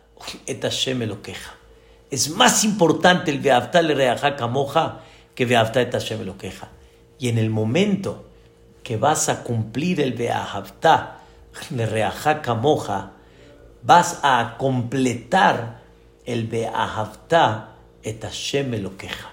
et 0.46 0.62
Hashem 0.62 1.02
lo 1.02 1.22
queja. 1.22 1.54
Es 2.10 2.30
más 2.30 2.64
importante 2.64 3.30
el 3.30 3.40
Beahavta 3.40 3.82
le 3.82 3.94
reajaca 3.94 4.46
moja 4.46 5.00
que 5.34 5.46
Beahavta 5.46 5.80
et 5.80 5.92
Hashem 5.92 6.24
lo 6.24 6.36
queja. 6.36 6.68
Y 7.18 7.28
en 7.28 7.38
el 7.38 7.50
momento 7.50 8.24
que 8.82 8.96
vas 8.96 9.28
a 9.28 9.42
cumplir 9.42 10.00
el 10.00 10.12
Beahavta 10.12 11.18
le 11.70 11.86
reajaca 11.86 12.54
moja, 12.54 13.12
vas 13.82 14.20
a 14.22 14.56
completar 14.58 15.82
el 16.24 16.46
Beahavta 16.46 17.76
et 18.02 18.22
Hashem 18.22 18.74
lo 18.82 18.96
queja. 18.96 19.30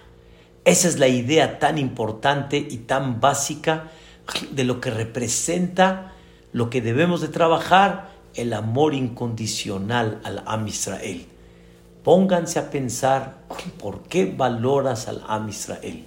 Esa 0.66 0.88
es 0.88 1.00
la 1.00 1.08
idea 1.08 1.60
tan 1.60 1.78
importante 1.78 2.58
y 2.58 2.78
tan 2.80 3.20
básica 3.20 3.90
de 4.52 4.64
lo 4.64 4.80
que 4.80 4.92
representa 4.92 6.14
lo 6.52 6.70
que 6.70 6.82
debemos 6.82 7.22
de 7.22 7.28
trabajar, 7.28 8.10
el 8.36 8.54
amor 8.54 8.94
incondicional 8.94 10.20
al 10.24 10.44
Am 10.46 10.68
Israel. 10.68 11.26
Pónganse 12.04 12.60
a 12.60 12.72
pensar 12.72 13.40
por 13.78 14.04
qué 14.04 14.26
valoras 14.26 15.08
al 15.08 15.24
Am 15.28 15.50
Israel. 15.50 16.06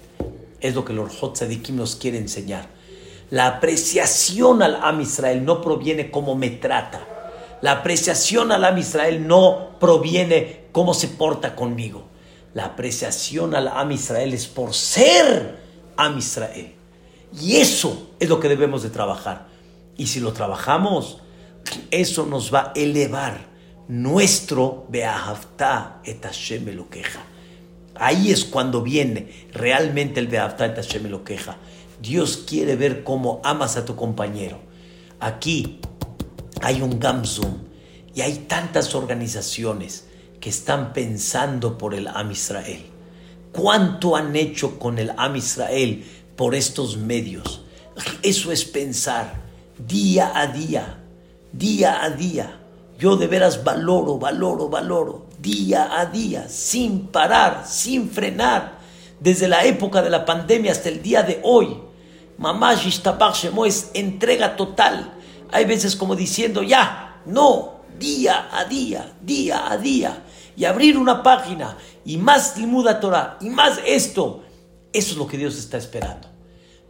Es 0.59 0.73
lo 0.73 0.83
que 0.83 0.93
los 0.93 1.21
Hotzadikim 1.21 1.75
nos 1.75 1.95
quiere 1.95 2.17
enseñar. 2.17 2.67
La 3.29 3.47
apreciación 3.47 4.63
al 4.63 4.75
Am 4.81 5.01
Israel 5.01 5.45
no 5.45 5.61
proviene 5.61 6.09
como 6.09 6.35
me 6.35 6.49
trata. 6.49 7.07
La 7.61 7.73
apreciación 7.73 8.51
al 8.51 8.65
Am 8.65 8.77
Israel 8.77 9.27
no 9.27 9.77
proviene 9.79 10.65
cómo 10.71 10.93
se 10.93 11.09
porta 11.09 11.55
conmigo. 11.55 12.05
La 12.53 12.65
apreciación 12.65 13.55
al 13.55 13.67
Am 13.67 13.91
Israel 13.91 14.33
es 14.33 14.47
por 14.47 14.73
ser 14.73 15.59
Am 15.95 16.17
Israel. 16.17 16.73
Y 17.39 17.57
eso 17.57 18.11
es 18.19 18.29
lo 18.29 18.39
que 18.39 18.49
debemos 18.49 18.83
de 18.83 18.89
trabajar. 18.89 19.47
Y 19.95 20.07
si 20.07 20.19
lo 20.19 20.33
trabajamos, 20.33 21.19
eso 21.91 22.25
nos 22.25 22.53
va 22.53 22.59
a 22.59 22.71
elevar 22.75 23.52
nuestro 23.87 24.85
Beahavta 24.89 26.01
et 26.03 26.23
Hashem 26.23 26.75
lo 26.75 26.89
queja. 26.89 27.19
Ahí 27.95 28.31
es 28.31 28.45
cuando 28.45 28.81
viene 28.81 29.47
realmente 29.51 30.19
el 30.19 30.27
Beahavta 30.27 30.65
et 30.65 30.75
Hashem 30.75 31.07
lo 31.09 31.23
queja. 31.23 31.57
Dios 32.01 32.43
quiere 32.47 32.75
ver 32.75 33.03
cómo 33.03 33.41
amas 33.43 33.77
a 33.77 33.85
tu 33.85 33.95
compañero. 33.95 34.59
Aquí 35.19 35.79
hay 36.61 36.81
un 36.81 36.99
Gamzum 36.99 37.59
y 38.13 38.21
hay 38.21 38.45
tantas 38.47 38.95
organizaciones 38.95 40.07
que 40.39 40.49
están 40.49 40.93
pensando 40.93 41.77
por 41.77 41.93
el 41.93 42.07
Am 42.07 42.31
Israel. 42.31 42.85
¿Cuánto 43.51 44.15
han 44.15 44.35
hecho 44.35 44.79
con 44.79 44.97
el 44.97 45.11
Am 45.17 45.35
Israel 45.35 46.03
por 46.35 46.55
estos 46.55 46.97
medios? 46.97 47.63
Eso 48.21 48.51
es 48.51 48.65
pensar 48.65 49.41
día 49.77 50.31
a 50.35 50.47
día, 50.47 51.03
día 51.51 52.03
a 52.03 52.09
día. 52.09 52.62
Yo 53.03 53.17
de 53.17 53.27
veras 53.27 53.65
valoro, 53.65 54.17
valoro, 54.17 54.69
valoro, 54.69 55.25
día 55.37 55.99
a 55.99 56.05
día, 56.05 56.47
sin 56.47 57.07
parar, 57.07 57.65
sin 57.67 58.09
frenar, 58.09 58.77
desde 59.19 59.49
la 59.49 59.65
época 59.65 60.01
de 60.01 60.09
la 60.09 60.23
pandemia 60.23 60.71
hasta 60.71 60.87
el 60.87 61.01
día 61.01 61.21
de 61.21 61.41
hoy. 61.43 61.81
Mamá 62.37 62.75
Shemo 62.75 63.65
es 63.65 63.91
entrega 63.93 64.55
total. 64.55 65.15
Hay 65.51 65.65
veces 65.65 65.97
como 65.97 66.15
diciendo, 66.15 66.63
ya, 66.63 67.19
no, 67.25 67.81
día 67.99 68.47
a 68.49 68.63
día, 68.63 69.11
día 69.21 69.69
a 69.69 69.75
día 69.75 70.23
y 70.55 70.63
abrir 70.63 70.97
una 70.97 71.21
página 71.23 71.77
y 72.05 72.15
más 72.15 72.57
Limuda 72.57 73.01
Torah 73.01 73.37
y 73.41 73.49
más 73.49 73.81
esto, 73.85 74.45
eso 74.93 75.11
es 75.11 75.17
lo 75.17 75.27
que 75.27 75.37
Dios 75.37 75.57
está 75.57 75.75
esperando. 75.75 76.29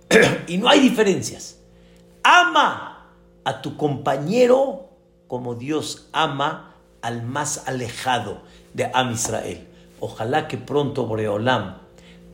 y 0.48 0.60
no 0.60 0.70
hay 0.70 0.80
diferencias. 0.80 1.58
Ama 2.22 3.10
a 3.44 3.62
tu 3.64 3.76
compañero 3.76 4.93
como 5.28 5.56
Dios 5.56 6.10
ama 6.12 6.76
al 7.02 7.24
más 7.24 7.68
alejado 7.68 8.42
de 8.74 8.90
Am 8.94 9.12
Israel. 9.12 9.68
Ojalá 10.00 10.48
que 10.48 10.58
pronto 10.58 11.06
Boreolam 11.06 11.78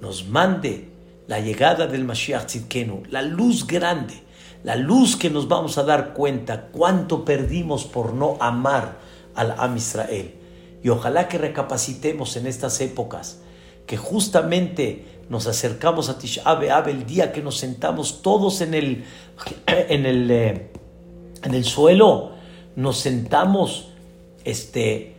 nos 0.01 0.27
mande 0.27 0.89
la 1.27 1.39
llegada 1.39 1.87
del 1.87 2.05
Mashiach 2.05 2.45
Tzidkenu, 2.45 3.03
la 3.09 3.21
luz 3.21 3.67
grande, 3.67 4.23
la 4.63 4.75
luz 4.75 5.15
que 5.15 5.29
nos 5.29 5.47
vamos 5.47 5.77
a 5.77 5.83
dar 5.83 6.13
cuenta 6.13 6.67
cuánto 6.71 7.23
perdimos 7.23 7.85
por 7.85 8.13
no 8.13 8.37
amar 8.39 8.97
al 9.35 9.55
Am 9.57 9.77
Israel. 9.77 10.35
Y 10.83 10.89
ojalá 10.89 11.27
que 11.27 11.37
recapacitemos 11.37 12.35
en 12.37 12.47
estas 12.47 12.81
épocas, 12.81 13.41
que 13.85 13.97
justamente 13.97 15.23
nos 15.29 15.47
acercamos 15.47 16.09
a 16.09 16.17
Tisha 16.17 16.55
B'Av 16.55 16.89
el 16.89 17.05
día 17.05 17.31
que 17.31 17.41
nos 17.41 17.57
sentamos 17.57 18.21
todos 18.21 18.61
en 18.61 18.73
el, 18.73 19.05
en 19.67 20.05
el, 20.05 20.31
eh, 20.31 20.71
en 21.43 21.53
el 21.53 21.63
suelo, 21.63 22.31
nos 22.79 22.99
sentamos 22.99 23.89
este, 24.43 25.15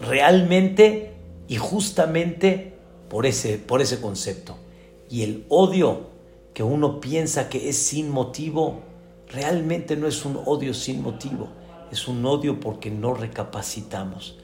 realmente 0.00 1.12
y 1.48 1.56
justamente 1.56 2.74
por 3.08 3.26
ese, 3.26 3.58
por 3.58 3.80
ese 3.80 4.00
concepto. 4.00 4.56
Y 5.08 5.22
el 5.22 5.44
odio 5.48 6.08
que 6.54 6.62
uno 6.62 7.00
piensa 7.00 7.48
que 7.48 7.68
es 7.68 7.76
sin 7.76 8.10
motivo, 8.10 8.80
realmente 9.28 9.96
no 9.96 10.06
es 10.06 10.24
un 10.24 10.40
odio 10.44 10.74
sin 10.74 11.02
motivo, 11.02 11.48
es 11.90 12.08
un 12.08 12.24
odio 12.24 12.60
porque 12.60 12.90
no 12.90 13.14
recapacitamos 13.14 14.36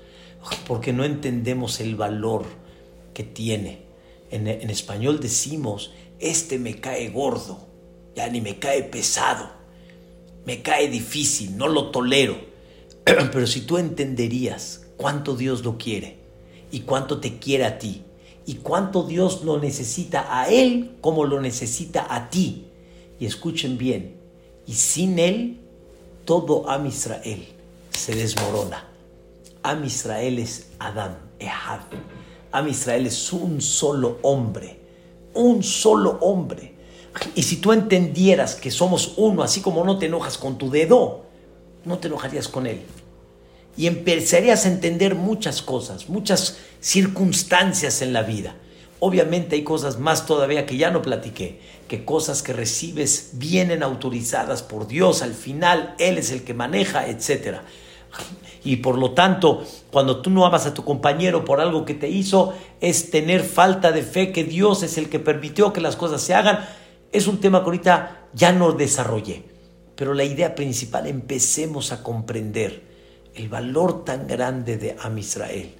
porque 0.66 0.92
no 0.92 1.04
entendemos 1.04 1.80
el 1.80 1.96
valor 1.96 2.44
que 3.14 3.22
tiene. 3.22 3.82
En, 4.30 4.48
español 4.70 5.20
decimos, 5.20 5.92
este 6.18 6.58
me 6.58 6.80
cae 6.80 7.10
gordo. 7.10 7.68
ya 8.14 8.28
ni 8.28 8.40
me 8.40 8.58
cae 8.58 8.82
pesado, 8.82 9.50
me 10.44 10.62
cae 10.62 10.88
difícil, 10.88 11.56
no 11.56 11.68
lo 11.68 11.90
tolero. 11.90 12.51
Pero 13.05 13.46
si 13.46 13.62
tú 13.62 13.78
entenderías 13.78 14.86
cuánto 14.96 15.36
Dios 15.36 15.64
lo 15.64 15.78
quiere 15.78 16.18
y 16.70 16.80
cuánto 16.80 17.20
te 17.20 17.38
quiere 17.38 17.64
a 17.64 17.78
ti 17.78 18.03
y 18.46 18.55
cuánto 18.57 19.05
Dios 19.05 19.42
lo 19.44 19.59
necesita 19.59 20.40
a 20.40 20.48
Él 20.48 20.96
como 21.00 21.24
lo 21.24 21.40
necesita 21.40 22.07
a 22.14 22.30
ti. 22.30 22.66
Y 23.20 23.26
escuchen 23.26 23.78
bien, 23.78 24.16
y 24.66 24.74
sin 24.74 25.18
Él 25.18 25.61
todo 26.24 26.68
Am 26.68 26.86
Israel 26.86 27.46
se 27.90 28.14
desmorona. 28.14 28.88
Am 29.62 29.84
Israel 29.84 30.38
es 30.38 30.70
Adán, 30.78 31.18
Ehad. 31.38 31.80
Am 32.50 32.68
Israel 32.68 33.07
es 33.07 33.32
un 33.32 33.61
solo 33.61 34.18
hombre, 34.22 34.80
un 35.34 35.62
solo 35.62 36.18
hombre. 36.20 36.74
Y 37.34 37.42
si 37.42 37.57
tú 37.57 37.72
entendieras 37.72 38.55
que 38.55 38.70
somos 38.70 39.14
uno, 39.16 39.42
así 39.42 39.61
como 39.61 39.84
no 39.84 39.98
te 39.98 40.07
enojas 40.07 40.38
con 40.38 40.59
tu 40.59 40.70
dedo, 40.70 41.24
no 41.84 41.98
te 41.98 42.08
enojarías 42.08 42.48
con 42.48 42.66
él. 42.66 42.82
Y 43.76 43.86
empezarías 43.86 44.66
a 44.66 44.68
entender 44.68 45.14
muchas 45.14 45.62
cosas, 45.62 46.08
muchas 46.08 46.58
circunstancias 46.80 48.02
en 48.02 48.12
la 48.12 48.22
vida. 48.22 48.54
Obviamente 49.00 49.56
hay 49.56 49.64
cosas 49.64 49.98
más 49.98 50.26
todavía 50.26 50.66
que 50.66 50.76
ya 50.76 50.90
no 50.90 51.02
platiqué, 51.02 51.58
que 51.88 52.04
cosas 52.04 52.42
que 52.42 52.52
recibes 52.52 53.30
vienen 53.32 53.82
autorizadas 53.82 54.62
por 54.62 54.86
Dios, 54.86 55.22
al 55.22 55.34
final 55.34 55.96
Él 55.98 56.18
es 56.18 56.30
el 56.30 56.44
que 56.44 56.54
maneja, 56.54 57.08
etc. 57.08 57.58
Y 58.62 58.76
por 58.76 58.96
lo 58.98 59.10
tanto, 59.10 59.64
cuando 59.90 60.22
tú 60.22 60.30
no 60.30 60.46
amas 60.46 60.66
a 60.66 60.74
tu 60.74 60.84
compañero 60.84 61.44
por 61.44 61.60
algo 61.60 61.84
que 61.84 61.94
te 61.94 62.08
hizo, 62.08 62.54
es 62.80 63.10
tener 63.10 63.42
falta 63.42 63.90
de 63.90 64.02
fe 64.02 64.30
que 64.30 64.44
Dios 64.44 64.82
es 64.84 64.98
el 64.98 65.08
que 65.08 65.18
permitió 65.18 65.72
que 65.72 65.80
las 65.80 65.96
cosas 65.96 66.22
se 66.22 66.34
hagan. 66.34 66.64
Es 67.10 67.26
un 67.26 67.40
tema 67.40 67.60
que 67.60 67.64
ahorita 67.64 68.28
ya 68.34 68.52
no 68.52 68.72
desarrollé. 68.72 69.51
Pero 70.03 70.14
la 70.14 70.24
idea 70.24 70.57
principal, 70.57 71.07
empecemos 71.07 71.92
a 71.92 72.03
comprender 72.03 72.82
el 73.36 73.48
valor 73.48 74.05
tan 74.05 74.26
grande 74.26 74.76
de 74.76 74.96
Am 75.00 75.16
Israel. 75.16 75.70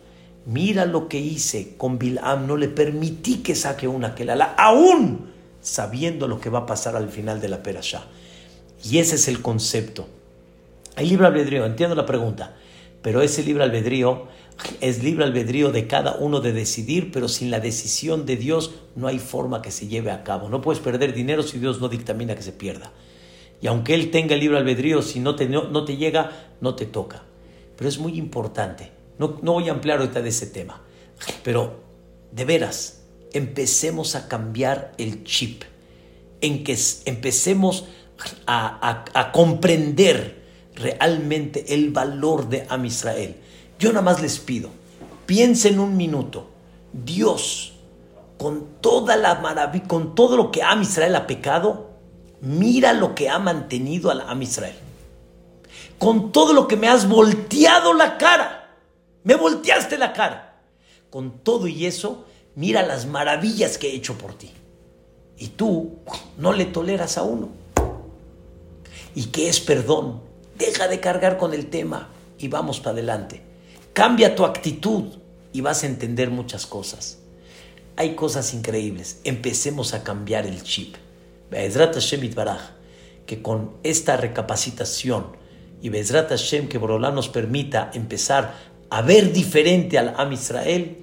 Mira 0.47 0.85
lo 0.87 1.09
que 1.09 1.19
hice 1.19 1.75
con 1.77 1.99
Bilam, 1.99 2.47
no 2.47 2.57
le 2.57 2.69
permití 2.69 3.39
que 3.39 3.57
saque 3.57 3.89
una 3.89 4.15
Kelala, 4.15 4.55
aún 4.57 5.33
sabiendo 5.61 6.29
lo 6.29 6.41
que 6.41 6.51
va 6.51 6.61
a 6.61 6.67
pasar 6.67 6.95
al 6.95 7.09
final 7.09 7.41
de 7.41 7.49
la 7.49 7.65
Perashá. 7.65 8.05
Y 8.85 8.99
ese 8.99 9.17
es 9.17 9.27
el 9.27 9.43
concepto. 9.43 10.07
Hay 10.95 11.09
libre 11.09 11.27
albedrío, 11.27 11.67
entiendo 11.67 11.97
la 11.97 12.07
pregunta, 12.07 12.55
pero 13.03 13.23
ese 13.23 13.43
libre 13.43 13.65
albedrío 13.65 14.29
es 14.81 15.03
libre 15.03 15.25
albedrío 15.25 15.73
de 15.73 15.89
cada 15.89 16.15
uno 16.15 16.39
de 16.39 16.53
decidir, 16.53 17.11
pero 17.11 17.27
sin 17.27 17.51
la 17.51 17.59
decisión 17.59 18.25
de 18.25 18.37
Dios 18.37 18.71
no 18.95 19.09
hay 19.09 19.19
forma 19.19 19.63
que 19.63 19.73
se 19.73 19.89
lleve 19.89 20.13
a 20.13 20.23
cabo. 20.23 20.49
No 20.49 20.61
puedes 20.61 20.81
perder 20.81 21.13
dinero 21.13 21.43
si 21.43 21.59
Dios 21.59 21.81
no 21.81 21.89
dictamina 21.89 22.37
que 22.37 22.43
se 22.43 22.53
pierda. 22.53 22.93
Y 23.63 23.69
aunque 23.69 23.95
Él 23.95 24.11
tenga 24.11 24.35
el 24.35 24.41
libre 24.41 24.59
albedrío, 24.59 25.01
si 25.01 25.21
no 25.21 25.37
te, 25.37 25.49
no 25.49 25.85
te 25.85 25.97
llega, 25.97 26.51
no 26.61 26.75
te 26.75 26.85
toca. 26.85 27.23
Pero 27.77 27.89
es 27.89 27.99
muy 27.99 28.19
importante 28.19 28.91
no, 29.19 29.53
voy 29.53 29.69
a 29.69 29.73
ampliar 29.73 30.01
ahorita 30.01 30.21
de 30.21 30.29
ese 30.31 30.47
tema, 30.47 30.81
pero 31.45 31.81
de 32.33 32.45
veras, 32.45 33.03
empecemos 33.33 34.15
a 34.15 34.29
cambiar 34.29 34.93
el 34.99 35.25
chip, 35.25 35.63
en 36.41 36.65
que 36.65 36.77
empecemos 37.05 37.87
a, 38.47 39.31
comprender 39.33 40.43
realmente 40.75 41.75
el 41.75 41.91
valor 41.91 42.49
de 42.49 42.67
Am 42.69 42.85
Israel. 42.85 43.37
Yo 43.79 43.91
nada 43.91 44.03
más 44.03 44.21
les 44.21 44.39
pido, 44.39 44.71
piensen 45.27 45.79
un 45.79 45.97
minuto, 45.97 46.49
Dios, 46.93 47.75
con 48.39 48.67
toda 48.81 49.17
la 49.17 49.37
maravilla, 49.37 49.87
con 49.87 50.15
todo 50.15 50.37
lo 50.37 50.51
que 50.51 50.63
Am 50.63 50.83
Israel 50.83 51.15
ha 51.15 51.27
pecado, 51.27 51.92
mira 52.43 52.93
lo 52.93 53.15
que 53.15 53.31
ha 53.31 53.39
mantenido 53.39 54.11
a 54.11 54.31
Am 54.31 54.43
Israel. 54.43 54.77
Con 55.99 56.33
todo 56.33 56.53
lo 56.53 56.69
que 56.69 56.77
me 56.77 56.89
has 56.89 57.09
volteado 57.09 57.95
la 57.95 58.19
cara 58.19 58.63
me 59.25 59.37
volteaste 59.37 59.99
la 59.99 60.13
cara. 60.13 60.61
Con 61.11 61.39
todo 61.45 61.69
y 61.69 61.87
eso, 61.87 62.25
mira 62.55 62.83
las 62.83 63.07
maravillas 63.07 63.79
que 63.79 63.91
he 63.91 63.95
hecho 63.95 64.19
por 64.19 64.35
ti. 64.35 64.51
Y 65.39 65.49
tú 65.49 65.99
no 66.39 66.53
le 66.53 66.65
toleras 66.65 67.19
a 67.19 67.23
uno. 67.23 67.49
¿Y 69.15 69.27
qué 69.27 69.49
es 69.49 69.61
perdón? 69.61 70.21
Deja 70.57 70.89
de 70.89 71.01
cargar 71.01 71.39
con 71.39 71.55
el 71.55 71.69
tema 71.71 72.09
y 72.39 72.49
vamos 72.49 72.81
para 72.81 72.93
adelante. 72.93 73.43
Cambia 73.93 74.35
tu 74.35 74.45
actitud 74.45 75.05
y 75.53 75.61
vas 75.61 75.83
a 75.83 75.87
entender 75.87 76.31
muchas 76.31 76.67
cosas. 76.67 77.19
Hay 77.97 78.15
cosas 78.15 78.55
increíbles. 78.55 79.21
Empecemos 79.25 79.93
a 79.95 80.03
cambiar 80.03 80.47
el 80.47 80.63
chip. 80.63 80.97
Que 83.27 83.43
con 83.43 83.73
esta 83.83 84.17
recapacitación 84.17 85.37
y 85.81 85.89
Bezrat 85.89 86.29
Hashem 86.29 86.69
que 86.69 86.79
Borolá 86.79 87.11
nos 87.11 87.29
permita 87.29 87.91
empezar 87.95 88.55
a 88.91 89.03
ver 89.03 89.33
diferente 89.33 89.99
al 89.99 90.15
Am 90.17 90.33
Israel, 90.33 90.99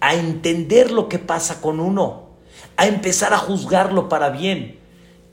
a 0.00 0.14
entender 0.14 0.90
lo 0.90 1.08
que 1.08 1.18
pasa 1.18 1.60
con 1.60 1.80
uno, 1.80 2.30
a 2.76 2.86
empezar 2.86 3.32
a 3.32 3.38
juzgarlo 3.38 4.08
para 4.08 4.30
bien. 4.30 4.78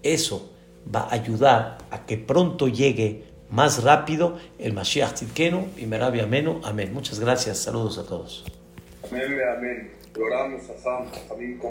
Eso 0.03 0.51
va 0.93 1.01
a 1.01 1.13
ayudar 1.13 1.77
a 1.91 2.05
que 2.05 2.17
pronto 2.17 2.67
llegue 2.67 3.23
más 3.49 3.83
rápido 3.83 4.37
el 4.59 4.73
Mashiach 4.73 5.13
Tzidkenu 5.13 5.67
y 5.77 5.85
Merabi 5.85 6.19
Amenu. 6.19 6.59
Amén. 6.63 6.93
Muchas 6.93 7.19
gracias. 7.19 7.59
Saludos 7.59 7.97
a 7.97 8.05
todos. 8.05 8.43
Amén, 9.09 9.39
amén. 9.57 9.91
Oramos 10.15 10.61
a 10.69 10.77